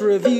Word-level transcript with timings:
Review 0.00 0.37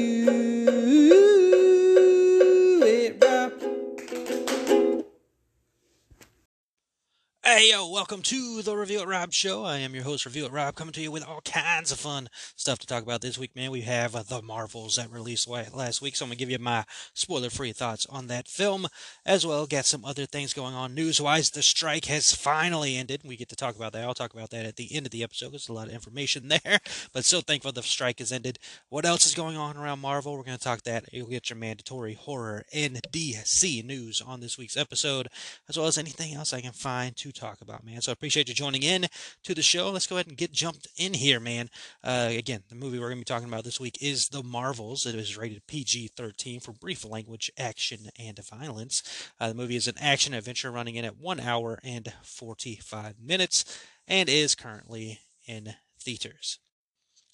Rob 9.28 9.34
show. 9.34 9.64
I 9.66 9.76
am 9.76 9.94
your 9.94 10.04
host, 10.04 10.24
Review 10.24 10.48
Rob, 10.48 10.74
coming 10.74 10.94
to 10.94 11.02
you 11.02 11.10
with 11.10 11.22
all 11.22 11.42
kinds 11.42 11.92
of 11.92 12.00
fun 12.00 12.30
stuff 12.56 12.78
to 12.78 12.86
talk 12.86 13.02
about 13.02 13.20
this 13.20 13.36
week, 13.36 13.54
man. 13.54 13.70
We 13.70 13.82
have 13.82 14.16
uh, 14.16 14.22
The 14.22 14.40
Marvels 14.40 14.96
that 14.96 15.10
released 15.10 15.46
last 15.46 16.00
week, 16.00 16.16
so 16.16 16.24
I'm 16.24 16.30
going 16.30 16.38
to 16.38 16.40
give 16.40 16.50
you 16.50 16.58
my 16.58 16.86
spoiler 17.12 17.50
free 17.50 17.72
thoughts 17.72 18.06
on 18.06 18.28
that 18.28 18.48
film 18.48 18.86
as 19.26 19.44
well. 19.44 19.66
Got 19.66 19.84
some 19.84 20.02
other 20.02 20.24
things 20.24 20.54
going 20.54 20.72
on 20.74 20.94
news 20.94 21.20
wise. 21.20 21.50
The 21.50 21.60
strike 21.60 22.06
has 22.06 22.34
finally 22.34 22.96
ended. 22.96 23.20
We 23.22 23.36
get 23.36 23.50
to 23.50 23.56
talk 23.56 23.76
about 23.76 23.92
that. 23.92 24.04
I'll 24.04 24.14
talk 24.14 24.32
about 24.32 24.48
that 24.48 24.64
at 24.64 24.76
the 24.76 24.94
end 24.96 25.04
of 25.04 25.12
the 25.12 25.22
episode. 25.22 25.52
There's 25.52 25.68
a 25.68 25.74
lot 25.74 25.88
of 25.88 25.92
information 25.92 26.48
there, 26.64 26.78
but 27.12 27.26
so 27.26 27.42
thankful 27.42 27.72
the 27.72 27.82
strike 27.82 28.20
has 28.20 28.32
ended. 28.32 28.58
What 28.88 29.04
else 29.04 29.26
is 29.26 29.34
going 29.34 29.58
on 29.58 29.76
around 29.76 29.98
Marvel? 29.98 30.38
We're 30.38 30.44
going 30.44 30.56
to 30.56 30.64
talk 30.64 30.84
that. 30.84 31.12
You'll 31.12 31.26
get 31.26 31.50
your 31.50 31.58
mandatory 31.58 32.14
horror 32.14 32.64
and 32.72 32.98
DC 33.12 33.84
news 33.84 34.22
on 34.26 34.40
this 34.40 34.56
week's 34.56 34.78
episode, 34.78 35.28
as 35.68 35.76
well 35.76 35.86
as 35.86 35.98
anything 35.98 36.32
else 36.32 36.54
I 36.54 36.62
can 36.62 36.72
find 36.72 37.14
to 37.18 37.30
talk 37.30 37.60
about, 37.60 37.84
man. 37.84 38.00
So 38.00 38.10
I 38.10 38.14
appreciate 38.14 38.48
you 38.48 38.54
joining 38.54 38.82
in 38.82 39.06
to 39.44 39.54
the 39.54 39.62
show. 39.62 39.90
Let's 39.90 40.06
go 40.06 40.16
ahead 40.16 40.28
and 40.28 40.36
get 40.36 40.52
jumped 40.52 40.88
in 40.96 41.14
here, 41.14 41.40
man. 41.40 41.70
Uh, 42.02 42.28
again, 42.30 42.62
the 42.68 42.74
movie 42.74 42.98
we're 42.98 43.08
going 43.08 43.18
to 43.18 43.20
be 43.20 43.24
talking 43.24 43.48
about 43.48 43.64
this 43.64 43.80
week 43.80 43.98
is 44.00 44.28
The 44.28 44.42
Marvels. 44.42 45.06
It 45.06 45.14
is 45.14 45.36
rated 45.36 45.66
PG 45.66 46.08
13 46.16 46.60
for 46.60 46.72
brief 46.72 47.04
language, 47.04 47.50
action, 47.58 48.10
and 48.18 48.38
violence. 48.44 49.02
Uh, 49.40 49.48
the 49.48 49.54
movie 49.54 49.76
is 49.76 49.88
an 49.88 49.98
action 50.00 50.34
adventure 50.34 50.70
running 50.70 50.96
in 50.96 51.04
at 51.04 51.18
1 51.18 51.40
hour 51.40 51.78
and 51.82 52.12
45 52.22 53.14
minutes 53.20 53.64
and 54.06 54.28
is 54.28 54.54
currently 54.54 55.20
in 55.46 55.74
theaters. 56.00 56.58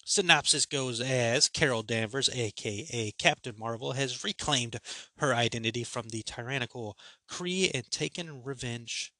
Synopsis 0.07 0.67
goes 0.67 1.01
as 1.01 1.49
Carol 1.49 1.83
Danvers, 1.83 2.29
aka 2.29 3.11
Captain 3.19 3.55
Marvel, 3.59 3.93
has 3.93 4.23
reclaimed 4.23 4.79
her 5.17 5.35
identity 5.35 5.83
from 5.83 6.09
the 6.09 6.23
tyrannical 6.23 6.99
Kree 7.27 7.71
and 7.73 7.91
taken 7.91 8.43
revenge 8.43 9.14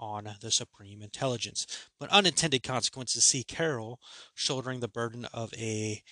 on 0.00 0.28
the 0.40 0.50
Supreme 0.50 1.02
Intelligence. 1.02 1.66
But 2.00 2.10
unintended 2.10 2.64
consequences 2.64 3.24
see 3.24 3.44
Carol 3.44 4.00
shouldering 4.34 4.80
the 4.80 4.88
burden 4.88 5.26
of 5.26 5.54
a 5.54 6.02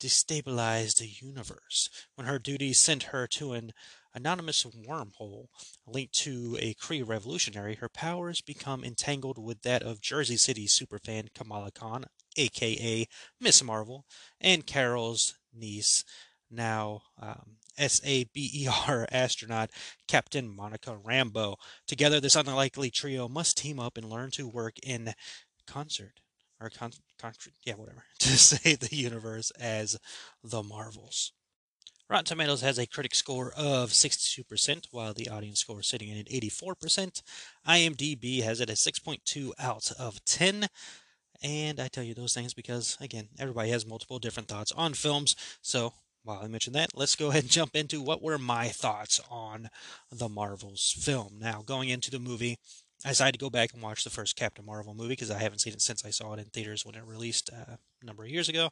destabilized 0.00 1.20
universe 1.20 1.88
when 2.14 2.26
her 2.28 2.38
duties 2.38 2.80
sent 2.80 3.04
her 3.04 3.26
to 3.26 3.52
an 3.52 3.72
anonymous 4.14 4.64
wormhole 4.64 5.46
linked 5.86 6.12
to 6.12 6.56
a 6.60 6.74
Kree 6.74 7.06
revolutionary. 7.06 7.74
Her 7.74 7.88
powers 7.88 8.40
become 8.40 8.84
entangled 8.84 9.38
with 9.38 9.62
that 9.62 9.82
of 9.82 10.00
Jersey 10.00 10.36
City 10.36 10.66
superfan 10.66 11.34
Kamala 11.34 11.72
Khan, 11.72 12.04
aka 12.36 13.06
Miss 13.40 13.62
Marvel, 13.62 14.04
and 14.40 14.66
Carol's 14.66 15.34
niece, 15.52 16.04
now 16.50 17.02
um, 17.20 17.57
SABER 17.78 19.06
astronaut 19.12 19.70
Captain 20.06 20.54
Monica 20.54 20.96
Rambeau. 21.04 21.56
Together, 21.86 22.20
this 22.20 22.36
unlikely 22.36 22.90
trio 22.90 23.28
must 23.28 23.56
team 23.56 23.78
up 23.78 23.96
and 23.96 24.08
learn 24.08 24.30
to 24.32 24.48
work 24.48 24.78
in 24.82 25.14
concert. 25.66 26.20
Or 26.60 26.70
con, 26.70 26.90
con 27.20 27.32
yeah, 27.64 27.74
whatever, 27.74 28.02
to 28.18 28.36
save 28.36 28.80
the 28.80 28.94
universe 28.94 29.52
as 29.52 29.96
the 30.42 30.62
Marvels. 30.62 31.32
Rotten 32.10 32.24
Tomatoes 32.24 32.62
has 32.62 32.78
a 32.78 32.86
critic 32.86 33.14
score 33.14 33.52
of 33.54 33.90
62%, 33.90 34.86
while 34.90 35.12
the 35.12 35.28
audience 35.28 35.60
score 35.60 35.80
is 35.80 35.88
sitting 35.88 36.10
at 36.10 36.26
84%. 36.26 37.22
IMDb 37.66 38.42
has 38.42 38.60
it 38.60 38.70
at 38.70 38.76
6.2 38.76 39.50
out 39.58 39.92
of 39.98 40.24
10. 40.24 40.68
And 41.42 41.78
I 41.78 41.88
tell 41.88 42.02
you 42.02 42.14
those 42.14 42.32
things 42.32 42.54
because, 42.54 42.96
again, 42.98 43.28
everybody 43.38 43.70
has 43.70 43.86
multiple 43.86 44.18
different 44.18 44.48
thoughts 44.48 44.72
on 44.72 44.94
films. 44.94 45.36
So 45.60 45.92
while 46.28 46.42
I 46.44 46.48
mentioned 46.48 46.76
that, 46.76 46.90
let's 46.94 47.16
go 47.16 47.30
ahead 47.30 47.44
and 47.44 47.50
jump 47.50 47.74
into 47.74 48.02
what 48.02 48.22
were 48.22 48.36
my 48.36 48.68
thoughts 48.68 49.18
on 49.30 49.70
the 50.12 50.28
Marvels 50.28 50.94
film. 51.00 51.38
Now, 51.38 51.62
going 51.64 51.88
into 51.88 52.10
the 52.10 52.18
movie, 52.18 52.58
I 53.02 53.10
decided 53.10 53.32
to 53.32 53.38
go 53.38 53.48
back 53.48 53.72
and 53.72 53.82
watch 53.82 54.04
the 54.04 54.10
first 54.10 54.36
Captain 54.36 54.66
Marvel 54.66 54.92
movie 54.92 55.10
because 55.10 55.30
I 55.30 55.38
haven't 55.38 55.60
seen 55.60 55.72
it 55.72 55.80
since 55.80 56.04
I 56.04 56.10
saw 56.10 56.34
it 56.34 56.40
in 56.40 56.46
theaters 56.46 56.84
when 56.84 56.96
it 56.96 57.04
released 57.04 57.48
uh, 57.50 57.76
a 58.02 58.04
number 58.04 58.24
of 58.24 58.28
years 58.28 58.50
ago. 58.50 58.68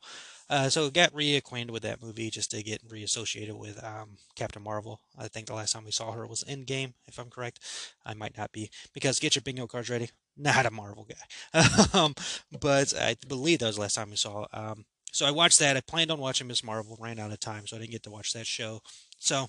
Uh, 0.50 0.68
so 0.68 0.90
got 0.90 1.14
reacquainted 1.14 1.70
with 1.70 1.82
that 1.84 2.02
movie 2.02 2.28
just 2.28 2.50
to 2.50 2.62
get 2.62 2.82
reassociated 2.90 3.56
with 3.56 3.82
um, 3.82 4.18
Captain 4.34 4.62
Marvel. 4.62 5.00
I 5.16 5.28
think 5.28 5.46
the 5.46 5.54
last 5.54 5.72
time 5.72 5.84
we 5.84 5.92
saw 5.92 6.12
her 6.12 6.26
was 6.26 6.44
Endgame, 6.44 6.92
if 7.08 7.18
I'm 7.18 7.30
correct. 7.30 7.60
I 8.04 8.12
might 8.12 8.36
not 8.36 8.52
be 8.52 8.68
because 8.92 9.18
get 9.18 9.34
your 9.34 9.42
bingo 9.42 9.66
cards 9.66 9.88
ready. 9.88 10.10
Not 10.36 10.66
a 10.66 10.70
Marvel 10.70 11.08
guy, 11.08 11.58
um, 11.98 12.14
but 12.60 12.92
I 12.94 13.16
believe 13.26 13.60
that 13.60 13.68
was 13.68 13.76
the 13.76 13.82
last 13.82 13.94
time 13.94 14.10
we 14.10 14.16
saw. 14.16 14.44
Um, 14.52 14.84
so 15.16 15.24
I 15.24 15.30
watched 15.30 15.58
that. 15.60 15.78
I 15.78 15.80
planned 15.80 16.10
on 16.10 16.18
watching 16.18 16.46
Miss 16.46 16.62
Marvel, 16.62 16.98
ran 17.00 17.18
out 17.18 17.32
of 17.32 17.40
time, 17.40 17.66
so 17.66 17.76
I 17.76 17.80
didn't 17.80 17.92
get 17.92 18.02
to 18.02 18.10
watch 18.10 18.34
that 18.34 18.46
show. 18.46 18.80
So 19.18 19.48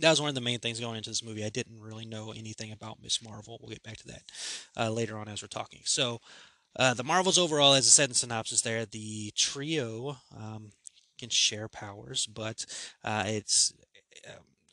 that 0.00 0.08
was 0.08 0.18
one 0.18 0.30
of 0.30 0.34
the 0.34 0.40
main 0.40 0.60
things 0.60 0.80
going 0.80 0.96
into 0.96 1.10
this 1.10 1.22
movie. 1.22 1.44
I 1.44 1.50
didn't 1.50 1.78
really 1.78 2.06
know 2.06 2.32
anything 2.32 2.72
about 2.72 3.02
Miss 3.02 3.22
Marvel. 3.22 3.58
We'll 3.60 3.68
get 3.68 3.82
back 3.82 3.98
to 3.98 4.06
that 4.06 4.22
uh, 4.78 4.90
later 4.90 5.18
on 5.18 5.28
as 5.28 5.42
we're 5.42 5.48
talking. 5.48 5.80
So, 5.84 6.20
uh, 6.78 6.94
the 6.94 7.04
Marvels 7.04 7.38
overall, 7.38 7.74
as 7.74 7.86
I 7.86 7.90
said 7.90 8.08
in 8.08 8.14
synopsis 8.14 8.62
there, 8.62 8.86
the 8.86 9.30
trio 9.36 10.16
um, 10.34 10.70
can 11.18 11.28
share 11.28 11.68
powers, 11.68 12.26
but 12.26 12.64
uh, 13.04 13.24
it's 13.26 13.74
a 14.26 14.30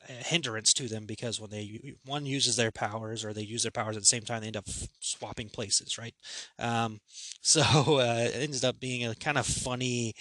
hindrance 0.08 0.74
to 0.74 0.88
them 0.88 1.06
because 1.06 1.40
when 1.40 1.50
they 1.50 1.96
one 2.06 2.26
uses 2.26 2.56
their 2.56 2.72
powers 2.72 3.24
or 3.24 3.34
they 3.34 3.42
use 3.42 3.64
their 3.64 3.72
powers 3.72 3.96
at 3.96 4.02
the 4.02 4.08
same 4.08 4.24
time, 4.24 4.42
they 4.42 4.48
end 4.48 4.58
up 4.58 4.70
swapping 5.00 5.50
places, 5.50 5.98
right? 5.98 6.16
Um, 6.60 7.00
so 7.42 7.62
uh, 7.62 8.30
it 8.34 8.36
ends 8.36 8.64
up 8.64 8.80
being 8.80 9.06
a 9.06 9.16
kind 9.16 9.38
of 9.38 9.46
funny 9.46 10.16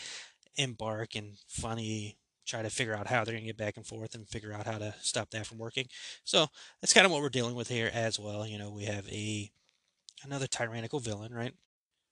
embark 0.57 1.15
and 1.17 1.37
funny 1.49 2.17
try 2.47 2.63
to 2.63 2.71
figure 2.71 2.95
out 2.95 3.07
how 3.07 3.25
they're 3.25 3.35
going 3.35 3.45
to 3.45 3.49
get 3.49 3.57
back 3.57 3.77
and 3.77 3.87
forth 3.87 4.15
and 4.15 4.29
figure 4.29 4.53
out 4.53 4.67
how 4.67 4.79
to 4.79 4.95
stop 5.01 5.31
that 5.31 5.47
from 5.47 5.59
working. 5.59 5.87
So 6.25 6.47
that's 6.81 6.93
kind 6.93 7.07
of 7.07 7.13
what 7.13 7.23
we're 7.23 7.31
dealing 7.31 7.55
with 7.55 7.69
here 7.69 7.91
as 7.93 8.19
well. 8.19 8.47
You 8.47 8.59
know, 8.59 8.71
we 8.71 8.85
have 8.85 9.09
a 9.09 9.51
another 10.25 10.47
tyrannical 10.47 11.01
villain, 11.01 11.33
right? 11.33 11.55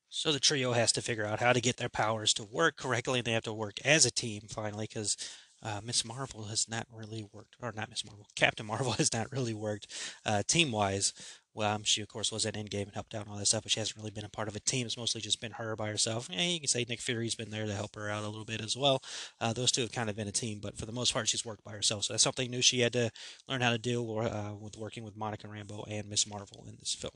So 0.08 0.30
the 0.30 0.40
trio 0.40 0.72
has 0.72 0.92
to 0.92 1.02
figure 1.02 1.24
out 1.24 1.40
how 1.40 1.54
to 1.54 1.60
get 1.60 1.78
their 1.78 1.88
powers 1.88 2.34
to 2.34 2.44
work 2.44 2.76
correctly, 2.76 3.20
and 3.20 3.26
they 3.26 3.32
have 3.32 3.44
to 3.44 3.52
work 3.52 3.78
as 3.84 4.04
a 4.04 4.10
team 4.10 4.42
finally, 4.48 4.86
because 4.86 5.16
uh, 5.62 5.80
Miss 5.84 6.04
Marvel 6.04 6.44
has 6.44 6.68
not 6.68 6.86
really 6.92 7.26
worked, 7.32 7.56
or 7.60 7.72
not 7.72 7.90
Miss 7.90 8.04
Marvel, 8.04 8.26
Captain 8.36 8.66
Marvel 8.66 8.92
has 8.92 9.12
not 9.12 9.30
really 9.32 9.54
worked 9.54 9.86
uh, 10.24 10.42
team 10.46 10.72
wise. 10.72 11.12
Well, 11.54 11.74
um, 11.74 11.82
she 11.84 12.00
of 12.00 12.08
course 12.08 12.32
was 12.32 12.46
at 12.46 12.54
Endgame 12.54 12.84
and 12.84 12.94
helped 12.94 13.14
out 13.14 13.22
and 13.22 13.30
all 13.30 13.36
that 13.36 13.46
stuff, 13.46 13.64
but 13.64 13.72
she 13.72 13.80
hasn't 13.80 13.98
really 13.98 14.10
been 14.10 14.24
a 14.24 14.30
part 14.30 14.48
of 14.48 14.56
a 14.56 14.60
team. 14.60 14.86
It's 14.86 14.96
mostly 14.96 15.20
just 15.20 15.40
been 15.40 15.52
her 15.52 15.76
by 15.76 15.88
herself. 15.88 16.28
Yeah, 16.30 16.42
you 16.42 16.58
can 16.58 16.68
say 16.68 16.86
Nick 16.88 17.00
Fury's 17.00 17.34
been 17.34 17.50
there 17.50 17.66
to 17.66 17.74
help 17.74 17.94
her 17.94 18.08
out 18.08 18.24
a 18.24 18.28
little 18.28 18.46
bit 18.46 18.62
as 18.62 18.76
well. 18.76 19.02
Uh, 19.38 19.52
those 19.52 19.70
two 19.70 19.82
have 19.82 19.92
kind 19.92 20.08
of 20.08 20.16
been 20.16 20.28
a 20.28 20.32
team, 20.32 20.60
but 20.62 20.78
for 20.78 20.86
the 20.86 20.92
most 20.92 21.12
part, 21.12 21.28
she's 21.28 21.44
worked 21.44 21.64
by 21.64 21.72
herself. 21.72 22.04
So 22.04 22.14
that's 22.14 22.22
something 22.22 22.50
new 22.50 22.62
she 22.62 22.80
had 22.80 22.94
to 22.94 23.10
learn 23.48 23.60
how 23.60 23.70
to 23.70 23.78
deal 23.78 24.18
uh, 24.18 24.54
with 24.54 24.78
working 24.78 25.04
with 25.04 25.16
Monica 25.16 25.46
Rambeau 25.46 25.84
and 25.88 26.08
Miss 26.08 26.26
Marvel 26.26 26.64
in 26.66 26.76
this 26.78 26.94
film. 26.94 27.12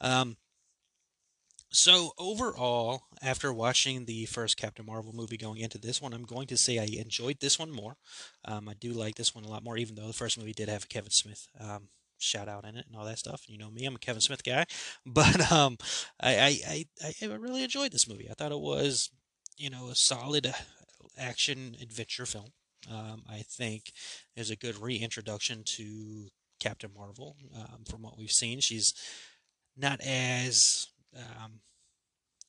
Um, 0.00 0.36
so 1.72 2.10
overall, 2.18 3.02
after 3.22 3.52
watching 3.52 4.04
the 4.04 4.26
first 4.26 4.56
Captain 4.56 4.84
Marvel 4.84 5.12
movie 5.12 5.36
going 5.36 5.58
into 5.58 5.78
this 5.78 6.02
one, 6.02 6.12
I'm 6.12 6.24
going 6.24 6.46
to 6.48 6.56
say 6.56 6.78
I 6.78 7.00
enjoyed 7.00 7.38
this 7.40 7.58
one 7.58 7.70
more. 7.70 7.96
Um, 8.44 8.68
I 8.68 8.74
do 8.74 8.92
like 8.92 9.14
this 9.14 9.34
one 9.34 9.44
a 9.44 9.48
lot 9.48 9.62
more, 9.62 9.76
even 9.76 9.94
though 9.94 10.06
the 10.06 10.12
first 10.12 10.38
movie 10.38 10.52
did 10.52 10.68
have 10.68 10.84
a 10.84 10.88
Kevin 10.88 11.10
Smith 11.10 11.46
um, 11.60 11.88
shout 12.18 12.48
out 12.48 12.64
in 12.64 12.76
it 12.76 12.86
and 12.86 12.96
all 12.96 13.04
that 13.04 13.18
stuff. 13.18 13.44
You 13.48 13.58
know 13.58 13.70
me, 13.70 13.84
I'm 13.84 13.94
a 13.94 14.00
Kevin 14.00 14.20
Smith 14.20 14.42
guy, 14.42 14.66
but 15.06 15.50
um, 15.52 15.78
I, 16.20 16.60
I, 16.66 16.84
I, 17.04 17.14
I 17.22 17.34
really 17.34 17.62
enjoyed 17.62 17.92
this 17.92 18.08
movie. 18.08 18.28
I 18.30 18.34
thought 18.34 18.52
it 18.52 18.60
was, 18.60 19.10
you 19.56 19.70
know, 19.70 19.88
a 19.88 19.94
solid 19.94 20.46
uh, 20.46 20.52
action 21.18 21.76
adventure 21.80 22.26
film. 22.26 22.52
Um, 22.90 23.22
I 23.28 23.42
think 23.48 23.92
there's 24.34 24.50
a 24.50 24.56
good 24.56 24.80
reintroduction 24.80 25.62
to 25.64 26.28
Captain 26.58 26.90
Marvel 26.96 27.36
um, 27.54 27.84
from 27.88 28.02
what 28.02 28.18
we've 28.18 28.32
seen. 28.32 28.60
She's 28.60 28.94
not 29.76 30.00
as 30.00 30.88
um, 31.16 31.60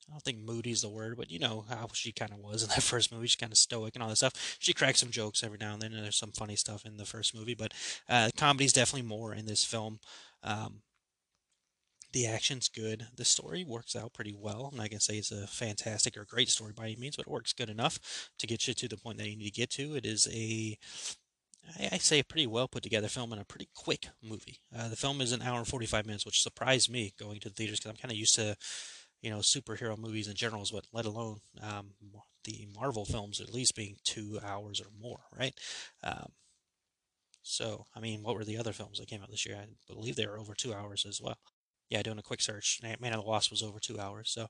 I 0.08 0.12
don't 0.12 0.22
think 0.22 0.38
moody 0.38 0.70
is 0.72 0.82
the 0.82 0.88
word, 0.90 1.16
but 1.16 1.30
you 1.30 1.38
know 1.38 1.64
how 1.68 1.88
she 1.92 2.12
kind 2.12 2.32
of 2.32 2.38
was 2.38 2.62
in 2.62 2.68
that 2.70 2.82
first 2.82 3.12
movie. 3.12 3.26
She's 3.26 3.36
kind 3.36 3.52
of 3.52 3.58
stoic 3.58 3.94
and 3.94 4.02
all 4.02 4.08
that 4.08 4.16
stuff. 4.16 4.56
She 4.58 4.72
cracks 4.72 5.00
some 5.00 5.10
jokes 5.10 5.42
every 5.42 5.58
now 5.58 5.74
and 5.74 5.82
then, 5.82 5.92
and 5.92 6.04
there's 6.04 6.16
some 6.16 6.32
funny 6.32 6.56
stuff 6.56 6.84
in 6.84 6.96
the 6.96 7.04
first 7.06 7.34
movie, 7.34 7.54
but 7.54 7.72
uh, 8.08 8.30
comedy's 8.36 8.72
definitely 8.72 9.08
more 9.08 9.34
in 9.34 9.46
this 9.46 9.64
film. 9.64 10.00
Um, 10.42 10.82
The 12.12 12.26
action's 12.26 12.68
good. 12.68 13.06
The 13.16 13.24
story 13.24 13.64
works 13.64 13.96
out 13.96 14.12
pretty 14.12 14.34
well. 14.34 14.68
I'm 14.70 14.76
not 14.76 14.90
gonna 14.90 15.00
say 15.00 15.16
it's 15.16 15.30
a 15.32 15.46
fantastic 15.46 16.14
or 16.16 16.26
great 16.26 16.50
story 16.50 16.72
by 16.74 16.84
any 16.84 16.96
means, 16.96 17.16
but 17.16 17.26
it 17.26 17.30
works 17.30 17.54
good 17.54 17.70
enough 17.70 18.30
to 18.38 18.46
get 18.46 18.68
you 18.68 18.74
to 18.74 18.88
the 18.88 18.98
point 18.98 19.16
that 19.18 19.30
you 19.30 19.36
need 19.36 19.46
to 19.46 19.50
get 19.50 19.70
to. 19.70 19.94
It 19.96 20.04
is 20.04 20.28
a 20.30 20.76
I 21.78 21.98
say 21.98 22.18
a 22.18 22.24
pretty 22.24 22.46
well 22.46 22.68
put 22.68 22.82
together 22.82 23.08
film 23.08 23.32
and 23.32 23.40
a 23.40 23.44
pretty 23.44 23.68
quick 23.74 24.08
movie. 24.22 24.60
Uh, 24.76 24.88
the 24.88 24.96
film 24.96 25.20
is 25.20 25.32
an 25.32 25.42
hour 25.42 25.58
and 25.58 25.66
45 25.66 26.06
minutes, 26.06 26.26
which 26.26 26.42
surprised 26.42 26.90
me 26.90 27.14
going 27.18 27.40
to 27.40 27.48
the 27.48 27.54
theaters 27.54 27.78
because 27.78 27.90
I'm 27.90 27.96
kind 27.96 28.12
of 28.12 28.18
used 28.18 28.34
to, 28.34 28.56
you 29.22 29.30
know, 29.30 29.38
superhero 29.38 29.96
movies 29.98 30.28
in 30.28 30.34
general, 30.34 30.62
is 30.62 30.72
what 30.72 30.86
let 30.92 31.06
alone 31.06 31.40
um, 31.62 31.90
the 32.44 32.66
Marvel 32.74 33.04
films 33.04 33.40
at 33.40 33.54
least 33.54 33.76
being 33.76 33.96
two 34.04 34.38
hours 34.44 34.80
or 34.80 34.88
more, 35.00 35.20
right? 35.38 35.54
Um, 36.02 36.32
so, 37.42 37.86
I 37.94 38.00
mean, 38.00 38.22
what 38.22 38.36
were 38.36 38.44
the 38.44 38.58
other 38.58 38.72
films 38.72 38.98
that 38.98 39.08
came 39.08 39.22
out 39.22 39.30
this 39.30 39.44
year? 39.46 39.56
I 39.56 39.66
believe 39.92 40.16
they 40.16 40.26
were 40.26 40.38
over 40.38 40.54
two 40.54 40.72
hours 40.74 41.04
as 41.06 41.20
well. 41.20 41.38
Yeah, 41.92 42.02
doing 42.02 42.18
a 42.18 42.22
quick 42.22 42.40
search, 42.40 42.80
Man 42.82 43.12
of 43.12 43.22
the 43.22 43.28
Wasp 43.28 43.50
was 43.50 43.62
over 43.62 43.78
two 43.78 44.00
hours. 44.00 44.30
So, 44.30 44.46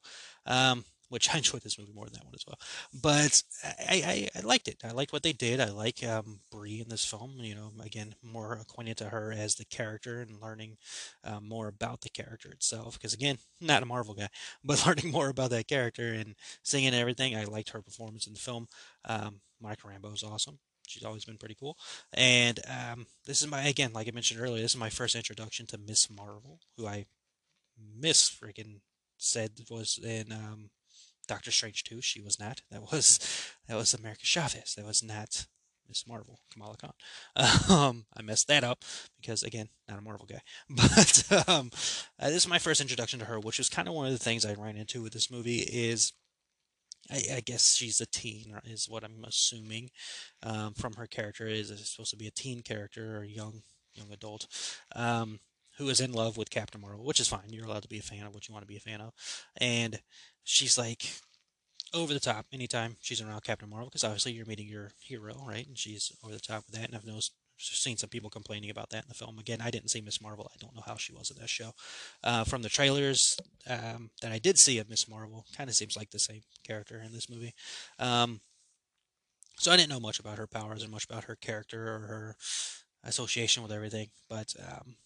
um, 0.46 0.84
which 1.08 1.28
I 1.34 1.38
enjoyed 1.38 1.62
this 1.62 1.76
movie 1.76 1.92
more 1.92 2.04
than 2.04 2.14
that 2.14 2.24
one 2.24 2.34
as 2.36 2.46
well. 2.46 2.58
But 2.94 3.42
I, 3.64 4.28
I, 4.34 4.38
I 4.38 4.40
liked 4.42 4.68
it. 4.68 4.76
I 4.84 4.92
liked 4.92 5.12
what 5.12 5.24
they 5.24 5.32
did. 5.32 5.58
I 5.58 5.70
like 5.70 6.04
um, 6.04 6.38
Brie 6.52 6.80
in 6.80 6.88
this 6.88 7.04
film. 7.04 7.32
You 7.40 7.56
know, 7.56 7.72
again, 7.82 8.14
more 8.22 8.54
acquainted 8.54 8.96
to 8.98 9.08
her 9.08 9.32
as 9.36 9.56
the 9.56 9.64
character 9.64 10.20
and 10.20 10.40
learning 10.40 10.76
uh, 11.24 11.40
more 11.40 11.66
about 11.66 12.02
the 12.02 12.10
character 12.10 12.48
itself. 12.50 12.94
Because 12.94 13.12
again, 13.12 13.38
not 13.60 13.82
a 13.82 13.86
Marvel 13.86 14.14
guy, 14.14 14.28
but 14.64 14.86
learning 14.86 15.10
more 15.10 15.28
about 15.28 15.50
that 15.50 15.66
character 15.66 16.12
and 16.12 16.36
singing 16.62 16.94
everything. 16.94 17.34
I 17.34 17.42
liked 17.42 17.70
her 17.70 17.82
performance 17.82 18.28
in 18.28 18.34
the 18.34 18.38
film. 18.38 18.68
Um, 19.04 19.40
Monica 19.60 19.88
is 20.14 20.22
awesome. 20.22 20.60
She's 20.86 21.04
always 21.04 21.24
been 21.24 21.38
pretty 21.38 21.56
cool. 21.58 21.76
And 22.12 22.60
um, 22.68 23.06
this 23.26 23.42
is 23.42 23.48
my 23.48 23.62
again, 23.64 23.92
like 23.92 24.06
I 24.06 24.12
mentioned 24.12 24.40
earlier, 24.40 24.62
this 24.62 24.72
is 24.74 24.80
my 24.80 24.90
first 24.90 25.16
introduction 25.16 25.66
to 25.66 25.78
Miss 25.78 26.08
Marvel, 26.08 26.60
who 26.76 26.86
I 26.86 27.06
miss 27.98 28.28
freaking 28.30 28.80
said 29.18 29.52
was 29.70 29.98
in 30.02 30.32
um, 30.32 30.70
Doctor 31.28 31.50
Strange 31.50 31.84
2. 31.84 32.00
She 32.00 32.20
was 32.20 32.38
not. 32.38 32.60
That 32.70 32.82
was 32.92 33.18
that 33.68 33.76
was 33.76 33.94
America 33.94 34.24
Chavez. 34.24 34.74
That 34.76 34.86
was 34.86 35.02
not 35.02 35.46
Miss 35.88 36.06
Marvel, 36.06 36.40
Kamala 36.52 36.76
Khan. 36.76 36.92
Um, 37.70 38.06
I 38.16 38.22
messed 38.22 38.48
that 38.48 38.64
up 38.64 38.84
because 39.20 39.42
again, 39.42 39.68
not 39.88 39.98
a 39.98 40.02
Marvel 40.02 40.26
guy. 40.26 40.40
But 40.70 41.48
um, 41.48 41.70
uh, 42.18 42.28
this 42.28 42.44
is 42.44 42.48
my 42.48 42.58
first 42.58 42.80
introduction 42.80 43.18
to 43.20 43.26
her, 43.26 43.38
which 43.38 43.60
is 43.60 43.68
kind 43.68 43.88
of 43.88 43.94
one 43.94 44.06
of 44.06 44.12
the 44.12 44.18
things 44.18 44.44
I 44.44 44.54
ran 44.54 44.76
into 44.76 45.02
with 45.02 45.12
this 45.12 45.30
movie. 45.30 45.58
Is 45.58 46.12
I, 47.10 47.22
I 47.36 47.40
guess 47.40 47.74
she's 47.74 48.00
a 48.00 48.06
teen, 48.06 48.58
is 48.64 48.88
what 48.88 49.04
I'm 49.04 49.24
assuming 49.26 49.90
um, 50.42 50.74
from 50.74 50.94
her 50.94 51.06
character. 51.06 51.46
Is 51.46 51.68
supposed 51.90 52.10
to 52.10 52.16
be 52.16 52.26
a 52.26 52.32
teen 52.32 52.62
character 52.62 53.18
or 53.18 53.24
young 53.24 53.62
young 53.94 54.12
adult. 54.12 54.46
Um, 54.94 55.40
who 55.78 55.88
is 55.88 56.00
in 56.00 56.12
love 56.12 56.36
with 56.36 56.50
Captain 56.50 56.80
Marvel, 56.80 57.04
which 57.04 57.20
is 57.20 57.28
fine. 57.28 57.48
You're 57.48 57.66
allowed 57.66 57.82
to 57.82 57.88
be 57.88 57.98
a 57.98 58.02
fan 58.02 58.26
of 58.26 58.34
what 58.34 58.48
you 58.48 58.52
want 58.52 58.62
to 58.64 58.68
be 58.68 58.76
a 58.76 58.80
fan 58.80 59.00
of. 59.00 59.12
And 59.56 60.00
she's 60.44 60.76
like 60.76 61.04
over 61.94 62.14
the 62.14 62.20
top 62.20 62.46
anytime 62.52 62.96
she's 63.00 63.20
around 63.20 63.44
Captain 63.44 63.68
Marvel 63.68 63.88
because 63.88 64.04
obviously 64.04 64.32
you're 64.32 64.46
meeting 64.46 64.68
your 64.68 64.92
hero, 65.00 65.34
right? 65.46 65.66
And 65.66 65.78
she's 65.78 66.12
over 66.24 66.32
the 66.32 66.40
top 66.40 66.64
with 66.66 66.78
that. 66.78 66.88
And 66.88 66.96
I've 66.96 67.06
noticed, 67.06 67.32
seen 67.58 67.96
some 67.96 68.08
people 68.08 68.30
complaining 68.30 68.70
about 68.70 68.90
that 68.90 69.04
in 69.04 69.08
the 69.08 69.14
film. 69.14 69.38
Again, 69.38 69.60
I 69.62 69.70
didn't 69.70 69.90
see 69.90 70.00
Miss 70.00 70.20
Marvel. 70.20 70.50
I 70.52 70.56
don't 70.58 70.74
know 70.74 70.82
how 70.84 70.96
she 70.96 71.12
was 71.12 71.30
in 71.30 71.38
that 71.40 71.50
show. 71.50 71.72
Uh, 72.24 72.44
from 72.44 72.62
the 72.62 72.68
trailers 72.68 73.36
um, 73.68 74.10
that 74.20 74.32
I 74.32 74.38
did 74.38 74.58
see 74.58 74.78
of 74.78 74.90
Miss 74.90 75.08
Marvel, 75.08 75.46
kind 75.56 75.70
of 75.70 75.76
seems 75.76 75.96
like 75.96 76.10
the 76.10 76.18
same 76.18 76.42
character 76.66 77.00
in 77.04 77.12
this 77.12 77.30
movie. 77.30 77.54
Um, 77.98 78.40
so 79.58 79.70
I 79.70 79.76
didn't 79.76 79.90
know 79.90 80.00
much 80.00 80.18
about 80.18 80.38
her 80.38 80.46
powers 80.48 80.84
or 80.84 80.88
much 80.88 81.04
about 81.04 81.24
her 81.24 81.36
character 81.36 81.86
or 81.86 81.98
her 82.00 82.36
association 83.04 83.62
with 83.62 83.70
everything. 83.70 84.08
But 84.28 84.54
um, 84.58 84.96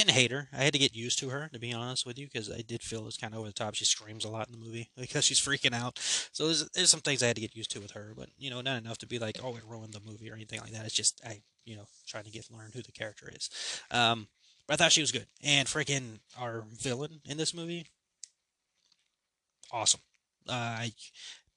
didn't 0.00 0.16
hate 0.16 0.30
her. 0.30 0.48
I 0.52 0.64
had 0.64 0.72
to 0.72 0.78
get 0.78 0.94
used 0.94 1.18
to 1.20 1.28
her, 1.28 1.48
to 1.52 1.58
be 1.58 1.72
honest 1.72 2.06
with 2.06 2.18
you, 2.18 2.26
because 2.26 2.50
I 2.50 2.62
did 2.62 2.82
feel 2.82 3.00
it 3.02 3.06
was 3.06 3.16
kind 3.16 3.34
of 3.34 3.40
over 3.40 3.48
the 3.48 3.54
top. 3.54 3.74
She 3.74 3.84
screams 3.84 4.24
a 4.24 4.28
lot 4.28 4.48
in 4.48 4.52
the 4.52 4.64
movie 4.64 4.90
because 4.96 5.24
she's 5.24 5.40
freaking 5.40 5.74
out. 5.74 5.98
So 6.32 6.46
there's, 6.46 6.68
there's 6.70 6.90
some 6.90 7.00
things 7.00 7.22
I 7.22 7.26
had 7.26 7.36
to 7.36 7.42
get 7.42 7.56
used 7.56 7.70
to 7.72 7.80
with 7.80 7.92
her, 7.92 8.14
but 8.16 8.28
you 8.38 8.50
know, 8.50 8.60
not 8.60 8.78
enough 8.78 8.98
to 8.98 9.06
be 9.06 9.18
like, 9.18 9.38
oh, 9.42 9.56
it 9.56 9.62
ruined 9.66 9.92
the 9.92 10.00
movie 10.00 10.30
or 10.30 10.34
anything 10.34 10.60
like 10.60 10.72
that. 10.72 10.86
It's 10.86 10.94
just 10.94 11.20
I, 11.24 11.40
you 11.64 11.76
know, 11.76 11.86
trying 12.06 12.24
to 12.24 12.30
get 12.30 12.50
learn 12.50 12.70
who 12.72 12.82
the 12.82 12.92
character 12.92 13.30
is. 13.34 13.50
Um, 13.90 14.28
but 14.66 14.74
I 14.74 14.76
thought 14.76 14.92
she 14.92 15.00
was 15.00 15.12
good, 15.12 15.26
and 15.42 15.66
freaking 15.66 16.20
our 16.38 16.64
villain 16.72 17.20
in 17.24 17.36
this 17.36 17.52
movie, 17.54 17.86
awesome. 19.72 20.00
Uh, 20.48 20.52
I 20.52 20.92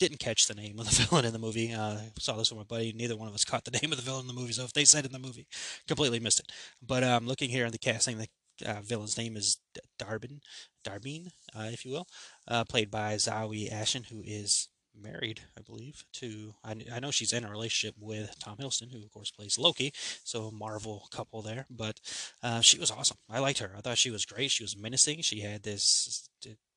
didn't 0.03 0.19
catch 0.19 0.47
the 0.47 0.53
name 0.53 0.79
of 0.79 0.85
the 0.85 1.03
villain 1.09 1.25
in 1.25 1.33
the 1.33 1.39
movie. 1.39 1.73
Uh, 1.73 1.97
saw 2.19 2.35
this 2.35 2.51
with 2.51 2.57
my 2.57 2.63
buddy. 2.63 2.91
Neither 2.94 3.15
one 3.15 3.29
of 3.29 3.33
us 3.33 3.45
caught 3.45 3.63
the 3.63 3.71
name 3.81 3.91
of 3.91 3.97
the 3.97 4.03
villain 4.03 4.21
in 4.21 4.27
the 4.27 4.33
movie. 4.33 4.53
So 4.53 4.63
if 4.63 4.73
they 4.73 4.85
said 4.85 5.05
in 5.05 5.11
the 5.11 5.19
movie, 5.19 5.47
completely 5.88 6.19
missed 6.19 6.41
it. 6.41 6.51
But 6.85 7.03
um, 7.03 7.25
looking 7.25 7.50
here 7.50 7.65
in 7.65 7.71
the 7.71 7.77
casting, 7.77 8.17
the 8.17 8.27
uh, 8.65 8.81
villain's 8.81 9.17
name 9.17 9.38
is 9.38 9.57
Dar-Benn, 9.97 10.41
Dar-Benn, 10.83 11.31
uh, 11.55 11.69
if 11.71 11.85
you 11.85 11.91
will, 11.91 12.07
uh, 12.47 12.65
played 12.65 12.91
by 12.91 13.15
Zawe 13.15 13.71
Ashton, 13.71 14.03
who 14.03 14.21
is 14.25 14.67
married, 14.95 15.41
I 15.57 15.61
believe, 15.61 16.03
to 16.13 16.53
I, 16.63 16.75
I, 16.94 17.00
know 17.00 17.09
she's 17.09 17.33
in 17.33 17.44
a 17.44 17.50
relationship 17.50 17.95
with 18.00 18.38
Tom 18.39 18.57
Hiddleston, 18.57 18.91
who 18.91 19.03
of 19.03 19.11
course 19.11 19.31
plays 19.31 19.57
Loki, 19.57 19.91
so 20.23 20.51
Marvel 20.51 21.07
couple 21.11 21.41
there. 21.41 21.65
But 21.69 22.00
uh, 22.44 22.61
she 22.61 22.77
was 22.77 22.91
awesome. 22.91 23.17
I 23.27 23.39
liked 23.39 23.57
her. 23.59 23.71
I 23.75 23.81
thought 23.81 23.97
she 23.97 24.11
was 24.11 24.25
great. 24.25 24.51
She 24.51 24.63
was 24.63 24.77
menacing. 24.77 25.21
She 25.21 25.39
had 25.39 25.63
this 25.63 26.29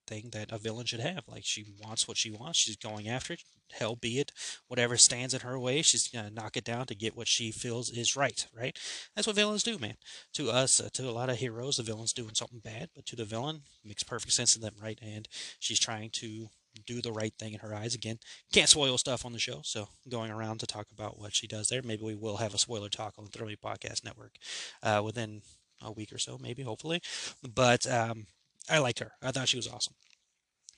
thing 0.06 0.30
that 0.32 0.52
a 0.52 0.58
villain 0.58 0.86
should 0.86 1.00
have. 1.00 1.24
Like 1.28 1.44
she 1.44 1.64
wants 1.82 2.06
what 2.06 2.16
she 2.16 2.30
wants. 2.30 2.58
She's 2.58 2.76
going 2.76 3.08
after 3.08 3.34
it. 3.34 3.42
Hell 3.72 3.96
be 3.96 4.18
it. 4.18 4.32
Whatever 4.68 4.96
stands 4.96 5.34
in 5.34 5.40
her 5.40 5.58
way, 5.58 5.82
she's 5.82 6.08
gonna 6.08 6.30
knock 6.30 6.56
it 6.56 6.64
down 6.64 6.86
to 6.86 6.94
get 6.94 7.16
what 7.16 7.28
she 7.28 7.50
feels 7.50 7.90
is 7.90 8.16
right. 8.16 8.46
Right. 8.54 8.78
That's 9.14 9.26
what 9.26 9.36
villains 9.36 9.62
do, 9.62 9.78
man. 9.78 9.96
To 10.34 10.50
us, 10.50 10.80
uh, 10.80 10.88
to 10.94 11.08
a 11.08 11.10
lot 11.10 11.30
of 11.30 11.38
heroes, 11.38 11.76
the 11.76 11.82
villain's 11.82 12.12
doing 12.12 12.34
something 12.34 12.60
bad, 12.60 12.90
but 12.94 13.06
to 13.06 13.16
the 13.16 13.24
villain, 13.24 13.62
makes 13.84 14.02
perfect 14.02 14.32
sense 14.32 14.54
to 14.54 14.60
them, 14.60 14.74
right? 14.80 14.98
And 15.02 15.28
she's 15.58 15.80
trying 15.80 16.10
to 16.10 16.48
do 16.84 17.00
the 17.00 17.12
right 17.12 17.32
thing 17.38 17.54
in 17.54 17.60
her 17.60 17.74
eyes. 17.74 17.94
Again, 17.94 18.18
can't 18.52 18.68
spoil 18.68 18.98
stuff 18.98 19.24
on 19.24 19.32
the 19.32 19.38
show, 19.38 19.60
so 19.64 19.88
going 20.08 20.30
around 20.30 20.60
to 20.60 20.66
talk 20.66 20.86
about 20.92 21.18
what 21.18 21.34
she 21.34 21.46
does 21.46 21.68
there. 21.68 21.82
Maybe 21.82 22.04
we 22.04 22.14
will 22.14 22.36
have 22.36 22.54
a 22.54 22.58
spoiler 22.58 22.88
talk 22.88 23.14
on 23.16 23.24
the 23.24 23.30
Thoroughly 23.30 23.56
Podcast 23.56 24.04
Network 24.04 24.36
uh, 24.82 25.00
within 25.04 25.42
a 25.82 25.92
week 25.92 26.12
or 26.12 26.18
so, 26.18 26.38
maybe, 26.38 26.62
hopefully. 26.62 27.00
But 27.42 27.90
um, 27.90 28.26
I 28.68 28.78
liked 28.78 29.00
her. 29.00 29.12
I 29.22 29.30
thought 29.30 29.48
she 29.48 29.56
was 29.56 29.68
awesome. 29.68 29.94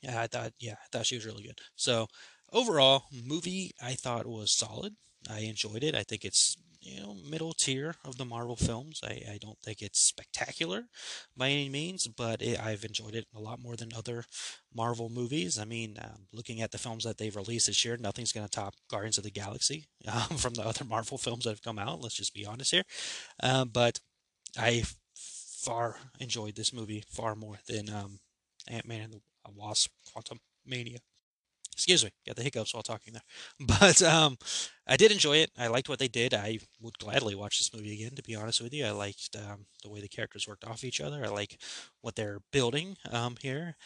Yeah, 0.02 0.20
I 0.22 0.26
thought 0.26 0.52
yeah, 0.60 0.74
I 0.74 0.86
thought 0.92 1.06
she 1.06 1.16
was 1.16 1.26
really 1.26 1.42
good. 1.42 1.58
So 1.76 2.06
overall, 2.52 3.04
movie 3.24 3.72
I 3.82 3.94
thought 3.94 4.26
was 4.26 4.52
solid. 4.52 4.94
I 5.28 5.40
enjoyed 5.40 5.82
it. 5.82 5.94
I 5.94 6.02
think 6.04 6.24
it's 6.24 6.56
you 6.80 7.00
know 7.00 7.16
middle 7.28 7.52
tier 7.52 7.96
of 8.04 8.16
the 8.16 8.24
Marvel 8.24 8.54
films. 8.54 9.00
I, 9.02 9.22
I 9.32 9.38
don't 9.40 9.58
think 9.60 9.82
it's 9.82 9.98
spectacular 10.00 10.84
by 11.36 11.48
any 11.48 11.68
means, 11.68 12.06
but 12.06 12.40
it, 12.40 12.60
I've 12.60 12.84
enjoyed 12.84 13.14
it 13.16 13.26
a 13.34 13.40
lot 13.40 13.60
more 13.60 13.74
than 13.74 13.90
other 13.96 14.24
Marvel 14.74 15.08
movies. 15.10 15.58
I 15.58 15.64
mean, 15.64 15.98
um, 16.00 16.26
looking 16.32 16.60
at 16.62 16.70
the 16.70 16.78
films 16.78 17.02
that 17.04 17.18
they've 17.18 17.34
released 17.34 17.66
this 17.66 17.84
year, 17.84 17.96
nothing's 17.96 18.32
going 18.32 18.46
to 18.46 18.50
top 18.50 18.74
Guardians 18.88 19.18
of 19.18 19.24
the 19.24 19.30
Galaxy 19.30 19.86
um, 20.06 20.36
from 20.36 20.54
the 20.54 20.64
other 20.64 20.84
Marvel 20.84 21.18
films 21.18 21.44
that 21.44 21.50
have 21.50 21.62
come 21.62 21.78
out. 21.78 22.00
Let's 22.00 22.14
just 22.16 22.34
be 22.34 22.46
honest 22.46 22.70
here. 22.70 22.84
Uh, 23.42 23.64
but 23.64 23.98
I 24.58 24.84
far 25.68 25.96
enjoyed 26.18 26.56
this 26.56 26.72
movie 26.72 27.04
far 27.10 27.34
more 27.34 27.58
than 27.66 27.90
um, 27.90 28.20
Ant 28.68 28.88
Man 28.88 29.02
and 29.02 29.12
the 29.12 29.20
Wasp 29.54 29.90
Quantum 30.10 30.40
Mania. 30.64 31.00
Excuse 31.74 32.02
me, 32.02 32.10
got 32.26 32.36
the 32.36 32.42
hiccups 32.42 32.72
while 32.72 32.82
talking 32.82 33.12
there. 33.12 33.22
But 33.78 34.02
um, 34.02 34.38
I 34.86 34.96
did 34.96 35.12
enjoy 35.12 35.36
it. 35.36 35.50
I 35.58 35.66
liked 35.66 35.90
what 35.90 35.98
they 35.98 36.08
did. 36.08 36.32
I 36.32 36.58
would 36.80 36.98
gladly 36.98 37.34
watch 37.34 37.58
this 37.58 37.72
movie 37.74 37.92
again, 37.92 38.16
to 38.16 38.22
be 38.22 38.34
honest 38.34 38.62
with 38.62 38.72
you. 38.72 38.86
I 38.86 38.92
liked 38.92 39.36
um, 39.36 39.66
the 39.82 39.90
way 39.90 40.00
the 40.00 40.08
characters 40.08 40.48
worked 40.48 40.64
off 40.64 40.84
each 40.84 41.02
other. 41.02 41.22
I 41.22 41.28
like 41.28 41.60
what 42.00 42.16
they're 42.16 42.40
building 42.50 42.96
um, 43.12 43.36
here. 43.40 43.76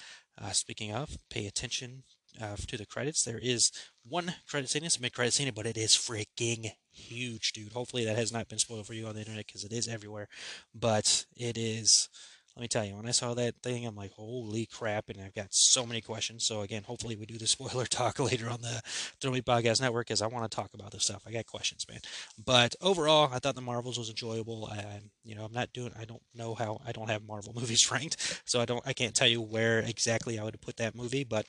Uh, 0.41 0.53
speaking 0.53 0.95
of, 0.95 1.19
pay 1.31 1.47
attention 1.47 2.05
uh, 2.41 2.57
to 2.57 2.77
the 2.77 2.87
credits. 2.87 3.25
There 3.25 3.41
is 3.41 3.71
one 4.09 4.35
credit 4.49 4.71
scene, 4.71 4.85
it's 4.85 4.99
a 4.99 5.03
mid 5.03 5.15
credit 5.15 5.33
scene, 5.33 5.51
but 5.55 5.67
it 5.67 5.77
is 5.77 5.93
freaking 5.93 6.73
huge, 6.91 7.53
dude. 7.53 7.73
Hopefully 7.73 8.05
that 8.05 8.17
has 8.17 8.33
not 8.33 8.49
been 8.49 8.59
spoiled 8.59 8.87
for 8.87 8.95
you 8.95 9.07
on 9.07 9.15
the 9.15 9.21
internet 9.21 9.47
because 9.47 9.65
it 9.65 9.73
is 9.73 9.89
everywhere. 9.89 10.29
But 10.75 11.27
it 11.37 11.57
is 11.57 12.09
let 12.57 12.61
me 12.61 12.69
tell 12.69 12.85
you, 12.85 12.97
when 12.97 13.09
I 13.09 13.13
saw 13.13 13.33
that 13.33 13.55
thing, 13.63 13.87
I'm 13.87 13.97
like, 13.97 14.13
holy 14.13 14.67
crap, 14.67 15.09
and 15.09 15.19
I've 15.23 15.35
got 15.35 15.55
so 15.55 15.87
many 15.87 16.03
questions. 16.03 16.45
So 16.45 16.61
again, 16.61 16.83
hopefully 16.83 17.17
we 17.17 17.25
do 17.25 17.39
the 17.39 17.47
spoiler 17.47 17.87
talk 17.87 18.19
later 18.19 18.51
on 18.51 18.61
the 18.61 18.83
Throw 19.21 19.31
Me 19.31 19.41
Podcast 19.41 19.81
Network, 19.81 20.09
because 20.09 20.21
I 20.21 20.27
want 20.27 20.51
to 20.51 20.55
talk 20.55 20.75
about 20.75 20.91
this 20.91 21.05
stuff. 21.05 21.23
I 21.27 21.33
got 21.33 21.47
questions, 21.47 21.87
man. 21.89 22.01
But 22.45 22.75
overall, 22.83 23.31
I 23.33 23.39
thought 23.39 23.55
the 23.55 23.63
Marvels 23.63 23.99
was 23.99 24.11
enjoyable. 24.11 24.69
I, 24.71 25.01
you 25.25 25.35
know, 25.35 25.45
I'm 25.45 25.53
not 25.53 25.73
doing, 25.73 25.93
I 25.99 26.05
don't 26.05 26.23
know 26.35 26.55
how, 26.55 26.81
I 26.87 26.93
don't 26.93 27.09
have 27.09 27.27
Marvel 27.27 27.55
movies 27.59 27.91
ranked, 27.91 28.43
so 28.45 28.61
I 28.61 28.67
don't, 28.67 28.87
I 28.87 28.93
can't 28.93 29.15
tell 29.15 29.29
you 29.29 29.41
where 29.41 29.79
exactly 29.79 30.39
I 30.39 30.45
would 30.45 30.61
put 30.61 30.77
that 30.77 30.95
movie, 30.95 31.25
but 31.25 31.47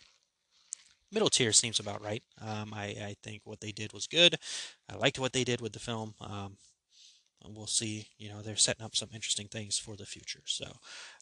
middle 1.13 1.29
tier 1.29 1.51
seems 1.51 1.79
about 1.79 2.03
right. 2.03 2.23
Um, 2.41 2.73
I, 2.73 2.85
I 2.85 3.15
think 3.23 3.41
what 3.45 3.61
they 3.61 3.71
did 3.71 3.93
was 3.93 4.07
good. 4.07 4.35
I 4.89 4.95
liked 4.95 5.19
what 5.19 5.33
they 5.33 5.43
did 5.43 5.61
with 5.61 5.73
the 5.73 5.79
film. 5.79 6.15
Um, 6.19 6.57
we'll 7.51 7.67
see. 7.67 8.07
You 8.17 8.29
know, 8.29 8.41
they're 8.41 8.55
setting 8.55 8.85
up 8.85 8.95
some 8.95 9.09
interesting 9.13 9.47
things 9.47 9.77
for 9.77 9.95
the 9.95 10.05
future. 10.05 10.41
So, 10.45 10.65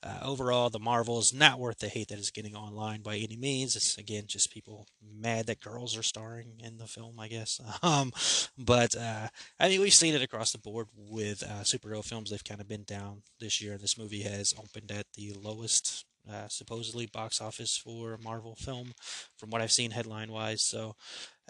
uh, 0.03 0.19
overall, 0.23 0.69
the 0.69 0.79
Marvel 0.79 1.19
is 1.19 1.33
not 1.33 1.59
worth 1.59 1.79
the 1.79 1.87
hate 1.87 2.09
that 2.09 2.19
is 2.19 2.31
getting 2.31 2.55
online 2.55 3.01
by 3.01 3.17
any 3.17 3.35
means. 3.37 3.75
It's 3.75 3.97
again 3.97 4.25
just 4.27 4.51
people 4.51 4.87
mad 5.01 5.47
that 5.47 5.59
girls 5.59 5.97
are 5.97 6.03
starring 6.03 6.53
in 6.63 6.77
the 6.77 6.87
film, 6.87 7.19
I 7.19 7.27
guess. 7.27 7.59
Um, 7.83 8.11
but 8.57 8.95
uh, 8.95 9.27
I 9.59 9.67
mean, 9.67 9.81
we've 9.81 9.93
seen 9.93 10.13
it 10.13 10.21
across 10.21 10.51
the 10.51 10.59
board 10.59 10.87
with 10.95 11.43
uh, 11.43 11.63
superhero 11.63 12.03
films. 12.03 12.29
They've 12.29 12.43
kind 12.43 12.61
of 12.61 12.67
been 12.67 12.83
down 12.83 13.23
this 13.39 13.59
year. 13.59 13.77
This 13.77 13.97
movie 13.97 14.21
has 14.21 14.53
opened 14.57 14.91
at 14.91 15.07
the 15.15 15.33
lowest 15.33 16.05
uh, 16.29 16.47
supposedly 16.47 17.05
box 17.05 17.41
office 17.41 17.77
for 17.77 18.13
a 18.13 18.21
Marvel 18.21 18.55
film, 18.55 18.93
from 19.37 19.49
what 19.49 19.61
I've 19.61 19.71
seen 19.71 19.91
headline 19.91 20.31
wise. 20.31 20.61
So, 20.61 20.95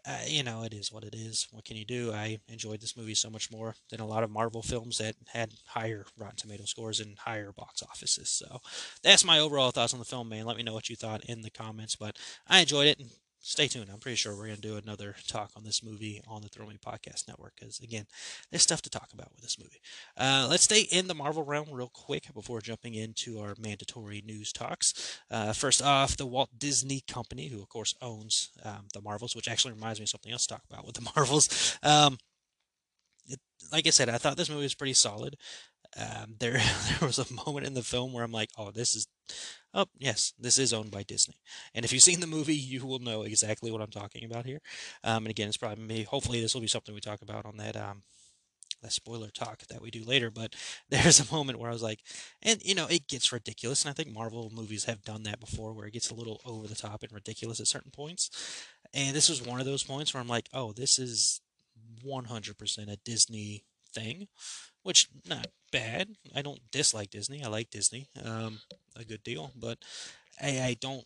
uh, 0.08 0.20
you 0.26 0.44
know, 0.44 0.64
it 0.64 0.74
is 0.74 0.92
what 0.92 1.04
it 1.04 1.16
is. 1.16 1.48
What 1.52 1.66
can 1.66 1.78
you 1.78 1.86
do? 1.86 2.12
I 2.12 2.40
enjoyed 2.48 2.82
this 2.82 2.98
movie 2.98 3.14
so 3.14 3.30
much 3.30 3.52
more 3.52 3.76
than 3.90 4.00
a 4.00 4.08
lot 4.08 4.24
of 4.24 4.32
Marvel 4.32 4.62
films 4.62 4.98
that 4.98 5.16
had 5.28 5.54
higher 5.68 6.06
Rotten 6.18 6.38
Tomato 6.38 6.66
scores 6.66 7.00
and 7.00 7.18
higher 7.20 7.52
box 7.52 7.84
offices. 7.84 8.30
So, 8.30 8.60
that's 9.04 9.26
my 9.26 9.40
overall 9.40 9.72
thoughts 9.72 9.94
on 9.94 10.00
the 10.00 10.06
film, 10.06 10.30
man. 10.30 10.46
Let 10.46 10.58
me 10.58 10.64
know 10.64 10.74
what 10.74 10.90
you 10.90 10.96
thought 10.96 11.26
in 11.26 11.42
the 11.42 11.52
comments. 11.52 11.96
But 11.96 12.18
I 12.48 12.62
enjoyed 12.62 12.88
it 12.88 13.02
stay 13.42 13.68
tuned. 13.68 13.90
I'm 13.92 14.00
pretty 14.00 14.16
sure 14.16 14.36
we're 14.36 14.46
going 14.46 14.56
to 14.56 14.62
do 14.62 14.78
another 14.78 15.16
talk 15.28 15.52
on 15.56 15.64
this 15.64 15.84
movie 15.84 16.22
on 16.28 16.42
the 16.42 16.48
Throw 16.48 16.68
Me 16.68 16.78
Podcast 16.78 17.28
Network 17.28 17.54
because, 17.60 17.80
again, 17.80 18.06
there's 18.50 18.62
stuff 18.62 18.82
to 18.84 18.90
talk 18.90 19.10
about 19.14 19.32
with 19.34 19.42
this 19.42 19.58
movie. 19.60 19.82
Uh, 20.16 20.48
let's 20.50 20.64
stay 20.64 20.82
in 20.82 21.08
the 21.08 21.16
Marvel 21.16 21.44
realm 21.44 21.70
real 21.72 21.92
quick 21.94 22.34
before 22.34 22.62
jumping 22.62 22.94
into 22.94 23.40
our 23.40 23.56
mandatory 23.60 24.22
news 24.26 24.54
talks. 24.54 25.20
Uh, 25.30 25.54
first 25.54 25.82
off, 25.82 26.16
the 26.16 26.26
Walt 26.26 26.50
Disney 26.58 27.02
Company, 27.08 27.48
who, 27.48 27.62
of 27.62 27.70
course, 27.70 27.96
owns 28.02 28.52
um, 28.64 28.88
the 28.94 29.02
Marvels, 29.02 29.36
which 29.36 29.48
actually 29.48 29.74
reminds 29.74 30.00
me 30.00 30.04
of 30.04 30.10
something 30.10 30.32
else 30.32 30.46
to 30.46 30.54
talk 30.54 30.64
about 30.70 30.86
with 30.86 30.96
the 30.96 31.12
Marvels. 31.16 31.78
Um, 31.84 32.18
it, 33.28 33.40
like 33.72 33.88
I 33.88 33.92
said, 33.92 34.10
I 34.10 34.18
thought 34.18 34.38
this 34.38 34.50
movie 34.50 34.64
was 34.64 34.76
pretty 34.76 34.94
solid. 34.94 35.36
Um, 35.98 36.36
there, 36.40 36.54
there 36.54 37.08
was 37.08 37.20
a 37.20 37.34
moment 37.34 37.68
in 37.68 37.74
the 37.74 37.84
film 37.84 38.14
where 38.14 38.24
I'm 38.24 38.32
like, 38.32 38.50
"Oh, 38.58 38.72
this 38.72 38.96
is 38.96 39.08
Oh, 39.74 39.86
yes, 39.98 40.34
this 40.38 40.60
is 40.60 40.74
owned 40.74 40.92
by 40.92 41.04
Disney. 41.04 41.36
And 41.74 41.86
if 41.86 41.94
you've 41.94 42.04
seen 42.04 42.20
the 42.20 42.28
movie, 42.28 42.56
you 42.56 42.86
will 42.86 43.00
know 43.00 43.22
exactly 43.24 43.72
what 43.72 43.82
I'm 43.82 43.90
talking 43.90 44.26
about 44.26 44.46
here. 44.46 44.60
Um, 45.04 45.24
and 45.24 45.30
again, 45.30 45.48
it's 45.48 45.58
probably 45.58 45.84
me. 45.84 46.04
Hopefully, 46.04 46.42
this 46.42 46.54
will 46.54 46.62
be 46.62 46.68
something 46.68 46.94
we 46.94 47.00
talk 47.00 47.22
about 47.22 47.46
on 47.46 47.56
that 47.58 47.78
um, 47.78 48.04
that 48.82 48.92
spoiler 48.92 49.30
talk 49.30 49.60
that 49.68 49.82
we 49.82 49.90
do 49.90 50.04
later. 50.04 50.30
But 50.30 50.56
there's 50.90 51.22
a 51.22 51.34
moment 51.34 51.60
where 51.60 51.70
I 51.70 51.74
was 51.74 51.84
like, 51.84 52.00
and 52.42 52.62
you 52.64 52.76
know, 52.76 52.88
it 52.88 53.08
gets 53.08 53.32
ridiculous. 53.32 53.86
And 53.86 53.92
I 53.92 53.94
think 53.94 54.14
Marvel 54.14 54.52
movies 54.54 54.86
have 54.86 55.04
done 55.04 55.24
that 55.24 55.40
before, 55.40 55.74
where 55.74 55.88
it 55.88 55.94
gets 55.94 56.10
a 56.10 56.16
little 56.16 56.42
over 56.46 56.68
the 56.68 56.76
top 56.76 57.04
and 57.04 57.12
ridiculous 57.14 57.62
at 57.62 57.68
certain 57.68 57.92
points. 57.92 58.30
And 58.94 59.16
this 59.16 59.30
was 59.30 59.42
one 59.42 59.62
of 59.62 59.66
those 59.66 59.84
points 59.84 60.14
where 60.14 60.20
I'm 60.20 60.28
like, 60.28 60.50
oh, 60.54 60.74
this 60.74 61.00
is 61.00 61.40
100% 62.06 62.92
a 62.92 62.98
Disney 63.06 63.64
thing 63.94 64.28
which 64.84 65.08
not 65.28 65.48
bad. 65.72 66.10
I 66.36 66.42
don't 66.42 66.60
dislike 66.72 67.10
Disney. 67.10 67.44
I 67.44 67.48
like 67.48 67.70
Disney 67.70 68.08
um, 68.24 68.60
a 68.96 69.04
good 69.04 69.24
deal, 69.24 69.52
but 69.56 69.80
I, 70.42 70.62
I 70.62 70.78
don't. 70.80 71.06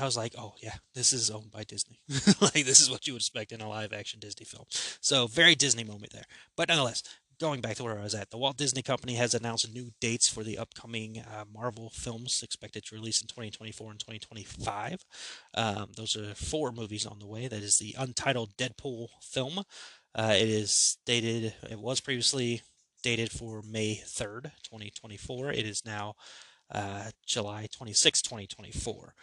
I 0.00 0.04
was 0.04 0.16
like, 0.16 0.34
oh 0.36 0.54
yeah, 0.60 0.74
this 0.94 1.12
is 1.12 1.30
owned 1.30 1.52
by 1.52 1.62
Disney. 1.62 2.00
like 2.40 2.64
this 2.64 2.80
is 2.80 2.90
what 2.90 3.06
you 3.06 3.12
would 3.12 3.22
expect 3.22 3.52
in 3.52 3.60
a 3.60 3.68
live 3.68 3.92
action 3.92 4.18
Disney 4.18 4.44
film. 4.44 4.64
So 5.00 5.28
very 5.28 5.54
Disney 5.54 5.84
moment 5.84 6.12
there. 6.12 6.24
But 6.56 6.68
nonetheless, 6.68 7.04
going 7.38 7.60
back 7.60 7.76
to 7.76 7.84
where 7.84 7.98
I 7.98 8.02
was 8.02 8.14
at, 8.14 8.30
the 8.30 8.38
Walt 8.38 8.56
Disney 8.56 8.82
Company 8.82 9.14
has 9.14 9.34
announced 9.34 9.72
new 9.72 9.92
dates 10.00 10.28
for 10.28 10.42
the 10.42 10.58
upcoming 10.58 11.18
uh, 11.20 11.44
Marvel 11.52 11.90
films 11.90 12.42
expected 12.42 12.84
to 12.86 12.94
release 12.94 13.20
in 13.20 13.28
2024 13.28 13.90
and 13.92 14.00
2025. 14.00 15.04
Um, 15.54 15.86
those 15.96 16.16
are 16.16 16.34
four 16.34 16.72
movies 16.72 17.06
on 17.06 17.18
the 17.18 17.26
way. 17.26 17.48
That 17.48 17.62
is 17.62 17.78
the 17.78 17.94
untitled 17.98 18.56
Deadpool 18.56 19.08
film. 19.20 19.60
Uh, 20.14 20.34
it 20.36 20.48
is 20.48 20.72
stated, 20.72 21.54
it 21.70 21.78
was 21.78 22.00
previously 22.00 22.62
dated 23.04 23.30
for 23.30 23.60
May 23.62 24.00
3rd, 24.02 24.44
2024. 24.64 25.52
It 25.52 25.66
is 25.66 25.84
now 25.84 26.14
uh, 26.74 27.10
July 27.26 27.68
26, 27.70 28.22
2024, 28.22 29.14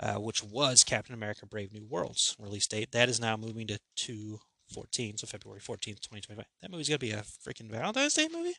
uh, 0.00 0.14
which 0.14 0.42
was 0.42 0.82
Captain 0.82 1.14
America 1.14 1.44
Brave 1.44 1.72
New 1.72 1.84
World's 1.86 2.34
release 2.40 2.66
date. 2.66 2.90
That 2.92 3.10
is 3.10 3.20
now 3.20 3.36
moving 3.36 3.66
to 3.66 3.78
214, 3.96 5.18
so 5.18 5.26
February 5.26 5.60
14th, 5.60 6.00
2025. 6.00 6.44
That 6.62 6.70
movie's 6.70 6.88
going 6.88 6.98
to 6.98 7.06
be 7.06 7.12
a 7.12 7.18
freaking 7.18 7.70
Valentine's 7.70 8.14
Day 8.14 8.28
movie? 8.32 8.56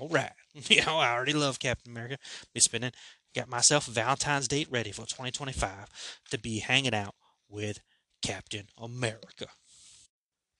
All 0.00 0.08
right. 0.08 0.30
you 0.54 0.84
know, 0.86 0.98
I 0.98 1.12
already 1.12 1.32
love 1.32 1.58
Captain 1.58 1.90
America. 1.90 2.18
Be 2.54 2.60
spending, 2.60 2.92
got 3.34 3.48
myself 3.48 3.86
Valentine's 3.86 4.46
date 4.46 4.68
ready 4.70 4.92
for 4.92 5.02
2025 5.02 6.20
to 6.30 6.38
be 6.38 6.60
hanging 6.60 6.94
out 6.94 7.16
with 7.48 7.80
Captain 8.22 8.68
America. 8.78 9.46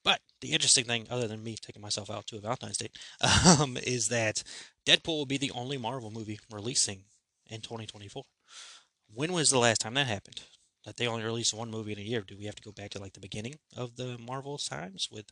But 0.08 0.22
the 0.40 0.52
interesting 0.52 0.86
thing, 0.86 1.06
other 1.10 1.28
than 1.28 1.42
me 1.42 1.54
taking 1.60 1.82
myself 1.82 2.08
out 2.08 2.26
to 2.28 2.38
a 2.38 2.40
Valentine's 2.40 2.78
date, 2.78 2.96
um, 3.60 3.76
is 3.76 4.08
that 4.08 4.42
Deadpool 4.86 5.18
will 5.18 5.26
be 5.26 5.36
the 5.36 5.50
only 5.50 5.76
Marvel 5.76 6.10
movie 6.10 6.40
releasing 6.50 7.02
in 7.50 7.60
2024. 7.60 8.22
When 9.12 9.34
was 9.34 9.50
the 9.50 9.58
last 9.58 9.82
time 9.82 9.92
that 9.94 10.06
happened? 10.06 10.40
That 10.86 10.96
they 10.96 11.06
only 11.06 11.24
release 11.24 11.52
one 11.52 11.70
movie 11.70 11.92
in 11.92 11.98
a 11.98 12.00
year? 12.00 12.22
Do 12.26 12.38
we 12.38 12.46
have 12.46 12.54
to 12.54 12.62
go 12.62 12.72
back 12.72 12.88
to 12.92 12.98
like 12.98 13.12
the 13.12 13.20
beginning 13.20 13.56
of 13.76 13.96
the 13.96 14.16
Marvel 14.16 14.56
times 14.56 15.10
with 15.12 15.26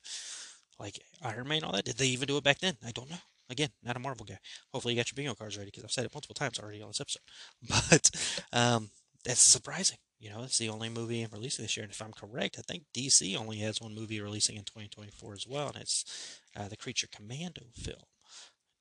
like 0.79 1.01
Iron 1.23 1.49
Man 1.49 1.59
and 1.59 1.65
all 1.65 1.73
that? 1.73 1.87
Did 1.87 1.97
they 1.97 2.09
even 2.09 2.29
do 2.29 2.37
it 2.37 2.45
back 2.45 2.59
then? 2.59 2.77
I 2.87 2.91
don't 2.91 3.09
know. 3.09 3.17
Again, 3.49 3.71
not 3.83 3.97
a 3.97 4.01
Marvel 4.01 4.27
guy. 4.27 4.39
Hopefully, 4.75 4.93
you 4.93 5.01
got 5.01 5.11
your 5.11 5.17
bingo 5.17 5.35
cards 5.35 5.57
ready 5.57 5.71
because 5.71 5.85
I've 5.85 5.91
said 5.91 6.05
it 6.05 6.15
multiple 6.15 6.35
times 6.35 6.59
already 6.59 6.83
on 6.83 6.89
this 6.89 7.01
episode. 7.01 7.23
But 7.91 8.11
um, 8.53 8.91
that's 9.25 9.41
surprising. 9.41 9.97
You 10.19 10.31
know, 10.31 10.45
it's 10.45 10.59
the 10.59 10.71
only 10.71 10.89
movie 10.89 11.27
releasing 11.31 11.65
this 11.65 11.77
year. 11.77 11.85
And 11.85 11.93
if 11.93 12.01
I'm 12.01 12.13
correct, 12.13 12.57
I 12.59 12.63
think 12.63 12.85
DC 12.95 13.37
only 13.37 13.59
has 13.59 13.81
one 13.81 13.95
movie 13.95 14.21
releasing 14.21 14.57
in 14.57 14.65
2024 14.65 15.35
as 15.35 15.47
well, 15.47 15.69
and 15.69 15.77
it's 15.77 16.41
uh, 16.57 16.69
the 16.69 16.77
Creature 16.77 17.09
Commando 17.15 17.63
film. 17.75 18.03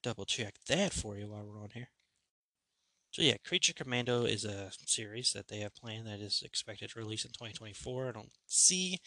Double 0.01 0.25
check 0.25 0.55
that 0.67 0.93
for 0.93 1.17
you 1.17 1.27
while 1.27 1.43
we're 1.45 1.61
on 1.61 1.71
here. 1.73 1.89
So 3.11 3.21
yeah, 3.21 3.35
Creature 3.45 3.73
Commando 3.73 4.25
is 4.25 4.43
a 4.43 4.71
series 4.85 5.31
that 5.33 5.47
they 5.47 5.59
have 5.59 5.73
planned 5.75 6.05
that 6.07 6.19
is 6.19 6.43
expected 6.45 6.89
to 6.91 6.99
release 6.99 7.23
in 7.23 7.31
2024. 7.31 8.09
I 8.09 8.11
don't 8.11 8.31
see 8.45 8.99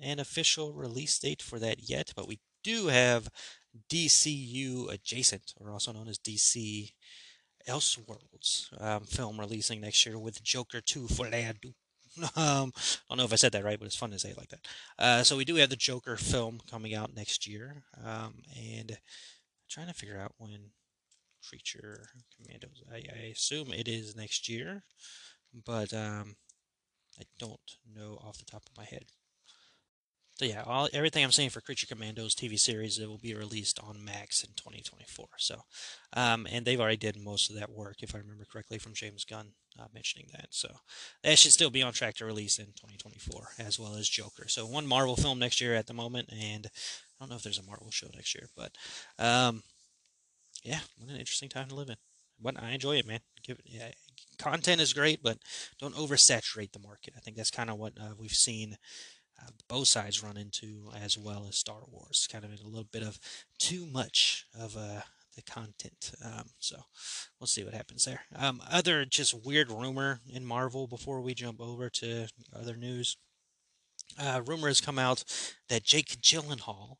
an 0.00 0.18
official 0.18 0.72
release 0.72 1.18
date 1.18 1.42
for 1.42 1.58
that 1.58 1.88
yet, 1.88 2.12
but 2.16 2.26
we 2.26 2.40
do 2.64 2.86
have 2.86 3.28
DCU 3.90 4.90
adjacent, 4.90 5.52
or 5.60 5.70
also 5.70 5.92
known 5.92 6.08
as 6.08 6.18
DC 6.18 6.92
Elseworlds 7.68 8.80
um, 8.82 9.04
film 9.04 9.38
releasing 9.38 9.80
next 9.80 10.04
year 10.06 10.18
with 10.18 10.42
Joker 10.42 10.80
2 10.80 11.08
for. 11.08 11.26
Um, 12.36 12.72
I 12.76 13.08
don't 13.08 13.18
know 13.18 13.24
if 13.24 13.32
I 13.32 13.36
said 13.36 13.52
that 13.52 13.64
right, 13.64 13.78
but 13.78 13.86
it's 13.86 13.96
fun 13.96 14.10
to 14.10 14.18
say 14.18 14.30
it 14.30 14.36
like 14.36 14.50
that. 14.50 14.66
Uh, 14.98 15.22
so 15.22 15.34
we 15.34 15.46
do 15.46 15.54
have 15.54 15.70
the 15.70 15.76
Joker 15.76 16.18
film 16.18 16.60
coming 16.70 16.94
out 16.94 17.16
next 17.16 17.46
year, 17.46 17.84
um, 18.04 18.42
and 18.54 18.90
I'm 18.90 18.98
trying 19.70 19.86
to 19.86 19.94
figure 19.94 20.20
out 20.20 20.34
when 20.36 20.72
Creature 21.48 22.08
Commandos. 22.36 22.82
I, 22.92 22.96
I 22.96 23.26
assume 23.28 23.72
it 23.72 23.88
is 23.88 24.14
next 24.14 24.48
year, 24.48 24.82
but 25.64 25.92
um, 25.94 26.36
I 27.18 27.24
don't 27.38 27.76
know 27.94 28.18
off 28.22 28.38
the 28.38 28.44
top 28.44 28.64
of 28.70 28.76
my 28.76 28.84
head. 28.84 29.06
So 30.36 30.46
yeah, 30.46 30.62
all 30.66 30.88
everything 30.92 31.22
I'm 31.22 31.30
saying 31.30 31.50
for 31.50 31.60
Creature 31.60 31.88
Commandos 31.88 32.34
TV 32.34 32.58
series 32.58 32.98
it 32.98 33.06
will 33.06 33.18
be 33.18 33.34
released 33.34 33.78
on 33.78 34.02
Max 34.02 34.42
in 34.42 34.50
2024. 34.56 35.26
So, 35.36 35.62
um, 36.14 36.46
and 36.50 36.64
they've 36.64 36.80
already 36.80 36.96
did 36.96 37.16
most 37.16 37.50
of 37.50 37.56
that 37.56 37.70
work, 37.70 37.96
if 38.02 38.14
I 38.14 38.18
remember 38.18 38.46
correctly, 38.50 38.78
from 38.78 38.94
James 38.94 39.24
Gunn 39.24 39.48
uh, 39.78 39.86
mentioning 39.92 40.28
that. 40.32 40.48
So 40.50 40.68
that 41.22 41.38
should 41.38 41.52
still 41.52 41.70
be 41.70 41.82
on 41.82 41.92
track 41.92 42.14
to 42.16 42.24
release 42.24 42.58
in 42.58 42.66
2024, 42.66 43.48
as 43.58 43.78
well 43.78 43.94
as 43.94 44.08
Joker. 44.08 44.48
So 44.48 44.64
one 44.66 44.86
Marvel 44.86 45.16
film 45.16 45.38
next 45.38 45.60
year 45.60 45.74
at 45.74 45.86
the 45.86 45.94
moment, 45.94 46.30
and 46.32 46.66
I 46.66 46.70
don't 47.20 47.30
know 47.30 47.36
if 47.36 47.42
there's 47.42 47.58
a 47.58 47.62
Marvel 47.62 47.90
show 47.90 48.08
next 48.14 48.34
year, 48.34 48.48
but 48.56 48.72
um, 49.18 49.62
yeah, 50.64 50.80
what 50.98 51.10
an 51.10 51.16
interesting 51.16 51.50
time 51.50 51.68
to 51.68 51.74
live 51.74 51.90
in. 51.90 51.96
But 52.40 52.60
I 52.60 52.70
enjoy 52.70 52.96
it, 52.96 53.06
man. 53.06 53.20
Give 53.44 53.58
it, 53.58 53.66
yeah, 53.66 53.90
content 54.38 54.80
is 54.80 54.92
great, 54.92 55.22
but 55.22 55.38
don't 55.78 55.94
oversaturate 55.94 56.72
the 56.72 56.78
market. 56.80 57.14
I 57.16 57.20
think 57.20 57.36
that's 57.36 57.50
kind 57.50 57.70
of 57.70 57.78
what 57.78 57.92
uh, 58.00 58.14
we've 58.18 58.32
seen 58.32 58.76
both 59.68 59.88
sides 59.88 60.22
run 60.22 60.36
into, 60.36 60.90
as 61.00 61.16
well 61.16 61.46
as 61.48 61.56
Star 61.56 61.82
Wars. 61.90 62.28
Kind 62.30 62.44
of 62.44 62.50
a 62.50 62.68
little 62.68 62.88
bit 62.90 63.02
of 63.02 63.18
too 63.58 63.86
much 63.86 64.46
of 64.58 64.76
uh, 64.76 65.00
the 65.34 65.42
content. 65.42 66.12
Um, 66.24 66.50
so 66.58 66.76
we'll 67.38 67.46
see 67.46 67.64
what 67.64 67.74
happens 67.74 68.04
there. 68.04 68.22
Um, 68.36 68.60
other 68.70 69.04
just 69.04 69.44
weird 69.44 69.70
rumor 69.70 70.20
in 70.30 70.44
Marvel 70.44 70.86
before 70.86 71.20
we 71.20 71.34
jump 71.34 71.60
over 71.60 71.88
to 71.90 72.28
other 72.54 72.76
news. 72.76 73.16
Uh, 74.18 74.42
rumor 74.44 74.68
has 74.68 74.80
come 74.80 74.98
out 74.98 75.24
that 75.68 75.84
Jake 75.84 76.20
Gyllenhaal 76.20 76.96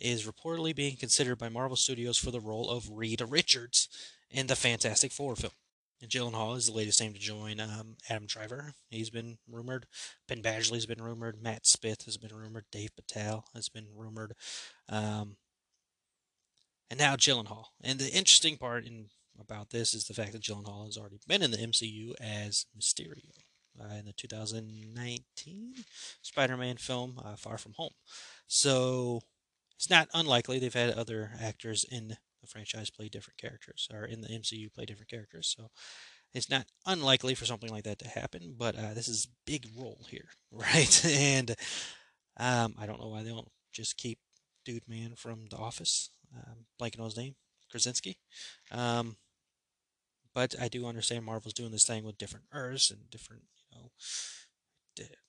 is 0.00 0.26
reportedly 0.26 0.74
being 0.74 0.96
considered 0.96 1.38
by 1.38 1.48
Marvel 1.48 1.76
Studios 1.76 2.18
for 2.18 2.30
the 2.30 2.40
role 2.40 2.68
of 2.68 2.90
Reed 2.90 3.22
Richards 3.26 3.88
in 4.30 4.46
the 4.46 4.56
Fantastic 4.56 5.12
Four 5.12 5.36
film. 5.36 5.52
And 6.06 6.12
Gyllenhaal 6.12 6.56
is 6.56 6.66
the 6.66 6.72
latest 6.72 7.00
name 7.00 7.14
to 7.14 7.18
join 7.18 7.58
um, 7.58 7.96
Adam 8.08 8.26
Driver. 8.26 8.74
He's 8.90 9.10
been 9.10 9.38
rumored. 9.50 9.86
Penn 10.28 10.40
Badgley's 10.40 10.86
been 10.86 11.02
rumored. 11.02 11.42
Matt 11.42 11.66
Smith 11.66 12.04
has 12.04 12.16
been 12.16 12.32
rumored. 12.32 12.66
Dev 12.70 12.90
Patel 12.94 13.46
has 13.54 13.68
been 13.68 13.88
rumored. 13.92 14.34
Um, 14.88 15.36
and 16.88 17.00
now 17.00 17.16
Gyllenhaal. 17.16 17.64
And 17.82 17.98
the 17.98 18.12
interesting 18.12 18.56
part 18.56 18.86
in 18.86 19.06
about 19.36 19.70
this 19.70 19.94
is 19.94 20.04
the 20.04 20.14
fact 20.14 20.30
that 20.30 20.42
Gyllenhaal 20.42 20.86
has 20.86 20.96
already 20.96 21.18
been 21.26 21.42
in 21.42 21.50
the 21.50 21.56
MCU 21.56 22.14
as 22.20 22.66
Mysterio 22.78 23.32
uh, 23.80 23.94
in 23.94 24.04
the 24.04 24.12
2019 24.12 25.74
Spider-Man 26.22 26.76
film 26.76 27.20
uh, 27.24 27.34
Far 27.34 27.58
From 27.58 27.72
Home. 27.78 27.94
So 28.46 29.22
it's 29.74 29.90
not 29.90 30.08
unlikely 30.14 30.60
they've 30.60 30.72
had 30.72 30.90
other 30.90 31.32
actors 31.40 31.84
in 31.90 32.16
the 32.46 32.52
franchise 32.52 32.90
play 32.90 33.08
different 33.08 33.38
characters, 33.38 33.88
or 33.92 34.04
in 34.04 34.20
the 34.20 34.28
MCU 34.28 34.72
play 34.72 34.84
different 34.84 35.10
characters. 35.10 35.54
So 35.56 35.70
it's 36.34 36.50
not 36.50 36.66
unlikely 36.86 37.34
for 37.34 37.46
something 37.46 37.70
like 37.70 37.84
that 37.84 37.98
to 38.00 38.08
happen, 38.08 38.54
but 38.56 38.76
uh, 38.76 38.94
this 38.94 39.08
is 39.08 39.28
big 39.46 39.66
role 39.76 40.06
here, 40.08 40.28
right? 40.52 41.04
and 41.04 41.54
um, 42.38 42.74
I 42.78 42.86
don't 42.86 43.00
know 43.00 43.08
why 43.08 43.22
they 43.22 43.30
don't 43.30 43.48
just 43.72 43.96
keep 43.96 44.18
Dude 44.64 44.88
Man 44.88 45.14
from 45.16 45.46
The 45.50 45.56
Office, 45.56 46.10
um, 46.34 46.66
blanking 46.80 47.00
on 47.00 47.06
his 47.06 47.16
name, 47.16 47.34
Krasinski. 47.70 48.18
Um, 48.70 49.16
but 50.34 50.54
I 50.60 50.68
do 50.68 50.86
understand 50.86 51.24
Marvel's 51.24 51.54
doing 51.54 51.70
this 51.70 51.86
thing 51.86 52.04
with 52.04 52.18
different 52.18 52.46
Earths 52.52 52.90
and 52.90 53.08
different, 53.10 53.44
you 53.70 53.78
know, 53.78 53.90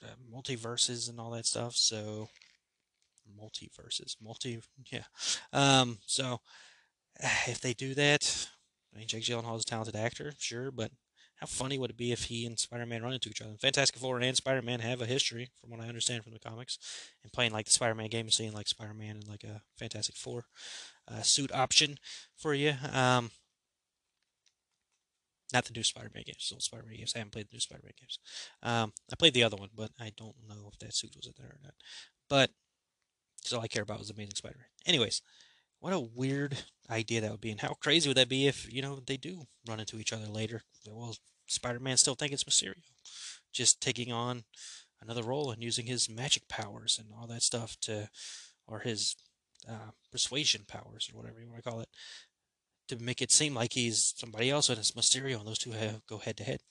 uh, 0.04 0.16
multiverses 0.34 1.10
and 1.10 1.20
all 1.20 1.32
that 1.32 1.46
stuff. 1.46 1.76
So 1.76 2.28
multiverses, 3.40 4.16
multi, 4.22 4.60
yeah. 4.92 5.04
Um, 5.54 6.00
so 6.06 6.42
if 7.48 7.62
they 7.62 7.74
do 7.74 7.94
that, 7.96 8.48
I 8.94 9.00
mean, 9.00 9.08
Jake 9.08 9.24
Gyllenhaal 9.24 9.58
is 9.58 9.64
a 9.64 9.66
talented 9.66 9.96
actor, 9.96 10.34
sure, 10.38 10.72
but 10.72 10.92
how 11.38 11.46
funny 11.46 11.78
would 11.78 11.92
it 11.92 11.98
be 11.98 12.12
if 12.12 12.26
he 12.26 12.46
and 12.48 12.58
Spider-Man 12.58 13.04
run 13.04 13.14
into 13.14 13.30
each 13.30 13.42
other? 13.42 13.54
Fantastic 13.62 14.00
Four 14.00 14.20
and 14.20 14.36
Spider-Man 14.36 14.80
have 14.80 15.02
a 15.02 15.06
history, 15.06 15.52
from 15.62 15.70
what 15.70 15.80
I 15.80 15.88
understand 15.88 16.24
from 16.24 16.34
the 16.34 16.40
comics, 16.40 16.80
and 17.24 17.32
playing 17.32 17.52
like 17.52 17.66
the 17.66 17.72
Spider-Man 17.72 18.10
game 18.10 18.26
and 18.26 18.34
seeing 18.34 18.54
like 18.54 18.68
Spider-Man 18.68 19.18
and 19.18 19.28
like 19.28 19.44
a 19.44 19.62
Fantastic 19.78 20.16
Four 20.16 20.46
uh, 21.08 21.22
suit 21.22 21.52
option 21.54 22.00
for 22.36 22.56
you. 22.56 22.74
Um, 22.92 23.30
not 25.54 25.66
the 25.66 25.74
new 25.74 25.84
Spider-Man 25.84 26.24
games, 26.26 26.52
the 26.54 26.60
Spider-Man 26.60 26.98
games. 26.98 27.14
I 27.16 27.20
haven't 27.20 27.34
played 27.34 27.48
the 27.50 27.56
new 27.56 27.62
Spider-Man 27.62 27.94
games. 28.00 28.20
Um, 28.64 28.94
I 29.12 29.16
played 29.16 29.36
the 29.36 29.44
other 29.44 29.58
one, 29.58 29.70
but 29.76 29.92
I 30.00 30.12
don't 30.18 30.36
know 30.50 30.70
if 30.72 30.80
that 30.80 30.96
suit 30.96 31.16
was 31.16 31.28
in 31.28 31.34
there 31.38 31.48
or 31.48 31.60
not. 31.64 31.76
But 32.30 32.50
because 33.38 33.54
all 33.54 33.62
I 33.62 33.68
care 33.68 33.84
about 33.84 34.00
was 34.00 34.10
Amazing 34.10 34.36
Spider-Man. 34.36 34.66
Anyways, 34.88 35.22
what 35.80 35.94
a 35.94 36.00
weird 36.00 36.58
idea 36.90 37.22
that 37.22 37.32
would 37.32 37.42
be, 37.42 37.52
and 37.52 37.62
how 37.62 37.74
crazy 37.74 38.10
would 38.10 38.18
that 38.18 38.30
be 38.30 38.48
if 38.48 38.72
you 38.72 38.82
know 38.82 39.00
they 39.06 39.18
do 39.18 39.48
run 39.68 39.80
into 39.80 40.00
each 40.00 40.14
other 40.14 40.28
later? 40.28 40.62
Well, 40.90 41.16
Spider-Man 41.48 41.98
still 41.98 42.16
think 42.16 42.32
it's 42.32 42.44
Mysterio, 42.44 42.82
just 43.54 43.82
taking 43.82 44.12
on 44.12 44.44
another 45.02 45.24
role 45.24 45.52
and 45.52 45.64
using 45.64 45.86
his 45.86 46.10
magic 46.10 46.48
powers 46.48 47.00
and 47.00 47.10
all 47.18 47.28
that 47.28 47.44
stuff 47.44 47.78
to, 47.82 48.10
or 48.68 48.80
his 48.80 49.16
uh, 49.70 49.92
persuasion 50.12 50.64
powers 50.68 51.10
or 51.12 51.18
whatever 51.18 51.40
you 51.40 51.48
want 51.50 51.64
to 51.64 51.70
call 51.70 51.80
it, 51.80 51.90
to 52.88 52.98
make 52.98 53.22
it 53.22 53.32
seem 53.32 53.54
like 53.54 53.74
he's 53.74 54.14
somebody 54.18 54.50
else 54.50 54.70
and 54.70 54.80
it's 54.80 54.92
Mysterio, 54.92 55.40
and 55.40 55.48
those 55.48 55.60
two 55.60 55.72
have, 55.72 56.06
go 56.08 56.18
head 56.18 56.38
to 56.38 56.44
head. 56.44 56.62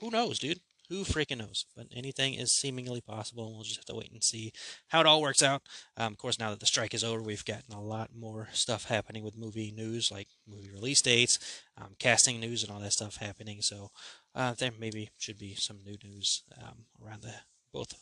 Who 0.00 0.10
knows, 0.10 0.38
dude? 0.38 0.60
Who 0.88 1.04
freaking 1.04 1.38
knows? 1.38 1.66
But 1.76 1.86
anything 1.94 2.34
is 2.34 2.50
seemingly 2.50 3.00
possible, 3.02 3.46
and 3.46 3.54
we'll 3.54 3.64
just 3.64 3.76
have 3.76 3.84
to 3.86 3.94
wait 3.94 4.10
and 4.10 4.24
see 4.24 4.52
how 4.88 5.00
it 5.00 5.06
all 5.06 5.20
works 5.20 5.42
out. 5.42 5.62
Um, 5.96 6.12
of 6.12 6.18
course, 6.18 6.38
now 6.38 6.50
that 6.50 6.60
the 6.60 6.66
strike 6.66 6.94
is 6.94 7.04
over, 7.04 7.20
we've 7.20 7.44
gotten 7.44 7.74
a 7.74 7.80
lot 7.82 8.10
more 8.18 8.48
stuff 8.52 8.84
happening 8.84 9.22
with 9.22 9.36
movie 9.36 9.70
news, 9.70 10.10
like 10.10 10.28
movie 10.46 10.70
release 10.70 11.02
dates, 11.02 11.38
um, 11.76 11.94
casting 11.98 12.40
news, 12.40 12.62
and 12.62 12.72
all 12.72 12.80
that 12.80 12.94
stuff 12.94 13.16
happening. 13.16 13.60
So 13.60 13.90
uh, 14.34 14.54
there 14.54 14.72
maybe 14.78 15.10
should 15.18 15.38
be 15.38 15.54
some 15.54 15.78
new 15.84 15.96
news 16.02 16.42
um, 16.62 16.86
around 17.04 17.22
the 17.22 17.34
both 17.72 17.94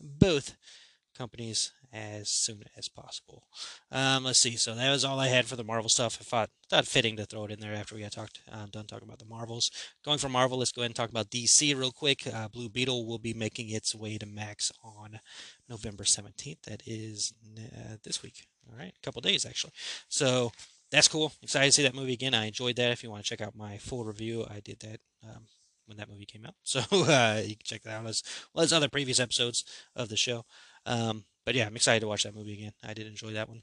both 0.00 0.56
companies 1.16 1.72
as 1.96 2.28
soon 2.28 2.62
as 2.76 2.88
possible. 2.88 3.44
Um, 3.90 4.24
let's 4.24 4.40
see. 4.40 4.56
So 4.56 4.74
that 4.74 4.90
was 4.90 5.04
all 5.04 5.18
I 5.18 5.28
had 5.28 5.46
for 5.46 5.56
the 5.56 5.64
Marvel 5.64 5.88
stuff. 5.88 6.18
I 6.20 6.24
thought, 6.24 6.50
thought 6.68 6.86
fitting 6.86 7.16
to 7.16 7.24
throw 7.24 7.44
it 7.44 7.52
in 7.52 7.60
there 7.60 7.74
after 7.74 7.94
we 7.94 8.02
got 8.02 8.12
talked 8.12 8.40
uh, 8.52 8.66
done 8.70 8.86
talking 8.86 9.08
about 9.08 9.18
the 9.18 9.24
Marvels. 9.24 9.70
Going 10.04 10.18
from 10.18 10.32
Marvel, 10.32 10.58
let's 10.58 10.72
go 10.72 10.82
ahead 10.82 10.90
and 10.90 10.96
talk 10.96 11.10
about 11.10 11.30
DC 11.30 11.76
real 11.76 11.90
quick. 11.90 12.26
Uh, 12.26 12.48
Blue 12.48 12.68
Beetle 12.68 13.06
will 13.06 13.18
be 13.18 13.32
making 13.32 13.70
its 13.70 13.94
way 13.94 14.18
to 14.18 14.26
Max 14.26 14.70
on 14.84 15.20
November 15.68 16.04
17th. 16.04 16.62
That 16.62 16.82
is 16.86 17.32
uh, 17.58 17.96
this 18.04 18.22
week. 18.22 18.46
All 18.70 18.78
right, 18.78 18.92
a 18.96 19.04
couple 19.04 19.20
days 19.22 19.46
actually. 19.46 19.72
So 20.08 20.52
that's 20.90 21.08
cool. 21.08 21.32
Excited 21.42 21.66
to 21.66 21.72
see 21.72 21.82
that 21.84 21.94
movie 21.94 22.12
again. 22.12 22.34
I 22.34 22.46
enjoyed 22.46 22.76
that. 22.76 22.92
If 22.92 23.02
you 23.02 23.10
want 23.10 23.24
to 23.24 23.28
check 23.28 23.40
out 23.40 23.56
my 23.56 23.78
full 23.78 24.04
review, 24.04 24.44
I 24.48 24.60
did 24.60 24.80
that. 24.80 25.00
Um, 25.24 25.46
when 25.86 25.98
that 25.98 26.10
movie 26.10 26.26
came 26.26 26.44
out, 26.44 26.54
so 26.64 26.80
uh, 26.90 27.40
you 27.44 27.54
can 27.54 27.62
check 27.62 27.84
that 27.84 28.00
out 28.00 28.06
as 28.06 28.24
well 28.52 28.64
as 28.64 28.72
other 28.72 28.88
previous 28.88 29.20
episodes 29.20 29.64
of 29.94 30.08
the 30.08 30.16
show. 30.16 30.44
Um, 30.84 31.26
but 31.46 31.54
yeah, 31.54 31.66
I'm 31.66 31.76
excited 31.76 32.00
to 32.00 32.08
watch 32.08 32.24
that 32.24 32.34
movie 32.34 32.54
again. 32.54 32.72
I 32.84 32.92
did 32.92 33.06
enjoy 33.06 33.32
that 33.32 33.48
one. 33.48 33.62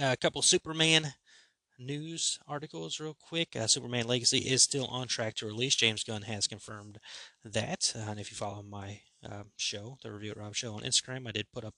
Uh, 0.00 0.12
a 0.12 0.16
couple 0.16 0.42
Superman 0.42 1.14
news 1.78 2.38
articles, 2.46 3.00
real 3.00 3.16
quick. 3.20 3.56
Uh, 3.56 3.66
Superman 3.66 4.06
Legacy 4.06 4.38
is 4.38 4.62
still 4.62 4.86
on 4.86 5.08
track 5.08 5.34
to 5.36 5.46
release. 5.46 5.74
James 5.74 6.04
Gunn 6.04 6.22
has 6.22 6.46
confirmed 6.46 6.98
that. 7.44 7.92
Uh, 7.96 8.10
and 8.10 8.20
if 8.20 8.30
you 8.30 8.36
follow 8.36 8.62
my 8.62 9.00
uh, 9.24 9.44
show, 9.56 9.98
the 10.02 10.12
Review 10.12 10.32
at 10.32 10.36
Rob 10.36 10.54
show 10.54 10.74
on 10.74 10.82
Instagram, 10.82 11.26
I 11.26 11.32
did 11.32 11.50
put 11.52 11.64
up 11.64 11.74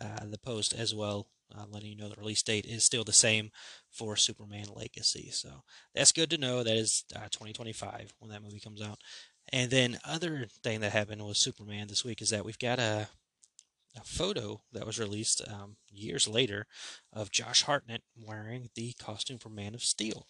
uh, 0.00 0.26
the 0.26 0.38
post 0.38 0.74
as 0.74 0.94
well, 0.94 1.28
uh, 1.56 1.64
letting 1.70 1.90
you 1.90 1.96
know 1.96 2.08
the 2.08 2.20
release 2.20 2.42
date 2.42 2.66
is 2.66 2.84
still 2.84 3.04
the 3.04 3.12
same 3.12 3.50
for 3.90 4.16
Superman 4.16 4.66
Legacy. 4.74 5.30
So 5.30 5.62
that's 5.94 6.12
good 6.12 6.30
to 6.30 6.38
know. 6.38 6.62
That 6.62 6.76
is 6.76 7.04
uh, 7.14 7.28
2025 7.30 8.14
when 8.18 8.30
that 8.30 8.42
movie 8.42 8.60
comes 8.60 8.82
out. 8.82 8.98
And 9.52 9.70
then 9.70 9.98
other 10.04 10.46
thing 10.62 10.80
that 10.80 10.92
happened 10.92 11.24
with 11.26 11.36
Superman 11.36 11.88
this 11.88 12.04
week 12.04 12.22
is 12.22 12.30
that 12.30 12.44
we've 12.44 12.58
got 12.58 12.78
a 12.78 13.08
a 13.96 14.04
photo 14.04 14.62
that 14.72 14.86
was 14.86 14.98
released 14.98 15.42
um, 15.48 15.76
years 15.90 16.26
later 16.26 16.66
of 17.12 17.30
Josh 17.30 17.62
Hartnett 17.62 18.02
wearing 18.16 18.70
the 18.74 18.94
costume 18.98 19.38
for 19.38 19.48
Man 19.48 19.74
of 19.74 19.82
Steel. 19.82 20.26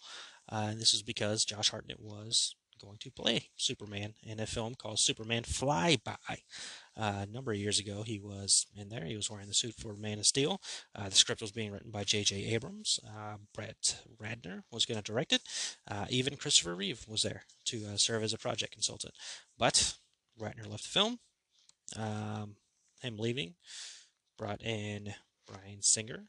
Uh, 0.51 0.67
and 0.69 0.79
this 0.79 0.93
is 0.93 1.01
because 1.01 1.45
Josh 1.45 1.69
Hartnett 1.69 1.99
was 1.99 2.55
going 2.79 2.97
to 2.99 3.11
play 3.11 3.49
Superman 3.55 4.13
in 4.23 4.39
a 4.39 4.45
film 4.45 4.75
called 4.75 4.99
Superman 4.99 5.43
Flyby. 5.43 6.17
Uh, 6.97 7.23
a 7.23 7.25
number 7.25 7.51
of 7.51 7.57
years 7.57 7.79
ago, 7.79 8.03
he 8.03 8.19
was 8.19 8.67
in 8.75 8.89
there. 8.89 9.05
He 9.05 9.15
was 9.15 9.29
wearing 9.29 9.47
the 9.47 9.53
suit 9.53 9.75
for 9.75 9.95
Man 9.95 10.19
of 10.19 10.25
Steel. 10.25 10.61
Uh, 10.93 11.09
the 11.09 11.15
script 11.15 11.41
was 11.41 11.51
being 11.51 11.71
written 11.71 11.91
by 11.91 12.03
J.J. 12.03 12.45
Abrams. 12.53 12.99
Uh, 13.05 13.37
Brett 13.53 14.01
Ratner 14.21 14.63
was 14.71 14.85
going 14.85 15.01
to 15.01 15.11
direct 15.11 15.33
it. 15.33 15.41
Uh, 15.89 16.05
even 16.09 16.37
Christopher 16.37 16.75
Reeve 16.75 17.05
was 17.07 17.23
there 17.23 17.43
to 17.65 17.85
uh, 17.93 17.97
serve 17.97 18.23
as 18.23 18.33
a 18.33 18.37
project 18.37 18.73
consultant. 18.73 19.13
But 19.57 19.95
Ratner 20.39 20.69
left 20.69 20.83
the 20.83 20.89
film. 20.89 21.19
Um, 21.95 22.55
him 23.05 23.17
leaving, 23.17 23.55
brought 24.37 24.61
in 24.61 25.13
Bryan 25.47 25.81
Singer 25.81 26.25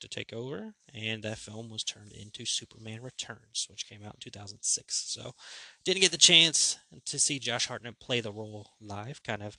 to 0.00 0.08
take 0.08 0.32
over, 0.32 0.74
and 0.94 1.22
that 1.22 1.38
film 1.38 1.68
was 1.68 1.82
turned 1.82 2.12
into 2.12 2.44
Superman 2.44 3.02
Returns, 3.02 3.66
which 3.68 3.88
came 3.88 4.02
out 4.04 4.14
in 4.14 4.20
2006. 4.20 5.04
So, 5.08 5.32
didn't 5.84 6.02
get 6.02 6.12
the 6.12 6.18
chance 6.18 6.78
to 7.06 7.18
see 7.18 7.38
Josh 7.38 7.66
Hartnett 7.66 7.98
play 7.98 8.20
the 8.20 8.32
role 8.32 8.70
live, 8.80 9.22
kind 9.22 9.42
of 9.42 9.56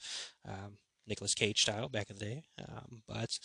um, 0.48 0.78
Nicolas 1.06 1.34
Cage 1.34 1.60
style 1.60 1.88
back 1.88 2.10
in 2.10 2.16
the 2.16 2.24
day. 2.24 2.44
Um, 2.58 3.02
but 3.06 3.38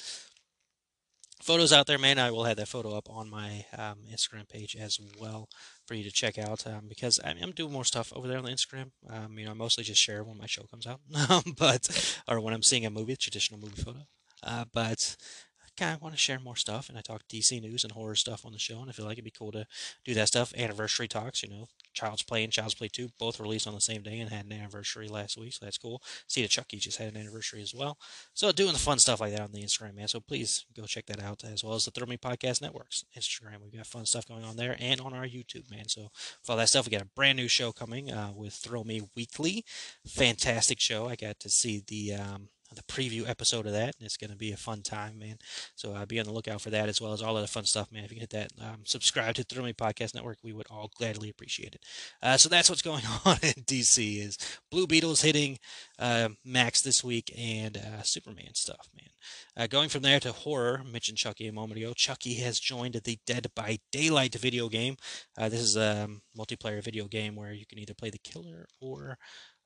photos 1.41 1.73
out 1.73 1.88
there, 1.88 1.97
man. 1.97 2.19
I 2.19 2.31
will 2.31 2.45
have 2.45 2.57
that 2.57 2.67
photo 2.67 2.95
up 2.95 3.09
on 3.09 3.29
my 3.29 3.65
um, 3.77 3.99
Instagram 4.11 4.47
page 4.47 4.75
as 4.75 4.99
well 5.19 5.49
for 5.85 5.93
you 5.95 6.03
to 6.03 6.11
check 6.11 6.37
out 6.37 6.65
um, 6.67 6.85
because 6.87 7.19
I 7.23 7.31
am 7.31 7.51
doing 7.51 7.71
more 7.71 7.85
stuff 7.85 8.11
over 8.15 8.27
there 8.27 8.37
on 8.37 8.45
the 8.45 8.51
Instagram. 8.51 8.91
Um, 9.09 9.37
you 9.37 9.45
know, 9.45 9.51
I 9.51 9.53
mostly 9.53 9.83
just 9.83 10.01
share 10.01 10.23
when 10.23 10.37
my 10.37 10.47
show 10.47 10.63
comes 10.63 10.87
out, 10.87 11.01
but 11.57 12.21
or 12.27 12.39
when 12.39 12.53
I'm 12.53 12.63
seeing 12.63 12.85
a 12.85 12.89
movie, 12.89 13.15
traditional 13.15 13.59
movie 13.59 13.81
photo. 13.81 14.07
Uh, 14.43 14.65
but 14.73 15.15
I 15.63 15.67
kind 15.77 15.95
of 15.95 16.01
want 16.01 16.13
to 16.13 16.19
share 16.19 16.39
more 16.39 16.55
stuff, 16.55 16.89
and 16.89 16.97
I 16.97 17.01
talk 17.01 17.23
DC 17.27 17.61
news 17.61 17.83
and 17.83 17.93
horror 17.93 18.15
stuff 18.15 18.45
on 18.45 18.51
the 18.51 18.59
show, 18.59 18.79
and 18.81 18.89
I 18.89 18.93
feel 18.93 19.05
like 19.05 19.13
it'd 19.13 19.25
be 19.25 19.31
cool 19.31 19.51
to 19.51 19.65
do 20.03 20.13
that 20.13 20.27
stuff. 20.27 20.53
Anniversary 20.55 21.07
talks, 21.07 21.43
you 21.43 21.49
know, 21.49 21.67
Child's 21.95 22.23
Play 22.23 22.43
and 22.43 22.53
Child's 22.53 22.75
Play 22.75 22.88
2 22.88 23.10
both 23.17 23.39
released 23.39 23.67
on 23.67 23.73
the 23.73 23.81
same 23.81 24.03
day 24.03 24.19
and 24.19 24.29
had 24.29 24.45
an 24.45 24.51
anniversary 24.51 25.08
last 25.08 25.38
week, 25.38 25.53
so 25.53 25.65
that's 25.65 25.77
cool. 25.77 26.01
See 26.27 26.41
the 26.41 26.47
Chucky 26.47 26.77
just 26.77 26.97
had 26.97 27.13
an 27.13 27.19
anniversary 27.19 27.62
as 27.62 27.73
well. 27.73 27.97
So 28.34 28.51
doing 28.51 28.73
the 28.73 28.79
fun 28.79 28.99
stuff 28.99 29.21
like 29.21 29.31
that 29.31 29.41
on 29.41 29.51
the 29.51 29.63
Instagram, 29.63 29.95
man. 29.95 30.08
So 30.08 30.19
please 30.19 30.65
go 30.75 30.84
check 30.84 31.05
that 31.08 31.23
out 31.23 31.43
as 31.43 31.63
well 31.63 31.75
as 31.75 31.86
the 31.86 31.91
Throw 31.91 32.05
Me 32.05 32.17
Podcast 32.17 32.62
Networks 32.62 33.05
Instagram. 33.17 33.62
We've 33.63 33.75
got 33.75 33.88
fun 33.88 34.05
stuff 34.05 34.27
going 34.27 34.43
on 34.43 34.58
there 34.58 34.75
and 34.79 35.01
on 35.01 35.13
our 35.13 35.25
YouTube, 35.25 35.71
man. 35.71 35.88
So 35.88 36.10
for 36.43 36.51
all 36.51 36.58
that 36.58 36.69
stuff, 36.69 36.86
we 36.86 36.91
got 36.91 37.01
a 37.01 37.10
brand 37.15 37.38
new 37.38 37.47
show 37.47 37.71
coming 37.71 38.12
uh, 38.12 38.31
with 38.36 38.53
Throw 38.53 38.84
Me 38.84 39.01
Weekly. 39.15 39.65
Fantastic 40.05 40.79
show. 40.79 41.08
I 41.08 41.15
got 41.15 41.39
to 41.39 41.49
see 41.49 41.84
the 41.88 42.13
um, 42.13 42.49
the 42.75 42.83
preview 42.83 43.27
episode 43.27 43.65
of 43.65 43.73
that. 43.73 43.95
And 43.97 44.05
it's 44.05 44.17
going 44.17 44.31
to 44.31 44.38
be 44.38 44.51
a 44.51 44.57
fun 44.57 44.81
time, 44.81 45.19
man. 45.19 45.38
So 45.75 45.93
uh, 45.93 46.05
be 46.05 46.19
on 46.19 46.25
the 46.25 46.31
lookout 46.33 46.61
for 46.61 46.69
that 46.69 46.89
as 46.89 47.01
well 47.01 47.13
as 47.13 47.21
all 47.21 47.38
other 47.38 47.47
fun 47.47 47.65
stuff, 47.65 47.91
man. 47.91 48.03
If 48.03 48.11
you 48.11 48.19
hit 48.19 48.29
that 48.31 48.51
um, 48.61 48.81
subscribe 48.85 49.35
to 49.35 49.43
the 49.43 49.61
Me 49.61 49.73
Podcast 49.73 50.13
Network, 50.13 50.38
we 50.43 50.53
would 50.53 50.67
all 50.69 50.91
gladly 50.97 51.29
appreciate 51.29 51.75
it. 51.75 51.83
Uh, 52.21 52.38
so 52.38 52.49
that's 52.49 52.69
what's 52.69 52.81
going 52.81 53.03
on 53.25 53.38
in 53.41 53.63
DC 53.63 54.19
is 54.19 54.38
Blue 54.71 54.88
Beetle's 54.88 55.21
hitting 55.21 55.57
uh, 55.99 56.29
Max 56.43 56.81
this 56.81 57.03
week 57.03 57.33
and 57.38 57.77
uh, 57.77 58.01
Superman 58.03 58.53
stuff, 58.53 58.89
man. 58.95 59.09
Uh, 59.57 59.67
going 59.67 59.89
from 59.89 60.01
there 60.01 60.19
to 60.19 60.31
horror, 60.31 60.81
mentioned 60.83 61.17
Chucky 61.17 61.47
a 61.47 61.53
moment 61.53 61.79
ago. 61.79 61.93
Chucky 61.93 62.35
has 62.35 62.59
joined 62.59 62.95
the 62.95 63.19
Dead 63.25 63.47
by 63.55 63.79
Daylight 63.91 64.35
video 64.35 64.69
game. 64.69 64.97
Uh, 65.38 65.49
this 65.49 65.61
is 65.61 65.75
a 65.75 66.07
multiplayer 66.38 66.83
video 66.83 67.05
game 67.07 67.35
where 67.35 67.53
you 67.53 67.65
can 67.65 67.79
either 67.79 67.93
play 67.93 68.09
the 68.09 68.19
killer 68.19 68.67
or 68.79 69.17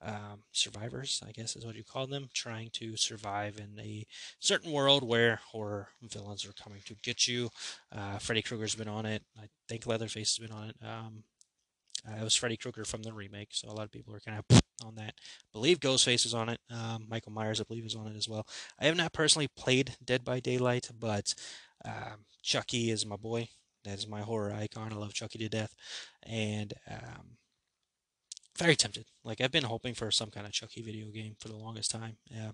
um, 0.01 0.43
survivors, 0.51 1.21
I 1.27 1.31
guess 1.31 1.55
is 1.55 1.65
what 1.65 1.75
you 1.75 1.83
call 1.83 2.07
them, 2.07 2.29
trying 2.33 2.69
to 2.73 2.95
survive 2.95 3.57
in 3.57 3.79
a 3.79 4.05
certain 4.39 4.71
world 4.71 5.03
where 5.03 5.41
horror 5.51 5.89
villains 6.01 6.45
are 6.45 6.53
coming 6.53 6.81
to 6.85 6.95
get 7.03 7.27
you. 7.27 7.49
Uh, 7.91 8.17
Freddy 8.17 8.41
Krueger's 8.41 8.75
been 8.75 8.87
on 8.87 9.05
it. 9.05 9.23
I 9.37 9.47
think 9.67 9.85
Leatherface 9.85 10.37
has 10.37 10.47
been 10.47 10.55
on 10.55 10.69
it. 10.69 10.75
Um, 10.83 11.23
uh, 12.07 12.21
it 12.21 12.23
was 12.23 12.35
Freddy 12.35 12.55
Krueger 12.55 12.85
from 12.85 13.03
the 13.03 13.11
remake, 13.11 13.49
so 13.51 13.69
a 13.69 13.73
lot 13.73 13.83
of 13.83 13.91
people 13.91 14.15
are 14.15 14.21
kind 14.21 14.39
of 14.39 14.61
on 14.85 14.95
that. 14.95 15.13
I 15.17 15.51
believe 15.51 15.79
Ghostface 15.79 16.25
is 16.25 16.33
on 16.33 16.49
it. 16.49 16.59
Um, 16.71 17.05
Michael 17.09 17.33
Myers, 17.33 17.59
I 17.59 17.65
believe, 17.65 17.85
is 17.85 17.95
on 17.95 18.07
it 18.07 18.15
as 18.15 18.29
well. 18.29 18.47
I 18.79 18.85
have 18.85 18.95
not 18.95 19.13
personally 19.13 19.49
played 19.57 19.97
Dead 20.03 20.23
by 20.23 20.39
Daylight, 20.39 20.89
but 20.97 21.33
um, 21.83 22.25
Chucky 22.41 22.89
is 22.89 23.05
my 23.05 23.17
boy. 23.17 23.49
That 23.83 23.97
is 23.97 24.07
my 24.07 24.21
horror 24.21 24.53
icon. 24.53 24.93
I 24.93 24.95
love 24.95 25.13
Chucky 25.13 25.39
to 25.39 25.49
death. 25.49 25.73
And 26.23 26.73
um, 26.89 27.37
very 28.57 28.75
tempted. 28.75 29.05
Like 29.23 29.41
I've 29.41 29.51
been 29.51 29.63
hoping 29.63 29.93
for 29.93 30.11
some 30.11 30.29
kind 30.31 30.45
of 30.45 30.51
Chucky 30.51 30.81
video 30.81 31.07
game 31.07 31.35
for 31.39 31.47
the 31.47 31.55
longest 31.55 31.91
time. 31.91 32.17
Yeah, 32.29 32.51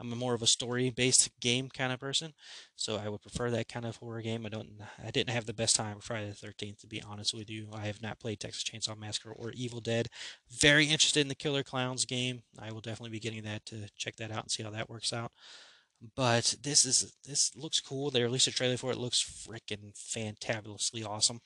I'm 0.00 0.12
a 0.12 0.16
more 0.16 0.34
of 0.34 0.42
a 0.42 0.46
story-based 0.46 1.30
game 1.40 1.68
kind 1.68 1.92
of 1.92 2.00
person, 2.00 2.34
so 2.74 2.96
I 2.96 3.08
would 3.08 3.22
prefer 3.22 3.50
that 3.50 3.68
kind 3.68 3.86
of 3.86 3.96
horror 3.96 4.22
game. 4.22 4.44
I 4.44 4.48
don't. 4.48 4.68
I 5.04 5.10
didn't 5.10 5.30
have 5.30 5.46
the 5.46 5.54
best 5.54 5.76
time 5.76 6.00
Friday 6.00 6.30
the 6.30 6.46
13th, 6.46 6.80
to 6.80 6.86
be 6.86 7.02
honest 7.02 7.34
with 7.34 7.48
you. 7.48 7.68
I 7.72 7.86
have 7.86 8.02
not 8.02 8.20
played 8.20 8.40
Texas 8.40 8.64
Chainsaw 8.64 8.98
Massacre 8.98 9.32
or 9.32 9.52
Evil 9.52 9.80
Dead. 9.80 10.08
Very 10.50 10.86
interested 10.86 11.20
in 11.20 11.28
the 11.28 11.34
Killer 11.34 11.62
Clowns 11.62 12.04
game. 12.04 12.42
I 12.58 12.72
will 12.72 12.80
definitely 12.80 13.10
be 13.10 13.20
getting 13.20 13.42
that 13.44 13.64
to 13.66 13.88
check 13.96 14.16
that 14.16 14.30
out 14.30 14.44
and 14.44 14.50
see 14.50 14.62
how 14.62 14.70
that 14.70 14.90
works 14.90 15.12
out. 15.12 15.32
But 16.14 16.56
this 16.62 16.84
is 16.84 17.14
this 17.24 17.56
looks 17.56 17.80
cool. 17.80 18.10
They 18.10 18.22
released 18.22 18.46
a 18.46 18.52
trailer 18.52 18.76
for 18.76 18.90
it. 18.90 18.96
it 18.96 19.00
looks 19.00 19.46
freaking 19.48 19.94
fantabulously 19.96 21.06
awesome. 21.06 21.40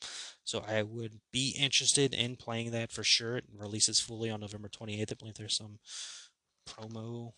So 0.45 0.65
I 0.67 0.83
would 0.83 1.21
be 1.33 1.55
interested 1.59 2.15
in 2.15 2.37
playing 2.37 2.73
that 2.73 2.91
for 2.91 3.05
sure. 3.05 3.37
It 3.37 3.45
releases 3.57 4.01
fully 4.01 4.29
on 4.29 4.41
November 4.41 4.69
28th. 4.69 5.13
I 5.13 5.15
believe 5.15 5.35
there's 5.35 5.57
some 5.57 5.79
promo 6.69 7.33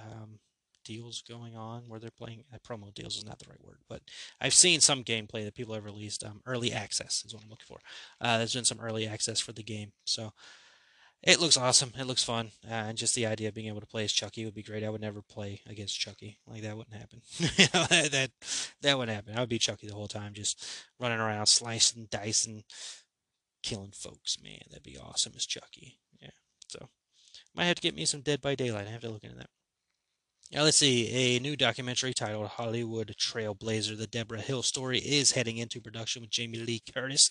um, 0.00 0.38
deals 0.84 1.22
going 1.28 1.56
on 1.56 1.82
where 1.88 2.00
they're 2.00 2.10
playing. 2.10 2.44
Uh, 2.52 2.58
promo 2.66 2.92
deals 2.94 3.16
is 3.16 3.26
not 3.26 3.38
the 3.38 3.46
right 3.48 3.62
word, 3.62 3.78
but 3.88 4.00
I've 4.40 4.54
seen 4.54 4.80
some 4.80 5.04
gameplay 5.04 5.44
that 5.44 5.54
people 5.54 5.74
have 5.74 5.84
released. 5.84 6.24
Um, 6.24 6.40
early 6.46 6.72
access 6.72 7.24
is 7.26 7.34
what 7.34 7.42
I'm 7.42 7.50
looking 7.50 7.66
for. 7.66 7.78
Uh, 8.20 8.38
there's 8.38 8.54
been 8.54 8.64
some 8.64 8.80
early 8.80 9.06
access 9.06 9.40
for 9.40 9.52
the 9.52 9.62
game, 9.62 9.92
so 10.04 10.32
it 11.26 11.40
looks 11.40 11.56
awesome. 11.56 11.92
It 11.98 12.06
looks 12.06 12.22
fun, 12.22 12.50
uh, 12.68 12.74
and 12.74 12.98
just 12.98 13.14
the 13.14 13.24
idea 13.24 13.48
of 13.48 13.54
being 13.54 13.68
able 13.68 13.80
to 13.80 13.86
play 13.86 14.04
as 14.04 14.12
Chucky 14.12 14.44
would 14.44 14.54
be 14.54 14.62
great. 14.62 14.84
I 14.84 14.90
would 14.90 15.00
never 15.00 15.22
play 15.22 15.62
against 15.66 15.98
Chucky. 15.98 16.38
Like 16.46 16.60
that 16.62 16.76
wouldn't 16.76 16.96
happen. 16.96 17.22
you 17.38 17.66
know, 17.72 17.86
that, 17.88 18.30
that 18.82 18.98
wouldn't 18.98 19.14
happen. 19.14 19.34
I 19.34 19.40
would 19.40 19.48
be 19.48 19.58
Chucky 19.58 19.86
the 19.86 19.94
whole 19.94 20.06
time, 20.06 20.34
just 20.34 20.62
running 21.00 21.20
around, 21.20 21.46
slicing, 21.46 22.08
dicing, 22.10 22.64
killing 23.62 23.92
folks. 23.94 24.36
Man, 24.42 24.60
that'd 24.68 24.82
be 24.82 24.98
awesome 24.98 25.32
as 25.34 25.46
Chucky. 25.46 25.98
Yeah. 26.20 26.28
So 26.68 26.90
might 27.54 27.64
have 27.64 27.76
to 27.76 27.82
get 27.82 27.96
me 27.96 28.04
some 28.04 28.20
Dead 28.20 28.42
by 28.42 28.54
Daylight. 28.54 28.86
I 28.86 28.90
have 28.90 29.00
to 29.00 29.10
look 29.10 29.24
into 29.24 29.36
that. 29.36 29.50
Now 30.52 30.62
let's 30.62 30.76
see. 30.76 31.10
A 31.10 31.40
new 31.40 31.56
documentary 31.56 32.12
titled 32.12 32.48
Hollywood 32.48 33.14
Trailblazer: 33.18 33.96
The 33.96 34.06
Deborah 34.06 34.42
Hill 34.42 34.62
Story 34.62 34.98
is 34.98 35.32
heading 35.32 35.56
into 35.56 35.80
production 35.80 36.20
with 36.20 36.30
Jamie 36.30 36.58
Lee 36.58 36.82
Curtis 36.92 37.30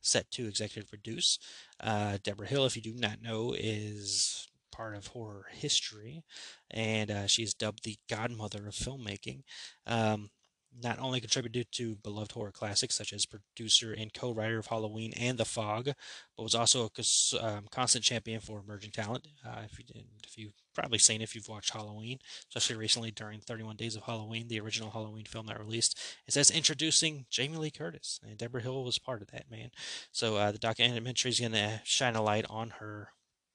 set 0.00 0.30
to 0.32 0.46
executive 0.46 0.88
produce. 0.88 1.38
Uh, 1.80 2.18
Debra 2.22 2.46
Hill, 2.46 2.66
if 2.66 2.76
you 2.76 2.82
do 2.82 2.94
not 2.94 3.22
know, 3.22 3.54
is 3.56 4.48
part 4.70 4.96
of 4.96 5.08
horror 5.08 5.46
history, 5.50 6.22
and 6.70 7.10
uh, 7.10 7.26
she's 7.26 7.54
dubbed 7.54 7.84
the 7.84 7.96
godmother 8.08 8.66
of 8.68 8.74
filmmaking. 8.74 9.42
Um, 9.86 10.30
not 10.80 10.98
only 10.98 11.20
contributed 11.20 11.66
to 11.72 11.96
beloved 11.96 12.32
horror 12.32 12.52
classics 12.52 12.94
such 12.94 13.12
as 13.12 13.26
producer 13.26 13.92
and 13.92 14.12
co-writer 14.12 14.58
of 14.58 14.66
Halloween 14.66 15.12
and 15.16 15.38
The 15.38 15.44
Fog, 15.44 15.86
but 16.36 16.42
was 16.42 16.54
also 16.54 16.88
a 16.96 17.44
um, 17.44 17.66
constant 17.70 18.04
champion 18.04 18.40
for 18.40 18.60
emerging 18.60 18.92
talent. 18.92 19.26
Uh, 19.44 19.62
if 19.64 19.78
you 19.78 19.84
didn't, 19.84 20.08
if 20.26 20.38
you've 20.38 20.54
probably 20.78 20.98
seen 20.98 21.20
if 21.20 21.34
you've 21.34 21.48
watched 21.48 21.72
Halloween, 21.72 22.20
especially 22.48 22.76
recently 22.76 23.10
during 23.10 23.40
31 23.40 23.76
Days 23.76 23.96
of 23.96 24.04
Halloween, 24.04 24.46
the 24.46 24.60
original 24.60 24.90
Halloween 24.90 25.24
film 25.24 25.46
that 25.46 25.58
released, 25.58 25.98
it 26.26 26.32
says 26.34 26.50
introducing 26.50 27.26
Jamie 27.30 27.56
Lee 27.56 27.70
Curtis, 27.70 28.20
and 28.22 28.38
Deborah 28.38 28.62
Hill 28.62 28.84
was 28.84 28.98
part 28.98 29.20
of 29.20 29.30
that 29.32 29.50
man. 29.50 29.70
So 30.12 30.36
uh, 30.36 30.52
the 30.52 30.58
documentary 30.58 31.30
is 31.30 31.40
going 31.40 31.52
to 31.52 31.80
shine 31.84 32.14
a 32.14 32.22
light 32.22 32.46
on 32.48 32.70
her 32.78 33.08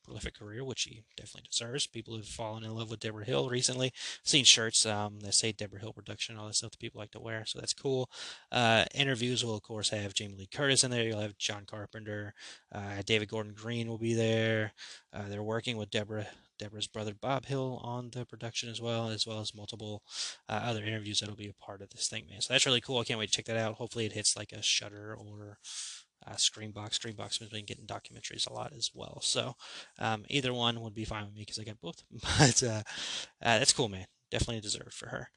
prolific 0.04 0.38
career, 0.38 0.64
which 0.64 0.84
he 0.84 1.04
definitely 1.16 1.48
deserves. 1.50 1.88
People 1.88 2.16
have 2.16 2.26
fallen 2.26 2.64
in 2.64 2.76
love 2.76 2.90
with 2.90 3.00
Deborah 3.00 3.26
Hill 3.26 3.50
recently. 3.50 3.88
I've 3.88 4.22
seen 4.24 4.46
shirts 4.46 4.86
um, 4.86 5.20
that 5.22 5.34
say 5.34 5.52
Deborah 5.52 5.80
Hill 5.80 5.94
production, 5.94 6.38
all 6.38 6.48
that 6.48 6.56
stuff 6.56 6.72
that 6.72 6.80
people 6.80 7.00
like 7.00 7.12
to 7.12 7.20
wear, 7.20 7.46
so 7.46 7.60
that's 7.60 7.74
cool. 7.74 8.10
Uh, 8.52 8.86
interviews 8.94 9.44
will, 9.44 9.56
of 9.56 9.64
course, 9.64 9.90
have 9.90 10.14
Jamie 10.14 10.36
Lee 10.38 10.48
Curtis 10.48 10.84
in 10.84 10.92
there. 10.92 11.04
You'll 11.04 11.22
have 11.22 11.38
John 11.38 11.66
Carpenter. 11.66 12.34
Uh, 12.72 13.02
David 13.06 13.30
Gordon 13.30 13.54
Green 13.54 13.88
will 13.88 13.98
be 13.98 14.14
there. 14.14 14.74
Uh, 15.12 15.28
they're 15.30 15.44
working 15.44 15.78
with 15.78 15.90
Deborah. 15.90 16.28
Deborah's 16.60 16.88
brother 16.88 17.14
Bob 17.20 17.46
Hill 17.46 17.82
on 17.84 18.12
the 18.12 18.26
production 18.26 18.70
as 18.70 18.80
well, 18.80 19.10
as 19.10 19.26
well 19.26 19.42
as 19.42 19.56
multiple 19.56 20.04
uh, 20.48 20.62
other 20.64 20.84
interviews 20.84 21.20
that'll 21.20 21.36
be 21.36 21.50
a 21.50 21.54
part 21.66 21.82
of 21.82 21.90
this 21.90 22.08
thing, 22.08 22.26
man. 22.30 22.42
So 22.42 22.54
that's 22.54 22.66
really 22.66 22.80
cool. 22.80 23.00
I 23.00 23.04
can't 23.04 23.20
wait 23.20 23.32
to 23.32 23.36
check 23.36 23.46
that 23.46 23.58
out. 23.58 23.76
Hopefully, 23.76 24.06
it 24.06 24.14
hits 24.14 24.38
like 24.38 24.52
a 24.52 24.62
Shutter 24.62 25.16
or 25.16 25.58
uh, 26.28 26.34
Screenbox. 26.34 27.00
Screambox 27.00 27.40
has 27.40 27.50
been 27.50 27.66
getting 27.66 27.86
documentaries 27.86 28.50
a 28.50 28.54
lot 28.54 28.74
as 28.76 28.92
well. 28.94 29.20
So 29.22 29.56
um, 30.00 30.26
either 30.30 30.54
one 30.54 30.82
would 30.82 30.96
be 30.96 31.06
fine 31.06 31.26
with 31.26 31.36
me 31.36 31.42
because 31.42 31.60
I 31.60 31.64
got 31.64 31.82
both. 31.82 32.04
but 32.12 32.64
uh, 32.64 32.84
uh, 33.42 33.60
that's 33.60 33.74
cool, 33.74 33.90
man. 33.90 34.06
Definitely 34.32 34.62
deserved 34.62 34.94
for 34.94 35.10
her. 35.10 35.30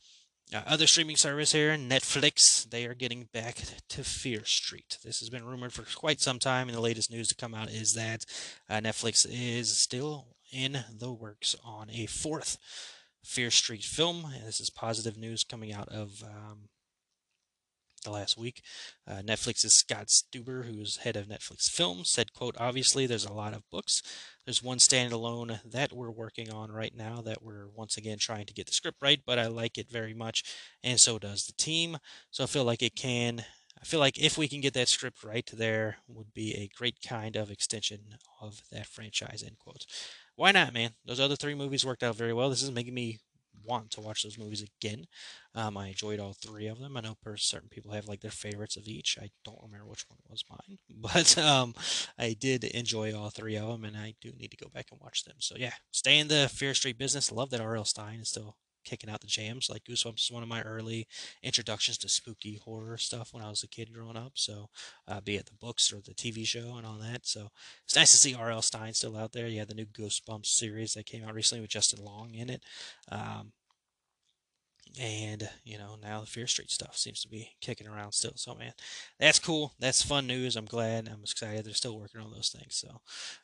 Uh, 0.55 0.63
other 0.65 0.87
streaming 0.87 1.17
service 1.17 1.51
here, 1.51 1.77
Netflix, 1.77 2.71
they 2.71 2.87
are 2.87 2.95
getting 2.95 3.29
back 3.33 3.57
to 3.89 4.05
Fear 4.05 4.45
Street. 4.45 4.99
This 5.03 5.19
has 5.19 5.29
been 5.29 5.45
rumored 5.45 5.73
for 5.73 5.83
quite 5.99 6.21
some 6.21 6.39
time, 6.39 6.69
and 6.69 6.77
the 6.77 6.81
latest 6.81 7.11
news 7.11 7.27
to 7.29 7.35
come 7.35 7.53
out 7.53 7.69
is 7.69 7.95
that 7.95 8.25
uh, 8.71 8.77
Netflix 8.77 9.27
is 9.29 9.77
still 9.77 10.29
in 10.53 10.85
the 10.97 11.13
works 11.13 11.57
on 11.65 11.91
a 11.91 12.07
fourth 12.07 12.59
Fear 13.25 13.51
Street 13.51 13.83
film. 13.83 14.25
And 14.37 14.47
this 14.47 14.61
is 14.61 14.71
positive 14.71 15.19
news 15.19 15.43
coming 15.43 15.73
out 15.73 15.89
of 15.89 16.23
um, 16.23 16.69
the 18.07 18.13
last 18.13 18.39
week. 18.39 18.63
Uh, 19.07 19.21
Netflix's 19.23 19.75
Scott 19.75 20.07
Stuber, 20.07 20.65
who's 20.65 20.99
head 20.99 21.17
of 21.17 21.27
Netflix 21.27 21.71
Films, 21.71 22.11
said, 22.11 22.33
quote, 22.33 22.57
obviously 22.59 23.07
there's 23.07 23.27
a 23.27 23.33
lot 23.33 23.53
of 23.53 23.69
books. 23.71 24.03
There's 24.47 24.63
one 24.63 24.79
standalone 24.79 25.61
that 25.71 25.93
we're 25.93 26.11
working 26.11 26.51
on 26.51 26.71
right 26.71 26.95
now 26.97 27.21
that 27.23 27.43
we're 27.43 27.69
once 27.69 27.97
again 27.97 28.19
trying 28.19 28.47
to 28.47 28.55
get 28.55 28.67
the 28.67 28.73
script 28.73 29.03
right, 29.03 29.21
but 29.27 29.39
I 29.39 29.49
like 29.49 29.77
it 29.77 29.91
very 29.91 30.15
much, 30.15 30.45
and 30.83 30.99
so 30.99 31.19
does 31.19 31.47
the 31.47 31.53
team. 31.53 31.99
So 32.31 32.45
I 32.45 32.47
feel 32.47 32.65
like 32.65 32.83
it 32.83 32.95
can 32.95 33.45
I 33.81 33.85
feel 33.85 34.01
like 34.01 34.19
if 34.19 34.39
we 34.39 34.49
can 34.49 34.61
get 34.61 34.75
that 34.75 34.89
script 34.89 35.23
right, 35.23 35.49
there 35.53 35.99
would 36.09 36.33
be 36.33 36.55
a 36.55 36.71
great 36.77 36.97
kind 37.07 37.37
of 37.37 37.51
extension 37.51 38.17
of 38.41 38.63
that 38.73 38.87
franchise. 38.87 39.45
End 39.47 39.59
quote. 39.59 39.85
Why 40.35 40.53
not, 40.53 40.73
man? 40.73 40.93
Those 41.05 41.21
other 41.21 41.37
three 41.37 41.55
movies 41.55 41.85
worked 41.85 42.03
out 42.03 42.17
very 42.17 42.33
well. 42.33 42.49
This 42.49 42.63
is 42.63 42.71
making 42.71 42.95
me 42.95 43.19
want 43.67 43.91
to 43.93 44.01
watch 44.01 44.23
those 44.23 44.39
movies 44.39 44.65
again. 44.65 45.07
Um, 45.55 45.77
I 45.77 45.89
enjoyed 45.89 46.21
all 46.21 46.35
three 46.35 46.67
of 46.67 46.79
them. 46.79 46.97
I 46.97 47.01
know 47.01 47.17
certain 47.37 47.69
people 47.69 47.93
have 47.93 48.09
like 48.09 48.21
their 48.21 48.31
favorites 48.31 48.77
of 48.77 48.87
each. 48.87 49.19
I 49.21 49.31
don't 49.45 49.63
remember 49.63 49.87
which 49.87 50.05
one 50.09 50.19
was 50.29 50.45
mine, 50.51 50.79
but 50.91 51.37
um, 51.39 51.75
I 52.19 52.35
did 52.39 52.65
enjoy 52.65 53.15
all 53.15 53.31
three 53.31 53.57
of 53.57 53.69
them, 53.69 53.85
and 53.85 53.97
I 53.97 54.15
do 54.21 54.33
need 54.39 54.51
to 54.51 54.57
go 54.57 54.69
back 54.73 54.87
and 54.91 55.01
watch 55.01 55.25
them. 55.25 55.37
So 55.39 55.57
yeah, 55.59 55.73
stay 55.91 56.19
in 56.19 56.29
the 56.29 56.49
Fear 56.53 56.75
Street 56.75 56.99
business. 56.99 57.33
Love 57.33 57.51
that 57.51 57.61
R.L. 57.61 57.85
Stine 57.85 58.21
is 58.21 58.29
still 58.29 58.57
kicking 58.87 59.11
out 59.11 59.21
the 59.21 59.27
jams. 59.27 59.69
Like 59.69 59.85
Goosebumps 59.85 60.25
is 60.25 60.33
one 60.33 60.43
of 60.43 60.49
my 60.49 60.63
early 60.63 61.07
introductions 61.43 61.99
to 61.99 62.09
spooky 62.09 62.59
horror 62.65 62.97
stuff 62.97 63.35
when 63.35 63.45
I 63.45 63.51
was 63.51 63.63
a 63.63 63.69
kid 63.69 63.93
growing 63.93 64.17
up. 64.17 64.33
So, 64.35 64.71
uh, 65.07 65.21
be 65.21 65.37
it 65.37 65.47
the 65.47 65.53
books 65.53 65.93
or 65.93 65.97
the 65.97 66.15
TV 66.15 66.47
show 66.47 66.77
and 66.77 66.87
all 66.87 66.99
that. 67.01 67.27
So, 67.27 67.51
it's 67.85 67.97
nice 67.97 68.13
to 68.13 68.17
see 68.17 68.35
R.L. 68.35 68.63
Stine 68.63 68.95
still 68.95 69.17
out 69.17 69.33
there. 69.33 69.51
Had 69.51 69.69
the 69.69 69.75
new 69.75 69.87
Goosebumps 69.87 70.47
series 70.47 70.95
that 70.95 71.07
came 71.07 71.25
out 71.25 71.35
recently 71.35 71.61
with 71.61 71.71
Justin 71.71 72.05
Long 72.05 72.35
in 72.35 72.51
it. 72.51 72.63
Um, 73.11 73.53
and 75.01 75.49
you 75.65 75.79
know 75.79 75.97
now 76.03 76.21
the 76.21 76.27
Fear 76.27 76.47
Street 76.47 76.71
stuff 76.71 76.97
seems 76.97 77.21
to 77.23 77.29
be 77.29 77.51
kicking 77.61 77.87
around 77.87 78.13
still. 78.13 78.33
So 78.37 78.55
man, 78.55 78.73
that's 79.19 79.39
cool. 79.39 79.75
That's 79.79 80.03
fun 80.03 80.27
news. 80.27 80.57
I'm 80.57 80.65
glad. 80.65 81.09
I'm 81.09 81.23
excited. 81.23 81.65
They're 81.65 81.75
still 81.75 81.99
working 81.99 82.21
on 82.21 82.31
those 82.31 82.49
things. 82.49 82.77
So 82.77 83.01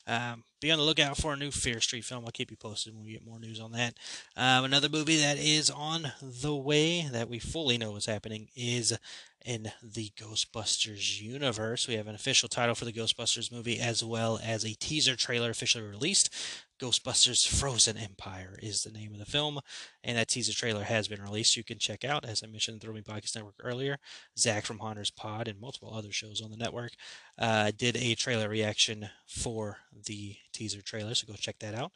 um, 0.07 0.43
be 0.61 0.71
on 0.71 0.79
the 0.79 0.85
lookout 0.85 1.17
for 1.17 1.33
a 1.33 1.37
new 1.37 1.51
Fear 1.51 1.81
Street 1.81 2.05
film. 2.05 2.23
I'll 2.25 2.31
keep 2.31 2.51
you 2.51 2.57
posted 2.57 2.95
when 2.95 3.05
we 3.05 3.13
get 3.13 3.25
more 3.25 3.39
news 3.39 3.59
on 3.59 3.71
that. 3.73 3.95
Um, 4.35 4.65
another 4.65 4.89
movie 4.89 5.17
that 5.17 5.37
is 5.37 5.69
on 5.69 6.11
the 6.21 6.55
way 6.55 7.07
that 7.11 7.29
we 7.29 7.39
fully 7.39 7.77
know 7.77 7.95
is 7.95 8.05
happening 8.05 8.47
is 8.55 8.97
in 9.45 9.71
the 9.81 10.11
Ghostbusters 10.17 11.21
universe. 11.21 11.87
We 11.87 11.95
have 11.95 12.07
an 12.07 12.15
official 12.15 12.49
title 12.49 12.75
for 12.75 12.85
the 12.85 12.93
Ghostbusters 12.93 13.51
movie 13.51 13.79
as 13.79 14.03
well 14.03 14.39
as 14.43 14.63
a 14.63 14.75
teaser 14.75 15.15
trailer 15.15 15.49
officially 15.49 15.83
released. 15.83 16.33
Ghostbusters 16.79 17.47
Frozen 17.47 17.97
Empire 17.97 18.57
is 18.61 18.83
the 18.83 18.91
name 18.91 19.13
of 19.13 19.19
the 19.19 19.25
film, 19.25 19.59
and 20.03 20.17
that 20.17 20.27
teaser 20.27 20.53
trailer 20.53 20.83
has 20.83 21.07
been 21.07 21.21
released. 21.21 21.55
You 21.55 21.63
can 21.63 21.79
check 21.79 22.03
out, 22.03 22.25
as 22.25 22.43
I 22.43 22.47
mentioned, 22.47 22.81
the 22.81 22.85
Thrill 22.85 22.95
Me 22.95 23.01
Podcast 23.01 23.35
Network 23.35 23.55
earlier. 23.61 23.99
Zach 24.37 24.65
from 24.65 24.79
Haunter's 24.79 25.11
Pod 25.11 25.47
and 25.47 25.61
multiple 25.61 25.93
other 25.93 26.11
shows 26.11 26.41
on 26.41 26.51
the 26.51 26.57
network 26.57 26.91
uh, 27.37 27.71
did 27.77 27.95
a 27.95 28.15
trailer 28.15 28.49
reaction 28.49 29.09
for 29.25 29.77
the 30.05 30.35
teaser 30.51 30.81
trailer, 30.81 31.13
so 31.13 31.27
go 31.27 31.33
check 31.33 31.59
that 31.59 31.75
out. 31.75 31.91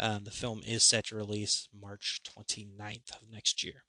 Um, 0.00 0.24
the 0.24 0.30
film 0.30 0.62
is 0.66 0.82
set 0.82 1.06
to 1.06 1.16
release 1.16 1.68
March 1.78 2.20
29th 2.24 3.10
of 3.10 3.30
next 3.30 3.62
year. 3.62 3.84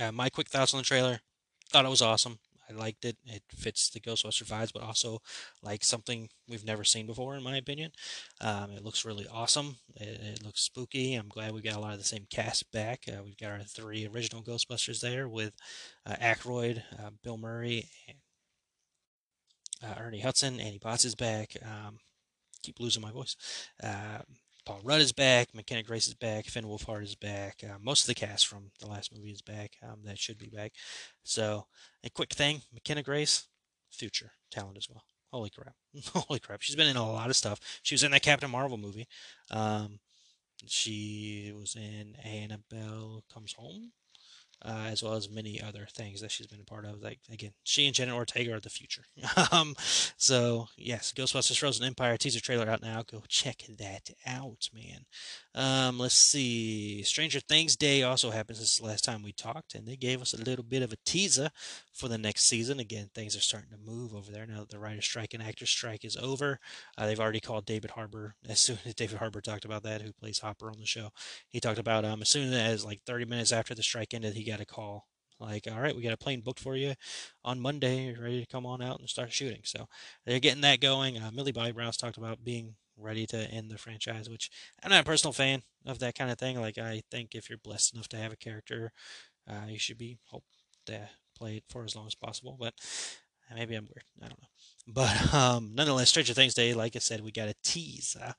Uh, 0.00 0.10
my 0.10 0.28
quick 0.28 0.48
thoughts 0.48 0.74
on 0.74 0.78
the 0.78 0.84
trailer 0.84 1.20
thought 1.70 1.84
it 1.84 1.90
was 1.90 2.02
awesome. 2.02 2.38
I 2.68 2.72
liked 2.72 3.04
it. 3.04 3.16
It 3.26 3.42
fits 3.54 3.90
the 3.90 4.00
Ghostbuster 4.00 4.44
vibes, 4.44 4.72
but 4.72 4.82
also 4.82 5.20
like 5.62 5.84
something 5.84 6.28
we've 6.48 6.64
never 6.64 6.84
seen 6.84 7.06
before, 7.06 7.36
in 7.36 7.42
my 7.42 7.56
opinion. 7.56 7.92
Um, 8.40 8.70
it 8.72 8.82
looks 8.82 9.04
really 9.04 9.26
awesome. 9.30 9.76
It, 9.96 10.20
it, 10.38 10.44
looks 10.44 10.62
spooky. 10.62 11.14
I'm 11.14 11.28
glad 11.28 11.52
we 11.52 11.60
got 11.60 11.76
a 11.76 11.80
lot 11.80 11.92
of 11.92 11.98
the 11.98 12.04
same 12.04 12.26
cast 12.30 12.70
back. 12.72 13.04
Uh, 13.08 13.22
we've 13.24 13.36
got 13.36 13.50
our 13.50 13.60
three 13.60 14.06
original 14.06 14.42
Ghostbusters 14.42 15.00
there 15.00 15.28
with 15.28 15.52
uh, 16.06 16.14
Aykroyd, 16.14 16.82
uh, 16.98 17.10
Bill 17.22 17.36
Murray, 17.36 17.88
and, 18.08 18.18
uh, 19.82 20.00
Ernie 20.00 20.20
Hudson. 20.20 20.60
Annie 20.60 20.78
Potts 20.78 21.04
is 21.04 21.14
back. 21.14 21.56
Um, 21.62 21.98
keep 22.62 22.80
losing 22.80 23.02
my 23.02 23.12
voice. 23.12 23.36
Paul 24.64 24.80
Rudd 24.82 25.00
is 25.00 25.12
back. 25.12 25.54
McKenna 25.54 25.82
Grace 25.82 26.06
is 26.08 26.14
back. 26.14 26.46
Finn 26.46 26.64
Wolfhard 26.64 27.02
is 27.02 27.14
back. 27.14 27.62
Uh, 27.62 27.76
most 27.82 28.02
of 28.02 28.06
the 28.06 28.14
cast 28.14 28.46
from 28.46 28.70
the 28.80 28.86
last 28.86 29.14
movie 29.14 29.30
is 29.30 29.42
back. 29.42 29.76
Um, 29.82 30.00
that 30.04 30.18
should 30.18 30.38
be 30.38 30.48
back. 30.48 30.72
So, 31.22 31.66
a 32.02 32.10
quick 32.10 32.32
thing 32.32 32.62
McKenna 32.72 33.02
Grace, 33.02 33.44
future 33.90 34.32
talent 34.50 34.78
as 34.78 34.88
well. 34.88 35.02
Holy 35.32 35.50
crap! 35.50 35.74
Holy 36.14 36.40
crap! 36.40 36.62
She's 36.62 36.76
been 36.76 36.86
in 36.86 36.96
a 36.96 37.12
lot 37.12 37.28
of 37.28 37.36
stuff. 37.36 37.60
She 37.82 37.94
was 37.94 38.04
in 38.04 38.12
that 38.12 38.22
Captain 38.22 38.50
Marvel 38.50 38.78
movie. 38.78 39.08
Um, 39.50 39.98
she 40.66 41.52
was 41.58 41.74
in 41.74 42.16
Annabelle 42.24 43.22
Comes 43.32 43.52
Home 43.54 43.92
uh, 44.64 44.86
as 44.88 45.02
well 45.02 45.14
as 45.14 45.28
many 45.28 45.60
other 45.60 45.86
things 45.92 46.20
that 46.20 46.30
she's 46.30 46.46
been 46.46 46.60
a 46.60 46.64
part 46.64 46.84
of. 46.84 47.02
Like 47.02 47.18
again, 47.30 47.52
she 47.64 47.86
and 47.86 47.94
Jenna 47.94 48.14
Ortega 48.14 48.54
are 48.54 48.60
the 48.60 48.70
future. 48.70 49.04
um, 49.52 49.74
so 50.16 50.68
yes, 50.76 51.12
Ghostbusters: 51.14 51.58
Frozen 51.58 51.86
Empire 51.86 52.16
teaser 52.16 52.40
trailer 52.40 52.68
out 52.68 52.82
now. 52.82 53.02
Go 53.02 53.22
check 53.28 53.64
that 53.78 54.10
out, 54.26 54.68
man. 54.74 55.04
Um, 55.54 55.98
let's 55.98 56.14
see. 56.14 57.02
Stranger 57.02 57.40
Things 57.40 57.76
Day 57.76 58.02
also 58.02 58.30
happened 58.30 58.58
since 58.58 58.78
the 58.78 58.86
last 58.86 59.04
time 59.04 59.22
we 59.22 59.32
talked, 59.32 59.74
and 59.74 59.86
they 59.86 59.96
gave 59.96 60.20
us 60.20 60.34
a 60.34 60.42
little 60.42 60.64
bit 60.64 60.82
of 60.82 60.92
a 60.92 60.96
teaser 61.04 61.50
for 61.92 62.08
the 62.08 62.18
next 62.18 62.44
season. 62.44 62.80
Again, 62.80 63.10
things 63.14 63.36
are 63.36 63.40
starting 63.40 63.70
to 63.70 63.90
move 63.90 64.14
over 64.14 64.30
there 64.32 64.46
now 64.46 64.60
that 64.60 64.70
the 64.70 64.78
writer 64.78 65.02
strike 65.02 65.32
and 65.32 65.42
actor 65.42 65.66
strike 65.66 66.04
is 66.04 66.16
over. 66.16 66.58
Uh, 66.98 67.06
they've 67.06 67.20
already 67.20 67.40
called 67.40 67.66
David 67.66 67.92
Harbour. 67.92 68.34
As 68.48 68.60
soon 68.60 68.78
as 68.84 68.94
David 68.94 69.18
Harbour 69.18 69.40
talked 69.40 69.64
about 69.64 69.82
that, 69.84 70.02
who 70.02 70.12
plays 70.12 70.40
Hopper 70.40 70.70
on 70.70 70.78
the 70.78 70.86
show, 70.86 71.10
he 71.48 71.60
talked 71.60 71.78
about 71.78 72.04
um 72.04 72.22
as 72.22 72.28
soon 72.28 72.52
as 72.52 72.84
like 72.84 73.00
30 73.06 73.24
minutes 73.26 73.52
after 73.52 73.74
the 73.74 73.82
strike 73.82 74.14
ended, 74.14 74.34
he 74.34 74.44
got 74.44 74.53
a 74.60 74.66
call 74.66 75.06
like, 75.40 75.66
all 75.70 75.80
right, 75.80 75.94
we 75.94 76.02
got 76.02 76.12
a 76.12 76.18
plane 76.18 76.40
booked 76.40 76.60
for 76.60 76.76
you 76.76 76.94
on 77.44 77.60
Monday. 77.60 78.06
You're 78.06 78.22
ready 78.22 78.40
to 78.40 78.46
come 78.46 78.66
on 78.66 78.80
out 78.80 79.00
and 79.00 79.08
start 79.08 79.32
shooting. 79.32 79.60
So 79.64 79.88
they're 80.24 80.40
getting 80.40 80.62
that 80.62 80.80
going. 80.80 81.18
Uh, 81.18 81.30
Millie 81.32 81.52
Bobby 81.52 81.72
Brown's 81.72 81.96
talked 81.96 82.16
about 82.16 82.44
being 82.44 82.76
ready 82.96 83.26
to 83.26 83.36
end 83.36 83.70
the 83.70 83.78
franchise, 83.78 84.30
which 84.30 84.50
I'm 84.82 84.90
not 84.90 85.02
a 85.02 85.04
personal 85.04 85.32
fan 85.32 85.62
of 85.84 85.98
that 85.98 86.14
kind 86.14 86.30
of 86.30 86.38
thing. 86.38 86.60
Like, 86.60 86.78
I 86.78 87.02
think 87.10 87.34
if 87.34 87.48
you're 87.48 87.58
blessed 87.58 87.94
enough 87.94 88.08
to 88.08 88.16
have 88.16 88.32
a 88.32 88.36
character, 88.36 88.92
uh, 89.48 89.66
you 89.68 89.78
should 89.78 89.98
be 89.98 90.18
hope 90.26 90.44
to 90.86 91.08
play 91.36 91.56
it 91.56 91.64
for 91.68 91.84
as 91.84 91.96
long 91.96 92.06
as 92.06 92.14
possible. 92.14 92.56
But 92.58 92.74
maybe 93.52 93.74
I'm 93.74 93.84
weird. 93.86 94.04
I 94.22 94.28
don't 94.28 94.40
know. 94.40 94.48
But 94.86 95.34
um, 95.34 95.72
nonetheless, 95.74 96.10
Stranger 96.10 96.34
Things 96.34 96.54
Day, 96.54 96.74
like 96.74 96.94
I 96.94 97.00
said, 97.00 97.20
we 97.22 97.32
got 97.32 97.48
a 97.48 97.54
tease 97.64 98.16
uh, 98.20 98.32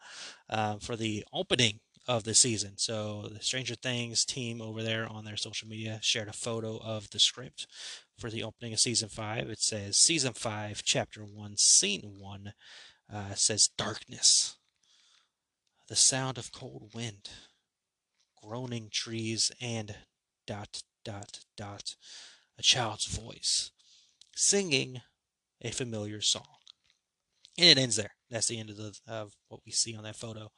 uh, 0.49 0.77
for 0.79 0.95
the 0.95 1.25
opening 1.33 1.81
of 2.07 2.23
the 2.23 2.33
season. 2.33 2.73
So 2.77 3.29
the 3.31 3.41
Stranger 3.41 3.75
Things 3.75 4.25
team 4.25 4.61
over 4.61 4.83
there 4.83 5.07
on 5.07 5.25
their 5.25 5.37
social 5.37 5.67
media 5.67 5.99
shared 6.01 6.27
a 6.27 6.33
photo 6.33 6.77
of 6.77 7.09
the 7.09 7.19
script 7.19 7.67
for 8.17 8.29
the 8.29 8.43
opening 8.43 8.73
of 8.73 8.79
season 8.79 9.09
five. 9.09 9.49
It 9.49 9.61
says 9.61 9.97
season 9.97 10.33
five, 10.33 10.83
chapter 10.83 11.21
one, 11.21 11.57
scene 11.57 12.17
one. 12.19 12.53
Uh, 13.13 13.35
says 13.35 13.69
darkness, 13.77 14.57
the 15.87 15.95
sound 15.95 16.39
of 16.39 16.51
cold 16.51 16.89
wind, 16.95 17.29
groaning 18.43 18.89
trees, 18.91 19.51
and 19.61 19.93
dot 20.47 20.81
dot 21.03 21.41
dot 21.55 21.95
a 22.57 22.63
child's 22.63 23.05
voice 23.05 23.69
singing 24.35 25.01
a 25.61 25.69
familiar 25.69 26.19
song. 26.19 26.57
And 27.59 27.67
it 27.67 27.77
ends 27.77 27.95
there. 27.95 28.15
That's 28.31 28.47
the 28.47 28.57
end 28.59 28.71
of 28.71 28.77
the 28.77 28.97
of 29.07 29.33
what 29.49 29.61
we 29.63 29.71
see 29.71 29.95
on 29.95 30.03
that 30.03 30.15
photo. 30.15 30.49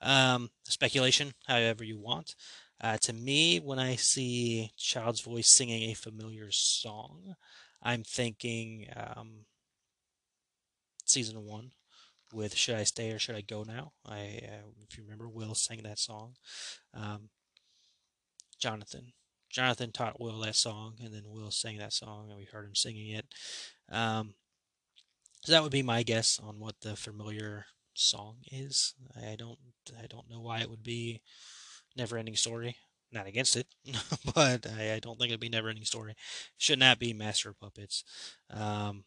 Um, 0.00 0.50
speculation, 0.64 1.34
however 1.46 1.84
you 1.84 1.98
want. 1.98 2.34
Uh, 2.80 2.98
to 2.98 3.12
me, 3.12 3.60
when 3.60 3.78
I 3.78 3.96
see 3.96 4.72
child's 4.76 5.20
voice 5.20 5.48
singing 5.48 5.90
a 5.90 5.94
familiar 5.94 6.50
song, 6.50 7.34
I'm 7.82 8.02
thinking 8.02 8.88
um, 8.94 9.46
season 11.04 11.44
one 11.44 11.72
with 12.32 12.54
"Should 12.54 12.76
I 12.76 12.84
Stay 12.84 13.10
or 13.12 13.18
Should 13.18 13.36
I 13.36 13.42
Go 13.42 13.62
Now." 13.62 13.92
I, 14.04 14.40
uh, 14.44 14.70
if 14.88 14.98
you 14.98 15.04
remember, 15.04 15.28
Will 15.28 15.54
sang 15.54 15.82
that 15.84 15.98
song. 15.98 16.34
Um, 16.92 17.30
Jonathan, 18.58 19.12
Jonathan 19.50 19.92
taught 19.92 20.20
Will 20.20 20.40
that 20.40 20.56
song, 20.56 20.96
and 21.02 21.14
then 21.14 21.24
Will 21.26 21.50
sang 21.50 21.78
that 21.78 21.92
song, 21.92 22.28
and 22.28 22.36
we 22.36 22.44
heard 22.44 22.66
him 22.66 22.74
singing 22.74 23.10
it. 23.10 23.26
Um, 23.90 24.34
so 25.44 25.52
that 25.52 25.62
would 25.62 25.72
be 25.72 25.82
my 25.82 26.02
guess 26.02 26.40
on 26.42 26.58
what 26.58 26.80
the 26.80 26.96
familiar 26.96 27.66
song 27.94 28.36
is. 28.50 28.94
I 29.16 29.36
don't 29.36 29.58
I 29.98 30.06
don't 30.06 30.30
know 30.30 30.40
why 30.40 30.60
it 30.60 30.70
would 30.70 30.82
be 30.82 31.20
Never 31.96 32.18
Ending 32.18 32.36
Story. 32.36 32.76
Not 33.12 33.26
against 33.26 33.56
it, 33.56 33.68
but 34.34 34.66
I, 34.76 34.94
I, 34.94 34.98
don't 34.98 35.18
think 35.18 35.30
it'd 35.30 35.38
be 35.38 35.48
Never 35.48 35.68
Ending 35.68 35.84
Story. 35.84 36.16
Should 36.56 36.80
not 36.80 36.98
be 36.98 37.12
Master 37.12 37.50
of 37.50 37.60
Puppets. 37.60 38.02
Um, 38.50 39.04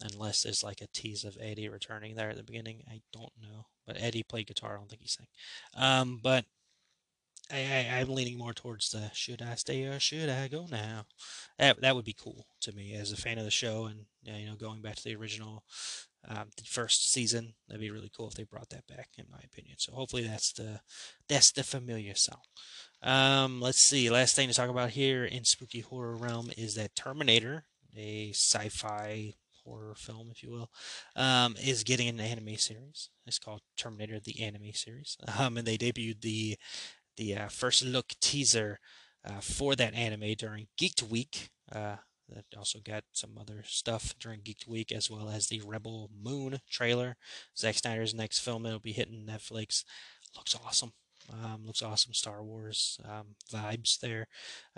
unless 0.00 0.42
there's 0.42 0.64
like 0.64 0.80
a 0.80 0.88
tease 0.88 1.24
of 1.24 1.38
Eddie 1.40 1.68
returning 1.68 2.16
there 2.16 2.30
at 2.30 2.36
the 2.36 2.42
beginning. 2.42 2.82
I 2.88 3.02
don't 3.12 3.32
know. 3.40 3.66
But 3.86 3.96
Eddie 4.00 4.24
played 4.24 4.48
guitar. 4.48 4.74
I 4.74 4.78
don't 4.78 4.88
think 4.88 5.02
he 5.02 5.08
sang. 5.08 5.28
Um, 5.76 6.20
but 6.22 6.44
I, 7.50 7.58
I, 7.58 8.00
am 8.00 8.08
leaning 8.08 8.38
more 8.38 8.52
towards 8.52 8.90
the 8.90 9.10
should 9.12 9.40
I 9.40 9.54
stay 9.54 9.84
or 9.84 10.00
should 10.00 10.28
I 10.28 10.48
go 10.48 10.66
now? 10.68 11.06
That 11.58 11.80
that 11.80 11.94
would 11.94 12.04
be 12.04 12.16
cool 12.18 12.46
to 12.62 12.72
me 12.72 12.94
as 12.94 13.12
a 13.12 13.16
fan 13.16 13.38
of 13.38 13.44
the 13.44 13.50
show 13.50 13.86
and 13.86 14.06
you 14.24 14.46
know 14.46 14.56
going 14.56 14.82
back 14.82 14.96
to 14.96 15.04
the 15.04 15.14
original 15.14 15.62
um, 16.28 16.48
the 16.56 16.64
first 16.64 17.10
season. 17.10 17.54
That'd 17.68 17.80
be 17.80 17.90
really 17.90 18.10
cool 18.14 18.28
if 18.28 18.34
they 18.34 18.44
brought 18.44 18.70
that 18.70 18.86
back, 18.86 19.10
in 19.16 19.26
my 19.30 19.40
opinion. 19.44 19.76
So 19.78 19.92
hopefully 19.92 20.26
that's 20.26 20.52
the 20.52 20.80
that's 21.28 21.52
the 21.52 21.62
familiar 21.62 22.14
song. 22.14 22.40
Um, 23.02 23.60
let's 23.60 23.78
see. 23.78 24.10
Last 24.10 24.34
thing 24.34 24.48
to 24.48 24.54
talk 24.54 24.70
about 24.70 24.90
here 24.90 25.24
in 25.24 25.44
spooky 25.44 25.80
horror 25.80 26.16
realm 26.16 26.50
is 26.56 26.74
that 26.74 26.96
Terminator, 26.96 27.64
a 27.96 28.30
sci-fi 28.30 29.34
horror 29.64 29.94
film, 29.94 30.28
if 30.30 30.42
you 30.42 30.50
will, 30.50 30.70
um, 31.14 31.56
is 31.62 31.84
getting 31.84 32.08
an 32.08 32.20
anime 32.20 32.56
series. 32.56 33.10
It's 33.26 33.38
called 33.38 33.62
Terminator: 33.76 34.20
The 34.20 34.42
Anime 34.42 34.72
Series, 34.72 35.16
um, 35.38 35.56
and 35.56 35.66
they 35.66 35.78
debuted 35.78 36.22
the 36.22 36.56
the 37.16 37.34
uh, 37.34 37.48
first 37.48 37.84
look 37.84 38.12
teaser 38.20 38.78
uh, 39.24 39.40
for 39.40 39.74
that 39.76 39.94
anime 39.94 40.34
during 40.38 40.68
Geeked 40.80 41.02
Week. 41.02 41.50
Uh, 41.70 41.96
that 42.28 42.44
also 42.56 42.80
got 42.80 43.04
some 43.12 43.38
other 43.38 43.62
stuff 43.64 44.14
during 44.18 44.40
Geeked 44.40 44.66
Week, 44.66 44.92
as 44.92 45.10
well 45.10 45.28
as 45.28 45.48
the 45.48 45.62
Rebel 45.64 46.10
Moon 46.22 46.60
trailer. 46.70 47.16
Zack 47.56 47.76
Snyder's 47.76 48.14
next 48.14 48.40
film 48.40 48.62
that'll 48.62 48.78
be 48.78 48.92
hitting 48.92 49.26
Netflix. 49.26 49.84
Looks 50.36 50.54
awesome. 50.54 50.92
Um, 51.32 51.62
looks 51.64 51.82
awesome. 51.82 52.14
Star 52.14 52.42
Wars 52.42 53.00
um, 53.04 53.34
vibes 53.52 53.98
there. 53.98 54.28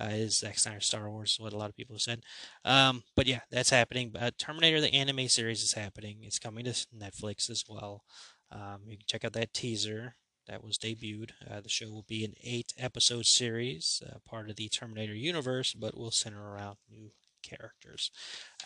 Uh, 0.01 0.11
is 0.13 0.39
Zack 0.39 0.59
Snyder 0.59 0.81
Star 0.81 1.11
Wars? 1.11 1.37
What 1.39 1.53
a 1.53 1.57
lot 1.57 1.69
of 1.69 1.77
people 1.77 1.95
have 1.97 2.03
said. 2.03 2.23
Um, 2.65 3.03
but 3.15 3.27
yeah, 3.27 3.41
that's 3.51 3.71
happening. 3.71 4.11
But 4.11 4.39
Terminator 4.39 4.81
the 4.81 4.95
anime 4.95 5.29
series 5.29 5.63
is 5.63 5.75
happening. 5.75 6.19
It's 6.23 6.39
coming 6.39 6.65
to 6.65 6.71
Netflix 6.97 7.51
as 7.51 7.65
well. 7.69 8.05
Um, 8.51 8.83
you 8.87 8.97
can 8.97 9.07
check 9.07 9.25
out 9.25 9.35
that 9.35 9.53
teaser 9.53 10.15
that 10.47 10.65
was 10.65 10.79
debuted. 10.79 11.33
Uh, 11.49 11.61
the 11.61 11.69
show 11.69 11.91
will 11.91 12.07
be 12.09 12.25
an 12.25 12.35
eight 12.43 12.73
episode 12.79 13.27
series, 13.27 14.03
uh, 14.07 14.19
part 14.27 14.49
of 14.49 14.57
the 14.57 14.69
Terminator 14.69 15.15
universe, 15.15 15.75
but 15.75 15.97
will 15.97 16.11
center 16.11 16.43
around 16.43 16.79
new 16.91 17.11
characters. 17.49 18.11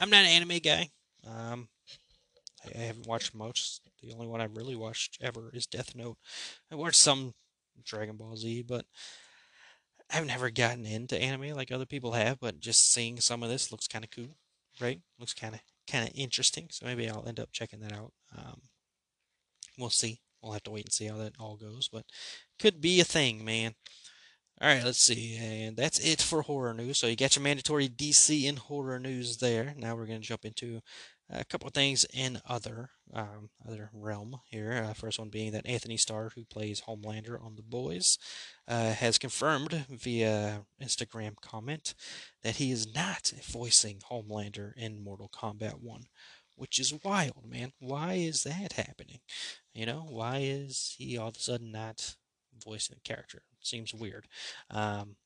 I'm 0.01 0.11
not 0.11 0.25
an 0.25 0.31
anime 0.31 0.59
guy. 0.59 0.89
Um, 1.27 1.69
I, 2.65 2.79
I 2.79 2.83
haven't 2.83 3.07
watched 3.07 3.35
much. 3.35 3.79
The 4.03 4.13
only 4.13 4.27
one 4.27 4.41
I've 4.41 4.57
really 4.57 4.77
watched 4.77 5.19
ever 5.21 5.51
is 5.53 5.67
Death 5.67 5.95
Note. 5.95 6.17
I 6.71 6.75
watched 6.75 6.97
some 6.97 7.35
Dragon 7.85 8.17
Ball 8.17 8.37
Z, 8.37 8.63
but 8.63 8.85
I've 10.11 10.27
never 10.27 10.51
gotten 10.51 10.85
into 10.85 11.21
anime 11.21 11.57
like 11.57 11.73
other 11.73 11.87
people 11.87 12.13
have. 12.13 12.41
But 12.41 12.61
just 12.61 12.93
seeing 12.93 13.21
some 13.21 13.43
of 13.43 13.49
this 13.49 13.73
looks 13.73 13.89
kind 13.89 14.05
of 14.05 14.11
cool, 14.11 14.37
right? 14.81 15.01
Looks 15.19 15.35
kind 15.35 15.55
of 15.55 15.61
kind 15.91 16.09
of 16.09 16.15
interesting. 16.15 16.69
So 16.71 16.87
maybe 16.87 17.09
I'll 17.09 17.27
end 17.27 17.41
up 17.41 17.53
checking 17.53 17.81
that 17.81 17.93
out. 17.93 18.13
Um, 18.37 18.61
we'll 19.79 19.91
see. 19.91 20.21
We'll 20.43 20.53
have 20.53 20.65
to 20.65 20.71
wait 20.71 20.87
and 20.87 20.93
see 20.93 21.07
how 21.07 21.17
that 21.19 21.35
all 21.39 21.57
goes, 21.57 21.89
but 21.89 22.05
could 22.59 22.81
be 22.81 23.01
a 23.01 23.05
thing, 23.05 23.45
man. 23.45 23.75
All 24.63 24.69
right, 24.69 24.85
let's 24.85 25.03
see. 25.03 25.37
And 25.39 25.77
that's 25.77 25.99
it 25.99 26.23
for 26.23 26.43
horror 26.43 26.73
news. 26.73 26.99
So 26.99 27.09
you 27.09 27.17
got 27.17 27.35
your 27.35 27.43
mandatory 27.43 27.89
DC 27.89 28.49
and 28.49 28.61
horror 28.61 29.01
news 29.01 29.39
there. 29.39 29.75
Now 29.77 29.97
we're 29.97 30.07
going 30.07 30.21
to 30.21 30.27
jump 30.27 30.45
into 30.45 30.81
a 31.29 31.45
couple 31.45 31.67
of 31.67 31.75
things 31.75 32.07
in 32.15 32.41
other 32.49 32.91
um, 33.13 33.51
other 33.67 33.91
realm 33.93 34.37
here. 34.49 34.87
Uh, 34.89 34.93
first 34.93 35.19
one 35.19 35.31
being 35.31 35.51
that 35.51 35.67
Anthony 35.67 35.97
Starr, 35.97 36.31
who 36.37 36.45
plays 36.45 36.83
Homelander 36.83 37.45
on 37.45 37.57
The 37.57 37.63
Boys, 37.63 38.19
uh, 38.69 38.93
has 38.93 39.19
confirmed 39.19 39.85
via 39.91 40.65
Instagram 40.81 41.35
comment 41.43 41.97
that 42.45 42.57
he 42.57 42.71
is 42.71 42.95
not 42.95 43.33
voicing 43.43 43.99
Homelander 44.13 44.75
in 44.77 45.03
Mortal 45.03 45.29
Kombat 45.29 45.83
1, 45.83 46.05
which 46.55 46.79
is 46.79 46.95
wild, 47.03 47.51
man. 47.51 47.73
Why 47.81 48.13
is 48.13 48.45
that 48.45 48.75
happening? 48.75 49.19
You 49.75 49.87
know, 49.87 50.07
why 50.09 50.39
is 50.45 50.95
he 50.97 51.19
all 51.19 51.29
of 51.31 51.37
a 51.37 51.41
sudden 51.41 51.73
not 51.73 52.15
voicing 52.65 52.95
the 52.95 53.01
character? 53.01 53.43
Seems 53.63 53.95
weird. 53.95 54.27
Um, 54.71 55.17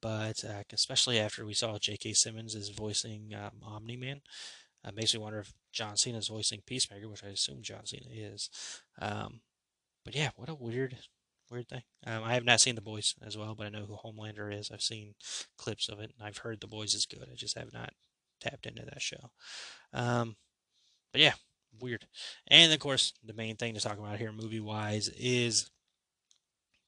but 0.00 0.44
uh, 0.44 0.62
especially 0.72 1.18
after 1.18 1.44
we 1.44 1.54
saw 1.54 1.78
J.K. 1.78 2.14
Simmons 2.14 2.54
is 2.54 2.70
voicing 2.70 3.32
um, 3.34 3.62
Omni 3.62 3.96
Man, 3.96 4.20
uh, 4.84 4.90
makes 4.94 5.14
me 5.14 5.20
wonder 5.20 5.40
if 5.40 5.52
John 5.72 5.96
Cena 5.96 6.18
is 6.18 6.28
voicing 6.28 6.62
Peacemaker, 6.66 7.08
which 7.08 7.24
I 7.24 7.28
assume 7.28 7.62
John 7.62 7.86
Cena 7.86 8.08
is. 8.10 8.50
Um, 9.00 9.40
but 10.04 10.14
yeah, 10.14 10.30
what 10.36 10.48
a 10.48 10.54
weird, 10.54 10.96
weird 11.50 11.68
thing. 11.68 11.82
Um, 12.06 12.22
I 12.22 12.34
have 12.34 12.44
not 12.44 12.60
seen 12.60 12.74
The 12.74 12.80
Boys 12.82 13.14
as 13.24 13.36
well, 13.36 13.54
but 13.54 13.66
I 13.66 13.70
know 13.70 13.86
who 13.86 13.96
Homelander 13.96 14.52
is. 14.52 14.70
I've 14.70 14.82
seen 14.82 15.14
clips 15.56 15.88
of 15.88 16.00
it, 16.00 16.12
and 16.18 16.26
I've 16.26 16.38
heard 16.38 16.60
The 16.60 16.66
Boys 16.66 16.94
is 16.94 17.06
good. 17.06 17.26
I 17.30 17.34
just 17.34 17.58
have 17.58 17.72
not 17.72 17.92
tapped 18.40 18.66
into 18.66 18.84
that 18.84 19.02
show. 19.02 19.30
Um, 19.92 20.36
but 21.12 21.20
yeah, 21.20 21.34
weird. 21.80 22.06
And 22.48 22.72
of 22.72 22.78
course, 22.78 23.14
the 23.24 23.32
main 23.32 23.56
thing 23.56 23.74
to 23.74 23.80
talk 23.80 23.98
about 23.98 24.18
here, 24.18 24.32
movie 24.32 24.60
wise, 24.60 25.08
is 25.08 25.70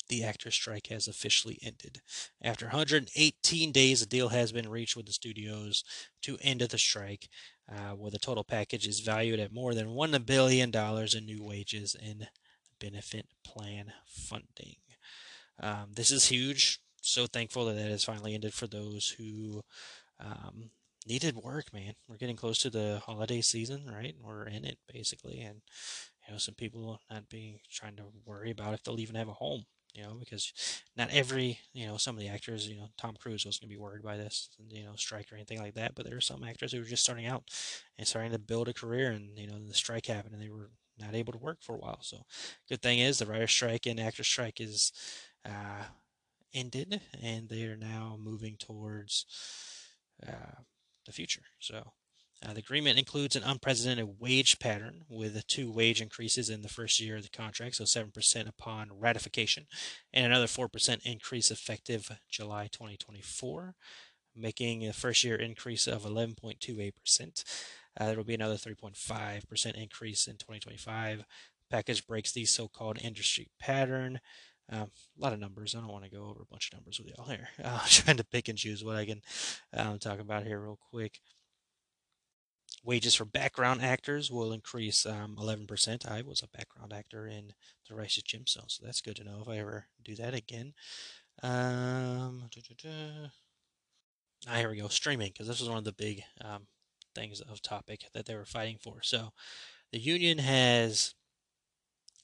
the 0.08 0.24
actor 0.24 0.50
strike 0.50 0.88
has 0.88 1.08
officially 1.08 1.58
ended. 1.62 2.00
After 2.42 2.66
118 2.66 3.72
days, 3.72 4.02
a 4.02 4.06
deal 4.06 4.28
has 4.28 4.52
been 4.52 4.68
reached 4.68 4.96
with 4.96 5.06
the 5.06 5.12
studios 5.12 5.84
to 6.22 6.38
end 6.40 6.60
the 6.60 6.78
strike, 6.78 7.28
uh, 7.70 7.94
where 7.94 8.10
the 8.10 8.18
total 8.18 8.44
package 8.44 8.86
is 8.86 9.00
valued 9.00 9.40
at 9.40 9.52
more 9.52 9.74
than 9.74 9.88
$1 9.88 10.26
billion 10.26 10.70
in 10.74 11.26
new 11.26 11.44
wages 11.44 11.96
and 12.00 12.28
benefit 12.80 13.26
plan 13.44 13.92
funding. 14.06 14.76
Um, 15.60 15.92
this 15.94 16.10
is 16.10 16.26
huge. 16.26 16.80
So 17.00 17.26
thankful 17.26 17.66
that 17.66 17.76
that 17.76 17.90
has 17.90 18.04
finally 18.04 18.34
ended 18.34 18.52
for 18.52 18.66
those 18.66 19.14
who 19.16 19.62
um, 20.20 20.70
needed 21.06 21.36
work, 21.36 21.72
man. 21.72 21.94
We're 22.08 22.16
getting 22.16 22.36
close 22.36 22.58
to 22.58 22.70
the 22.70 23.00
holiday 23.04 23.40
season, 23.40 23.88
right? 23.90 24.14
We're 24.20 24.46
in 24.46 24.64
it 24.64 24.78
basically, 24.92 25.40
and 25.40 25.60
you 26.26 26.32
know, 26.32 26.38
some 26.38 26.54
people 26.54 27.00
not 27.10 27.28
being 27.28 27.60
trying 27.70 27.96
to 27.96 28.04
worry 28.24 28.50
about 28.50 28.74
if 28.74 28.82
they'll 28.82 29.00
even 29.00 29.14
have 29.14 29.28
a 29.28 29.34
home. 29.34 29.64
You 29.96 30.02
know, 30.02 30.14
because 30.20 30.52
not 30.96 31.10
every, 31.10 31.58
you 31.72 31.86
know, 31.86 31.96
some 31.96 32.16
of 32.16 32.20
the 32.20 32.28
actors, 32.28 32.68
you 32.68 32.76
know, 32.76 32.88
Tom 32.98 33.16
Cruise 33.18 33.46
wasn't 33.46 33.62
gonna 33.62 33.70
be 33.74 33.78
worried 33.78 34.02
by 34.02 34.16
this, 34.18 34.50
you 34.68 34.84
know, 34.84 34.94
strike 34.96 35.32
or 35.32 35.36
anything 35.36 35.60
like 35.60 35.74
that. 35.74 35.94
But 35.94 36.04
there 36.06 36.16
are 36.16 36.20
some 36.20 36.44
actors 36.44 36.72
who 36.72 36.78
were 36.80 36.84
just 36.84 37.02
starting 37.04 37.26
out 37.26 37.44
and 37.98 38.06
starting 38.06 38.32
to 38.32 38.38
build 38.38 38.68
a 38.68 38.74
career, 38.74 39.10
and 39.12 39.38
you 39.38 39.46
know, 39.46 39.58
the 39.66 39.74
strike 39.74 40.06
happened, 40.06 40.34
and 40.34 40.42
they 40.42 40.50
were 40.50 40.70
not 40.98 41.14
able 41.14 41.32
to 41.32 41.38
work 41.38 41.58
for 41.62 41.74
a 41.76 41.78
while. 41.78 42.00
So, 42.02 42.24
good 42.68 42.82
thing 42.82 42.98
is 42.98 43.18
the 43.18 43.26
writer 43.26 43.46
strike 43.46 43.86
and 43.86 43.98
actor 44.00 44.24
strike 44.24 44.60
is 44.60 44.92
uh, 45.44 45.84
ended, 46.54 47.00
and 47.22 47.48
they 47.48 47.64
are 47.64 47.76
now 47.76 48.18
moving 48.20 48.56
towards 48.58 49.26
uh, 50.26 50.60
the 51.06 51.12
future. 51.12 51.42
So. 51.60 51.92
Uh, 52.44 52.52
the 52.52 52.60
agreement 52.60 52.98
includes 52.98 53.34
an 53.34 53.42
unprecedented 53.42 54.20
wage 54.20 54.58
pattern 54.58 55.02
with 55.08 55.46
two 55.46 55.70
wage 55.70 56.02
increases 56.02 56.50
in 56.50 56.62
the 56.62 56.68
first 56.68 57.00
year 57.00 57.16
of 57.16 57.22
the 57.22 57.28
contract, 57.30 57.76
so 57.76 57.84
7% 57.84 58.48
upon 58.48 58.90
ratification, 58.92 59.66
and 60.12 60.26
another 60.26 60.46
4% 60.46 61.00
increase 61.04 61.50
effective 61.50 62.10
July 62.28 62.68
2024, 62.70 63.74
making 64.34 64.86
a 64.86 64.92
first 64.92 65.24
year 65.24 65.36
increase 65.36 65.86
of 65.86 66.02
11.28%. 66.02 67.44
Uh, 67.98 68.06
there 68.06 68.16
will 68.16 68.24
be 68.24 68.34
another 68.34 68.56
3.5% 68.56 69.74
increase 69.74 70.26
in 70.26 70.34
2025. 70.34 71.24
Package 71.70 72.06
breaks 72.06 72.32
the 72.32 72.44
so 72.44 72.68
called 72.68 72.98
industry 73.02 73.48
pattern. 73.58 74.20
Um, 74.70 74.90
a 75.18 75.22
lot 75.22 75.32
of 75.32 75.38
numbers. 75.38 75.74
I 75.74 75.80
don't 75.80 75.92
want 75.92 76.04
to 76.04 76.10
go 76.10 76.24
over 76.24 76.42
a 76.42 76.50
bunch 76.50 76.68
of 76.68 76.74
numbers 76.74 76.98
with 76.98 77.08
y'all 77.08 77.28
here. 77.28 77.48
Uh, 77.62 77.68
I'm 77.82 77.88
trying 77.88 78.16
to 78.18 78.24
pick 78.24 78.48
and 78.48 78.58
choose 78.58 78.84
what 78.84 78.96
I 78.96 79.06
can 79.06 79.22
um, 79.72 79.98
talk 79.98 80.18
about 80.18 80.44
here 80.44 80.60
real 80.60 80.78
quick. 80.90 81.20
Wages 82.86 83.16
for 83.16 83.24
background 83.24 83.82
actors 83.82 84.30
will 84.30 84.52
increase 84.52 85.04
um, 85.04 85.36
11%. 85.40 86.08
I 86.08 86.22
was 86.22 86.40
a 86.40 86.56
background 86.56 86.92
actor 86.92 87.26
in 87.26 87.52
the 87.88 87.96
Righteous 87.96 88.22
Gemstone, 88.22 88.70
so 88.70 88.86
that's 88.86 89.00
good 89.00 89.16
to 89.16 89.24
know 89.24 89.40
if 89.42 89.48
I 89.48 89.58
ever 89.58 89.86
do 90.04 90.14
that 90.14 90.34
again. 90.34 90.72
Um, 91.42 92.44
ah, 94.48 94.54
here 94.54 94.70
we 94.70 94.76
go. 94.76 94.86
Streaming, 94.86 95.32
because 95.32 95.48
this 95.48 95.58
was 95.58 95.68
one 95.68 95.78
of 95.78 95.84
the 95.84 95.90
big 95.94 96.22
um, 96.40 96.68
things 97.12 97.40
of 97.40 97.60
topic 97.60 98.04
that 98.14 98.24
they 98.24 98.36
were 98.36 98.44
fighting 98.44 98.78
for. 98.80 99.02
So 99.02 99.32
the 99.90 99.98
union 99.98 100.38
has 100.38 101.16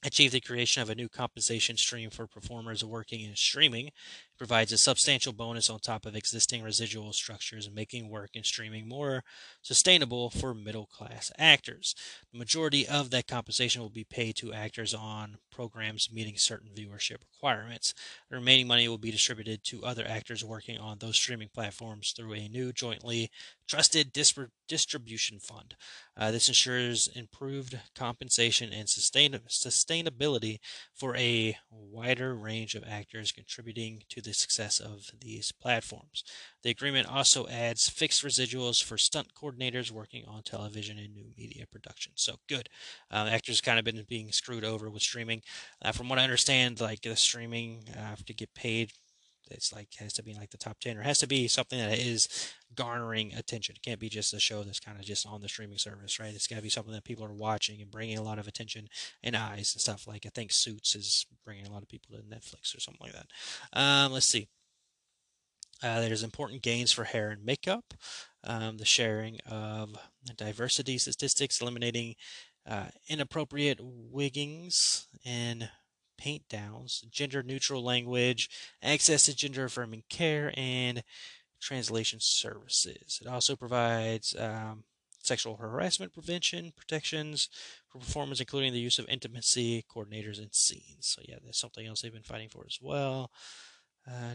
achieved 0.03 0.33
the 0.33 0.41
creation 0.41 0.81
of 0.81 0.89
a 0.89 0.95
new 0.95 1.07
compensation 1.07 1.77
stream 1.77 2.09
for 2.09 2.27
performers 2.27 2.83
working 2.83 3.21
in 3.21 3.35
streaming. 3.35 3.87
It 3.87 3.93
provides 4.37 4.71
a 4.71 4.77
substantial 4.77 5.33
bonus 5.33 5.69
on 5.69 5.79
top 5.79 6.05
of 6.05 6.15
existing 6.15 6.63
residual 6.63 7.13
structures, 7.13 7.69
making 7.69 8.09
work 8.09 8.31
in 8.33 8.43
streaming 8.43 8.87
more 8.87 9.23
sustainable 9.61 10.29
for 10.29 10.53
middle 10.53 10.85
class 10.85 11.31
actors. 11.37 11.95
The 12.31 12.39
majority 12.39 12.87
of 12.87 13.09
that 13.11 13.27
compensation 13.27 13.81
will 13.81 13.89
be 13.89 14.03
paid 14.03 14.35
to 14.37 14.53
actors 14.53 14.93
on 14.93 15.37
programs 15.51 16.09
meeting 16.11 16.37
certain 16.37 16.69
viewership 16.75 17.17
requirements. 17.33 17.93
The 18.29 18.35
remaining 18.35 18.67
money 18.67 18.87
will 18.87 18.97
be 18.97 19.11
distributed 19.11 19.63
to 19.65 19.85
other 19.85 20.05
actors 20.07 20.43
working 20.43 20.77
on 20.77 20.97
those 20.99 21.15
streaming 21.15 21.49
platforms 21.53 22.11
through 22.11 22.33
a 22.33 22.49
new 22.49 22.73
jointly 22.73 23.29
trusted 23.67 24.11
distribution 24.73 25.37
fund. 25.37 25.75
Uh, 26.17 26.31
this 26.31 26.47
ensures 26.47 27.07
improved 27.15 27.79
compensation 27.93 28.73
and 28.73 28.89
sustain- 28.89 29.39
sustainability 29.47 30.57
for 30.95 31.15
a 31.15 31.55
wider 31.69 32.33
range 32.33 32.73
of 32.73 32.83
actors 32.89 33.31
contributing 33.31 34.01
to 34.09 34.19
the 34.19 34.33
success 34.33 34.79
of 34.79 35.11
these 35.21 35.51
platforms. 35.51 36.23
The 36.63 36.71
agreement 36.71 37.07
also 37.07 37.45
adds 37.49 37.87
fixed 37.87 38.23
residuals 38.23 38.83
for 38.83 38.97
stunt 38.97 39.35
coordinators 39.35 39.91
working 39.91 40.25
on 40.25 40.41
television 40.41 40.97
and 40.97 41.13
new 41.13 41.27
media 41.37 41.65
production. 41.71 42.13
So 42.15 42.37
good. 42.49 42.67
Uh, 43.11 43.29
actors 43.29 43.61
kind 43.61 43.77
of 43.77 43.85
been 43.85 44.03
being 44.09 44.31
screwed 44.31 44.65
over 44.65 44.89
with 44.89 45.03
streaming. 45.03 45.43
Uh, 45.83 45.91
from 45.91 46.09
what 46.09 46.17
I 46.17 46.23
understand, 46.23 46.81
like 46.81 47.01
the 47.01 47.15
streaming 47.15 47.83
uh, 47.95 48.15
to 48.25 48.33
get 48.33 48.55
paid 48.55 48.91
it's 49.53 49.71
like 49.71 49.89
has 49.99 50.13
to 50.13 50.23
be 50.23 50.31
in 50.31 50.37
like 50.37 50.51
the 50.51 50.57
top 50.57 50.79
10 50.79 50.97
or 50.97 51.01
has 51.01 51.19
to 51.19 51.27
be 51.27 51.47
something 51.47 51.79
that 51.79 51.99
is 51.99 52.53
garnering 52.75 53.33
attention. 53.33 53.75
It 53.75 53.83
can't 53.83 53.99
be 53.99 54.09
just 54.09 54.33
a 54.33 54.39
show 54.39 54.63
that's 54.63 54.79
kind 54.79 54.99
of 54.99 55.05
just 55.05 55.27
on 55.27 55.41
the 55.41 55.49
streaming 55.49 55.77
service, 55.77 56.19
right? 56.19 56.33
It's 56.33 56.47
got 56.47 56.57
to 56.57 56.61
be 56.61 56.69
something 56.69 56.93
that 56.93 57.03
people 57.03 57.25
are 57.25 57.33
watching 57.33 57.81
and 57.81 57.91
bringing 57.91 58.17
a 58.17 58.23
lot 58.23 58.39
of 58.39 58.47
attention 58.47 58.87
and 59.21 59.35
eyes 59.35 59.73
and 59.73 59.81
stuff. 59.81 60.07
Like 60.07 60.25
I 60.25 60.29
think 60.33 60.51
Suits 60.51 60.95
is 60.95 61.25
bringing 61.45 61.65
a 61.65 61.71
lot 61.71 61.83
of 61.83 61.89
people 61.89 62.15
to 62.15 62.23
Netflix 62.23 62.75
or 62.75 62.79
something 62.79 63.01
like 63.01 63.13
that. 63.13 63.27
Um, 63.73 64.11
let's 64.11 64.27
see. 64.27 64.47
Uh, 65.81 65.99
there's 65.99 66.23
important 66.23 66.61
gains 66.61 66.93
for 66.93 67.03
hair 67.03 67.29
and 67.29 67.43
makeup, 67.43 67.93
um, 68.45 68.77
the 68.77 68.85
sharing 68.85 69.37
of 69.45 69.95
diversity 70.37 70.97
statistics, 70.97 71.59
eliminating 71.59 72.15
uh, 72.65 72.85
inappropriate 73.09 73.79
wiggings 73.81 75.07
and 75.25 75.69
paint 76.17 76.47
downs, 76.49 77.03
gender 77.11 77.43
neutral 77.43 77.83
language, 77.83 78.49
access 78.81 79.23
to 79.25 79.35
gender 79.35 79.65
affirming 79.65 80.03
care, 80.09 80.53
and 80.55 81.03
translation 81.61 82.19
services. 82.21 83.19
It 83.21 83.27
also 83.27 83.55
provides 83.55 84.35
um, 84.37 84.83
sexual 85.21 85.55
harassment 85.55 86.13
prevention 86.13 86.73
protections 86.75 87.49
for 87.87 87.99
performers, 87.99 88.39
including 88.39 88.73
the 88.73 88.79
use 88.79 88.99
of 88.99 89.07
intimacy 89.07 89.85
coordinators 89.89 90.39
in 90.39 90.49
scenes. 90.51 91.07
So, 91.07 91.21
yeah, 91.27 91.37
that's 91.43 91.59
something 91.59 91.87
else 91.87 92.01
they've 92.01 92.13
been 92.13 92.23
fighting 92.23 92.49
for 92.49 92.65
as 92.67 92.77
well. 92.81 93.31
Uh, 94.05 94.33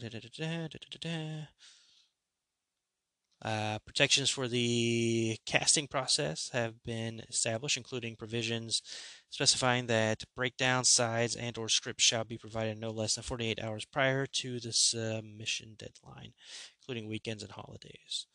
uh, 3.45 3.79
protections 3.87 4.31
for 4.31 4.49
the 4.49 5.39
casting 5.47 5.87
process 5.87 6.51
have 6.53 6.83
been 6.83 7.21
established, 7.29 7.77
including 7.77 8.17
provisions 8.17 8.83
specifying 9.31 9.87
that 9.87 10.25
breakdown, 10.35 10.85
sides, 10.85 11.37
and 11.37 11.57
or 11.59 11.69
scripts 11.69 12.05
shall 12.05 12.25
be 12.25 12.39
provided 12.39 12.79
no 12.79 12.91
less 12.91 13.15
than 13.15 13.25
48 13.25 13.63
hours 13.63 13.85
prior 13.85 14.27
to 14.27 14.61
the 14.61 14.73
submission 14.73 15.77
deadline, 15.79 16.33
including 16.81 17.09
weekends 17.09 17.43
and 17.43 17.53
holidays. 17.53 18.27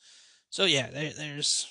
So 0.49 0.65
yeah, 0.65 0.89
there, 0.91 1.11
there's 1.17 1.67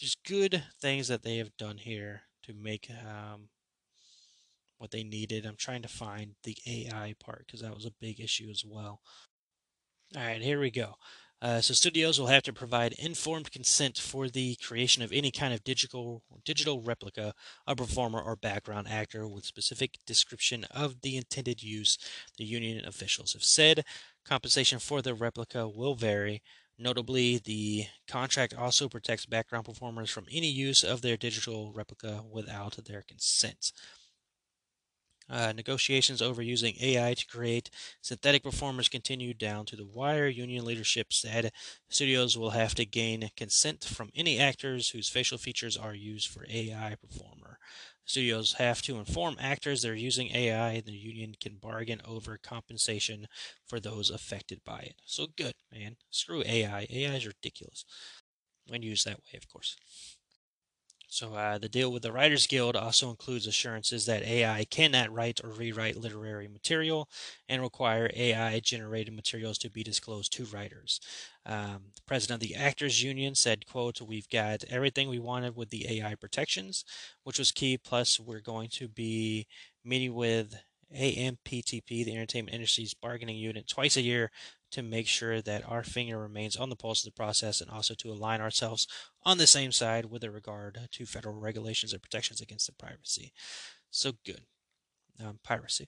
there's 0.00 0.16
good 0.26 0.62
things 0.80 1.08
that 1.08 1.22
they 1.22 1.36
have 1.36 1.56
done 1.56 1.78
here 1.78 2.22
to 2.44 2.52
make 2.52 2.90
um, 2.90 3.48
what 4.78 4.90
they 4.90 5.04
needed. 5.04 5.46
I'm 5.46 5.56
trying 5.56 5.82
to 5.82 5.88
find 5.88 6.34
the 6.42 6.56
AI 6.66 7.14
part 7.20 7.44
because 7.46 7.60
that 7.60 7.74
was 7.74 7.86
a 7.86 7.92
big 8.00 8.20
issue 8.20 8.48
as 8.50 8.64
well. 8.66 9.00
All 10.16 10.22
right, 10.22 10.42
here 10.42 10.60
we 10.60 10.70
go. 10.70 10.94
Uh, 11.44 11.60
so 11.60 11.74
studios 11.74 12.18
will 12.18 12.28
have 12.28 12.42
to 12.42 12.54
provide 12.54 12.94
informed 12.94 13.52
consent 13.52 13.98
for 13.98 14.30
the 14.30 14.56
creation 14.66 15.02
of 15.02 15.12
any 15.12 15.30
kind 15.30 15.52
of 15.52 15.62
digital 15.62 16.22
digital 16.42 16.80
replica 16.80 17.34
of 17.66 17.78
a 17.78 17.84
performer 17.84 18.18
or 18.18 18.34
background 18.34 18.88
actor 18.88 19.28
with 19.28 19.44
specific 19.44 19.98
description 20.06 20.64
of 20.70 21.02
the 21.02 21.18
intended 21.18 21.62
use. 21.62 21.98
The 22.38 22.46
union 22.46 22.82
officials 22.86 23.34
have 23.34 23.44
said 23.44 23.84
compensation 24.24 24.78
for 24.78 25.02
the 25.02 25.12
replica 25.12 25.68
will 25.68 25.94
vary. 25.94 26.40
Notably, 26.78 27.36
the 27.36 27.88
contract 28.08 28.54
also 28.54 28.88
protects 28.88 29.26
background 29.26 29.66
performers 29.66 30.08
from 30.08 30.24
any 30.32 30.48
use 30.48 30.82
of 30.82 31.02
their 31.02 31.18
digital 31.18 31.72
replica 31.72 32.22
without 32.26 32.78
their 32.86 33.02
consent. 33.02 33.70
Uh, 35.28 35.52
negotiations 35.52 36.20
over 36.20 36.42
using 36.42 36.74
AI 36.82 37.14
to 37.14 37.26
create 37.26 37.70
synthetic 38.02 38.42
performers 38.42 38.88
continue 38.88 39.32
down 39.32 39.64
to 39.64 39.76
the 39.76 39.86
wire. 39.86 40.26
Union 40.28 40.64
leadership 40.64 41.12
said 41.12 41.50
studios 41.88 42.36
will 42.36 42.50
have 42.50 42.74
to 42.74 42.84
gain 42.84 43.30
consent 43.36 43.84
from 43.84 44.10
any 44.14 44.38
actors 44.38 44.90
whose 44.90 45.08
facial 45.08 45.38
features 45.38 45.76
are 45.78 45.94
used 45.94 46.28
for 46.28 46.46
AI 46.50 46.94
performer. 47.00 47.58
Studios 48.04 48.54
have 48.54 48.82
to 48.82 48.98
inform 48.98 49.36
actors 49.40 49.80
they're 49.80 49.94
using 49.94 50.28
AI, 50.34 50.72
and 50.72 50.84
the 50.84 50.92
union 50.92 51.34
can 51.40 51.56
bargain 51.56 52.02
over 52.04 52.36
compensation 52.36 53.26
for 53.66 53.80
those 53.80 54.10
affected 54.10 54.60
by 54.62 54.80
it. 54.80 54.96
So 55.06 55.26
good, 55.36 55.54
man. 55.72 55.96
Screw 56.10 56.42
AI. 56.44 56.86
AI 56.90 57.14
is 57.14 57.26
ridiculous. 57.26 57.86
When 58.66 58.82
used 58.82 59.06
that 59.06 59.18
way, 59.18 59.38
of 59.38 59.48
course. 59.48 59.76
So 61.14 61.32
uh, 61.34 61.58
the 61.58 61.68
deal 61.68 61.92
with 61.92 62.02
the 62.02 62.10
Writers 62.10 62.48
Guild 62.48 62.74
also 62.74 63.08
includes 63.08 63.46
assurances 63.46 64.04
that 64.06 64.24
AI 64.24 64.64
cannot 64.64 65.14
write 65.14 65.40
or 65.44 65.50
rewrite 65.50 65.94
literary 65.94 66.48
material 66.48 67.08
and 67.48 67.62
require 67.62 68.10
AI 68.16 68.58
generated 68.58 69.14
materials 69.14 69.56
to 69.58 69.70
be 69.70 69.84
disclosed 69.84 70.32
to 70.32 70.44
writers. 70.46 70.98
Um, 71.46 71.82
the 71.94 72.02
president 72.04 72.42
of 72.42 72.48
the 72.48 72.56
Actors 72.56 73.00
Union 73.00 73.36
said, 73.36 73.64
quote, 73.64 74.00
we've 74.00 74.28
got 74.28 74.64
everything 74.68 75.08
we 75.08 75.20
wanted 75.20 75.54
with 75.54 75.70
the 75.70 75.86
AI 75.88 76.16
protections, 76.16 76.84
which 77.22 77.38
was 77.38 77.52
key. 77.52 77.78
Plus, 77.78 78.18
we're 78.18 78.40
going 78.40 78.68
to 78.70 78.88
be 78.88 79.46
meeting 79.84 80.14
with 80.14 80.56
AMPTP, 80.92 81.86
the 81.86 82.12
Entertainment 82.12 82.56
Industry's 82.56 82.92
bargaining 82.92 83.36
unit, 83.36 83.68
twice 83.68 83.96
a 83.96 84.02
year 84.02 84.32
to 84.74 84.82
make 84.82 85.06
sure 85.08 85.40
that 85.42 85.68
our 85.68 85.82
finger 85.82 86.18
remains 86.18 86.56
on 86.56 86.70
the 86.70 86.76
pulse 86.76 87.04
of 87.04 87.12
the 87.12 87.16
process 87.16 87.60
and 87.60 87.70
also 87.70 87.94
to 87.94 88.10
align 88.12 88.40
ourselves 88.40 88.86
on 89.24 89.38
the 89.38 89.46
same 89.46 89.72
side 89.72 90.06
with 90.06 90.24
regard 90.24 90.78
to 90.92 91.06
federal 91.06 91.34
regulations 91.34 91.92
and 91.92 92.02
protections 92.02 92.40
against 92.40 92.66
the 92.66 92.72
privacy. 92.74 93.32
So 93.90 94.12
good. 94.24 94.42
Um, 95.24 95.38
piracy. 95.44 95.86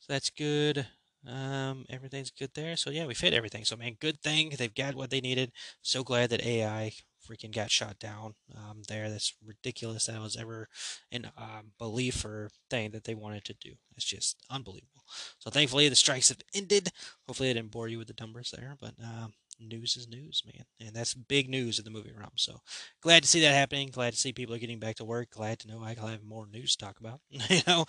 So 0.00 0.12
that's 0.12 0.30
good. 0.30 0.86
Um, 1.26 1.86
everything's 1.88 2.30
good 2.30 2.50
there. 2.54 2.76
So 2.76 2.90
yeah, 2.90 3.06
we 3.06 3.14
fit 3.14 3.34
everything. 3.34 3.64
So 3.64 3.76
man, 3.76 3.96
good 4.00 4.20
thing 4.20 4.50
they've 4.56 4.74
got 4.74 4.94
what 4.94 5.10
they 5.10 5.20
needed. 5.20 5.52
So 5.82 6.04
glad 6.04 6.30
that 6.30 6.44
AI 6.44 6.92
freaking 7.28 7.54
got 7.54 7.70
shot 7.70 7.98
down 7.98 8.34
um, 8.56 8.82
there. 8.88 9.10
That's 9.10 9.34
ridiculous. 9.44 10.06
That 10.06 10.20
was 10.20 10.36
ever 10.36 10.68
an 11.12 11.30
um, 11.36 11.72
belief 11.78 12.24
or 12.24 12.50
thing 12.70 12.90
that 12.92 13.04
they 13.04 13.14
wanted 13.14 13.44
to 13.46 13.54
do. 13.54 13.72
It's 13.96 14.04
just 14.06 14.36
unbelievable. 14.50 15.02
So 15.38 15.50
thankfully 15.50 15.88
the 15.88 15.96
strikes 15.96 16.28
have 16.28 16.40
ended. 16.54 16.90
Hopefully 17.26 17.50
I 17.50 17.54
didn't 17.54 17.70
bore 17.70 17.88
you 17.88 17.98
with 17.98 18.08
the 18.08 18.14
numbers 18.20 18.52
there, 18.56 18.76
but 18.80 18.94
um, 19.02 19.32
news 19.60 19.96
is 19.96 20.08
news, 20.08 20.42
man, 20.44 20.64
and 20.80 20.94
that's 20.94 21.14
big 21.14 21.48
news 21.48 21.78
in 21.78 21.84
the 21.84 21.90
movie 21.90 22.12
realm. 22.16 22.32
So 22.36 22.60
glad 23.00 23.22
to 23.22 23.28
see 23.28 23.40
that 23.40 23.54
happening. 23.54 23.88
Glad 23.92 24.12
to 24.12 24.18
see 24.18 24.32
people 24.32 24.54
are 24.54 24.58
getting 24.58 24.78
back 24.80 24.96
to 24.96 25.04
work. 25.04 25.30
Glad 25.30 25.58
to 25.60 25.68
know 25.68 25.82
I 25.82 25.94
can 25.94 26.08
have 26.08 26.24
more 26.24 26.46
news 26.46 26.76
to 26.76 26.84
talk 26.84 27.00
about. 27.00 27.20
you 27.30 27.60
know. 27.66 27.84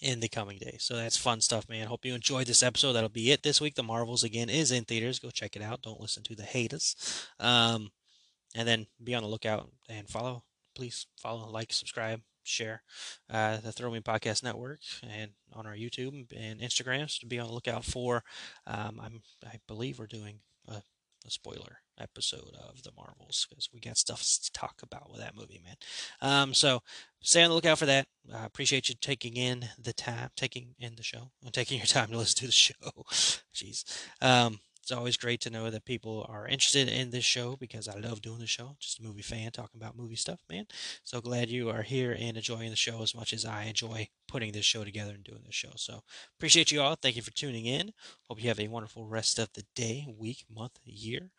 In 0.00 0.20
the 0.20 0.28
coming 0.28 0.58
days. 0.58 0.84
So 0.84 0.94
that's 0.94 1.16
fun 1.16 1.40
stuff, 1.40 1.68
man. 1.68 1.88
Hope 1.88 2.04
you 2.04 2.14
enjoyed 2.14 2.46
this 2.46 2.62
episode. 2.62 2.92
That'll 2.92 3.08
be 3.08 3.32
it 3.32 3.42
this 3.42 3.60
week. 3.60 3.74
The 3.74 3.82
Marvels 3.82 4.22
again 4.22 4.48
is 4.48 4.70
in 4.70 4.84
theaters. 4.84 5.18
Go 5.18 5.30
check 5.30 5.56
it 5.56 5.62
out. 5.62 5.82
Don't 5.82 6.00
listen 6.00 6.22
to 6.22 6.36
the 6.36 6.44
haters. 6.44 7.26
Um, 7.40 7.90
and 8.54 8.68
then 8.68 8.86
be 9.02 9.16
on 9.16 9.24
the 9.24 9.28
lookout 9.28 9.72
and 9.88 10.08
follow. 10.08 10.44
Please 10.76 11.06
follow, 11.16 11.50
like, 11.50 11.72
subscribe, 11.72 12.20
share 12.44 12.82
uh, 13.28 13.56
the 13.56 13.72
Throw 13.72 13.90
Me 13.90 13.98
Podcast 13.98 14.44
Network 14.44 14.78
and 15.02 15.32
on 15.52 15.66
our 15.66 15.74
YouTube 15.74 16.26
and 16.36 16.60
Instagrams 16.60 17.18
to 17.18 17.26
be 17.26 17.40
on 17.40 17.48
the 17.48 17.52
lookout 17.52 17.84
for. 17.84 18.22
Um, 18.68 19.00
I'm, 19.02 19.22
I 19.44 19.58
believe 19.66 19.98
we're 19.98 20.06
doing 20.06 20.38
a 20.68 20.80
a 21.26 21.30
spoiler 21.30 21.78
episode 22.00 22.54
of 22.68 22.82
the 22.82 22.92
Marvels 22.96 23.46
because 23.48 23.68
we 23.72 23.80
got 23.80 23.96
stuff 23.96 24.22
to 24.22 24.52
talk 24.52 24.80
about 24.82 25.10
with 25.10 25.20
that 25.20 25.36
movie, 25.36 25.60
man. 25.64 25.76
Um, 26.20 26.54
so 26.54 26.80
stay 27.20 27.42
on 27.42 27.50
the 27.50 27.54
lookout 27.54 27.78
for 27.78 27.86
that. 27.86 28.06
I 28.32 28.44
appreciate 28.44 28.88
you 28.88 28.94
taking 29.00 29.36
in 29.36 29.64
the 29.78 29.92
time, 29.92 30.30
taking 30.36 30.74
in 30.78 30.94
the 30.96 31.02
show, 31.02 31.30
and 31.44 31.52
taking 31.52 31.78
your 31.78 31.86
time 31.86 32.08
to 32.08 32.18
listen 32.18 32.38
to 32.38 32.46
the 32.46 32.52
show. 32.52 32.74
Jeez. 33.54 33.84
Um, 34.20 34.60
it's 34.88 34.96
always 34.96 35.18
great 35.18 35.42
to 35.42 35.50
know 35.50 35.68
that 35.68 35.84
people 35.84 36.24
are 36.30 36.48
interested 36.48 36.88
in 36.88 37.10
this 37.10 37.22
show 37.22 37.56
because 37.56 37.88
I 37.88 37.98
love 37.98 38.22
doing 38.22 38.38
the 38.38 38.46
show. 38.46 38.74
Just 38.80 38.98
a 38.98 39.02
movie 39.02 39.20
fan 39.20 39.50
talking 39.50 39.78
about 39.78 39.98
movie 39.98 40.16
stuff, 40.16 40.40
man. 40.48 40.64
So 41.04 41.20
glad 41.20 41.50
you 41.50 41.68
are 41.68 41.82
here 41.82 42.16
and 42.18 42.38
enjoying 42.38 42.70
the 42.70 42.76
show 42.76 43.02
as 43.02 43.14
much 43.14 43.34
as 43.34 43.44
I 43.44 43.64
enjoy 43.64 44.08
putting 44.28 44.52
this 44.52 44.64
show 44.64 44.84
together 44.84 45.10
and 45.12 45.22
doing 45.22 45.42
this 45.44 45.54
show. 45.54 45.72
So 45.76 46.00
appreciate 46.38 46.72
you 46.72 46.80
all. 46.80 46.94
Thank 46.94 47.16
you 47.16 47.22
for 47.22 47.32
tuning 47.32 47.66
in. 47.66 47.92
Hope 48.28 48.42
you 48.42 48.48
have 48.48 48.58
a 48.58 48.68
wonderful 48.68 49.06
rest 49.06 49.38
of 49.38 49.52
the 49.52 49.64
day, 49.74 50.06
week, 50.18 50.46
month, 50.50 50.78
year. 50.86 51.32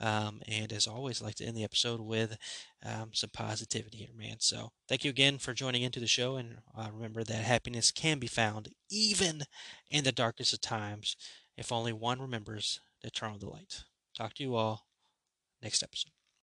Um, 0.00 0.40
and 0.48 0.72
as 0.72 0.88
always, 0.88 1.22
I'd 1.22 1.26
like 1.26 1.36
to 1.36 1.44
end 1.44 1.56
the 1.56 1.62
episode 1.62 2.00
with 2.00 2.36
um, 2.84 3.10
some 3.12 3.30
positivity 3.30 3.98
here, 3.98 4.16
man. 4.18 4.38
So 4.40 4.72
thank 4.88 5.04
you 5.04 5.10
again 5.10 5.38
for 5.38 5.54
joining 5.54 5.82
into 5.82 6.00
the 6.00 6.08
show. 6.08 6.34
And 6.34 6.56
uh, 6.76 6.88
remember 6.92 7.22
that 7.22 7.44
happiness 7.44 7.92
can 7.92 8.18
be 8.18 8.26
found 8.26 8.70
even 8.90 9.44
in 9.92 10.02
the 10.02 10.10
darkest 10.10 10.52
of 10.52 10.60
times 10.60 11.14
if 11.56 11.72
only 11.72 11.92
one 11.92 12.20
remembers 12.20 12.80
to 13.06 13.12
turn 13.12 13.32
on 13.32 13.38
light. 13.48 13.84
Talk 14.16 14.34
to 14.34 14.42
you 14.42 14.54
all 14.54 14.86
next 15.62 15.82
episode. 15.82 16.15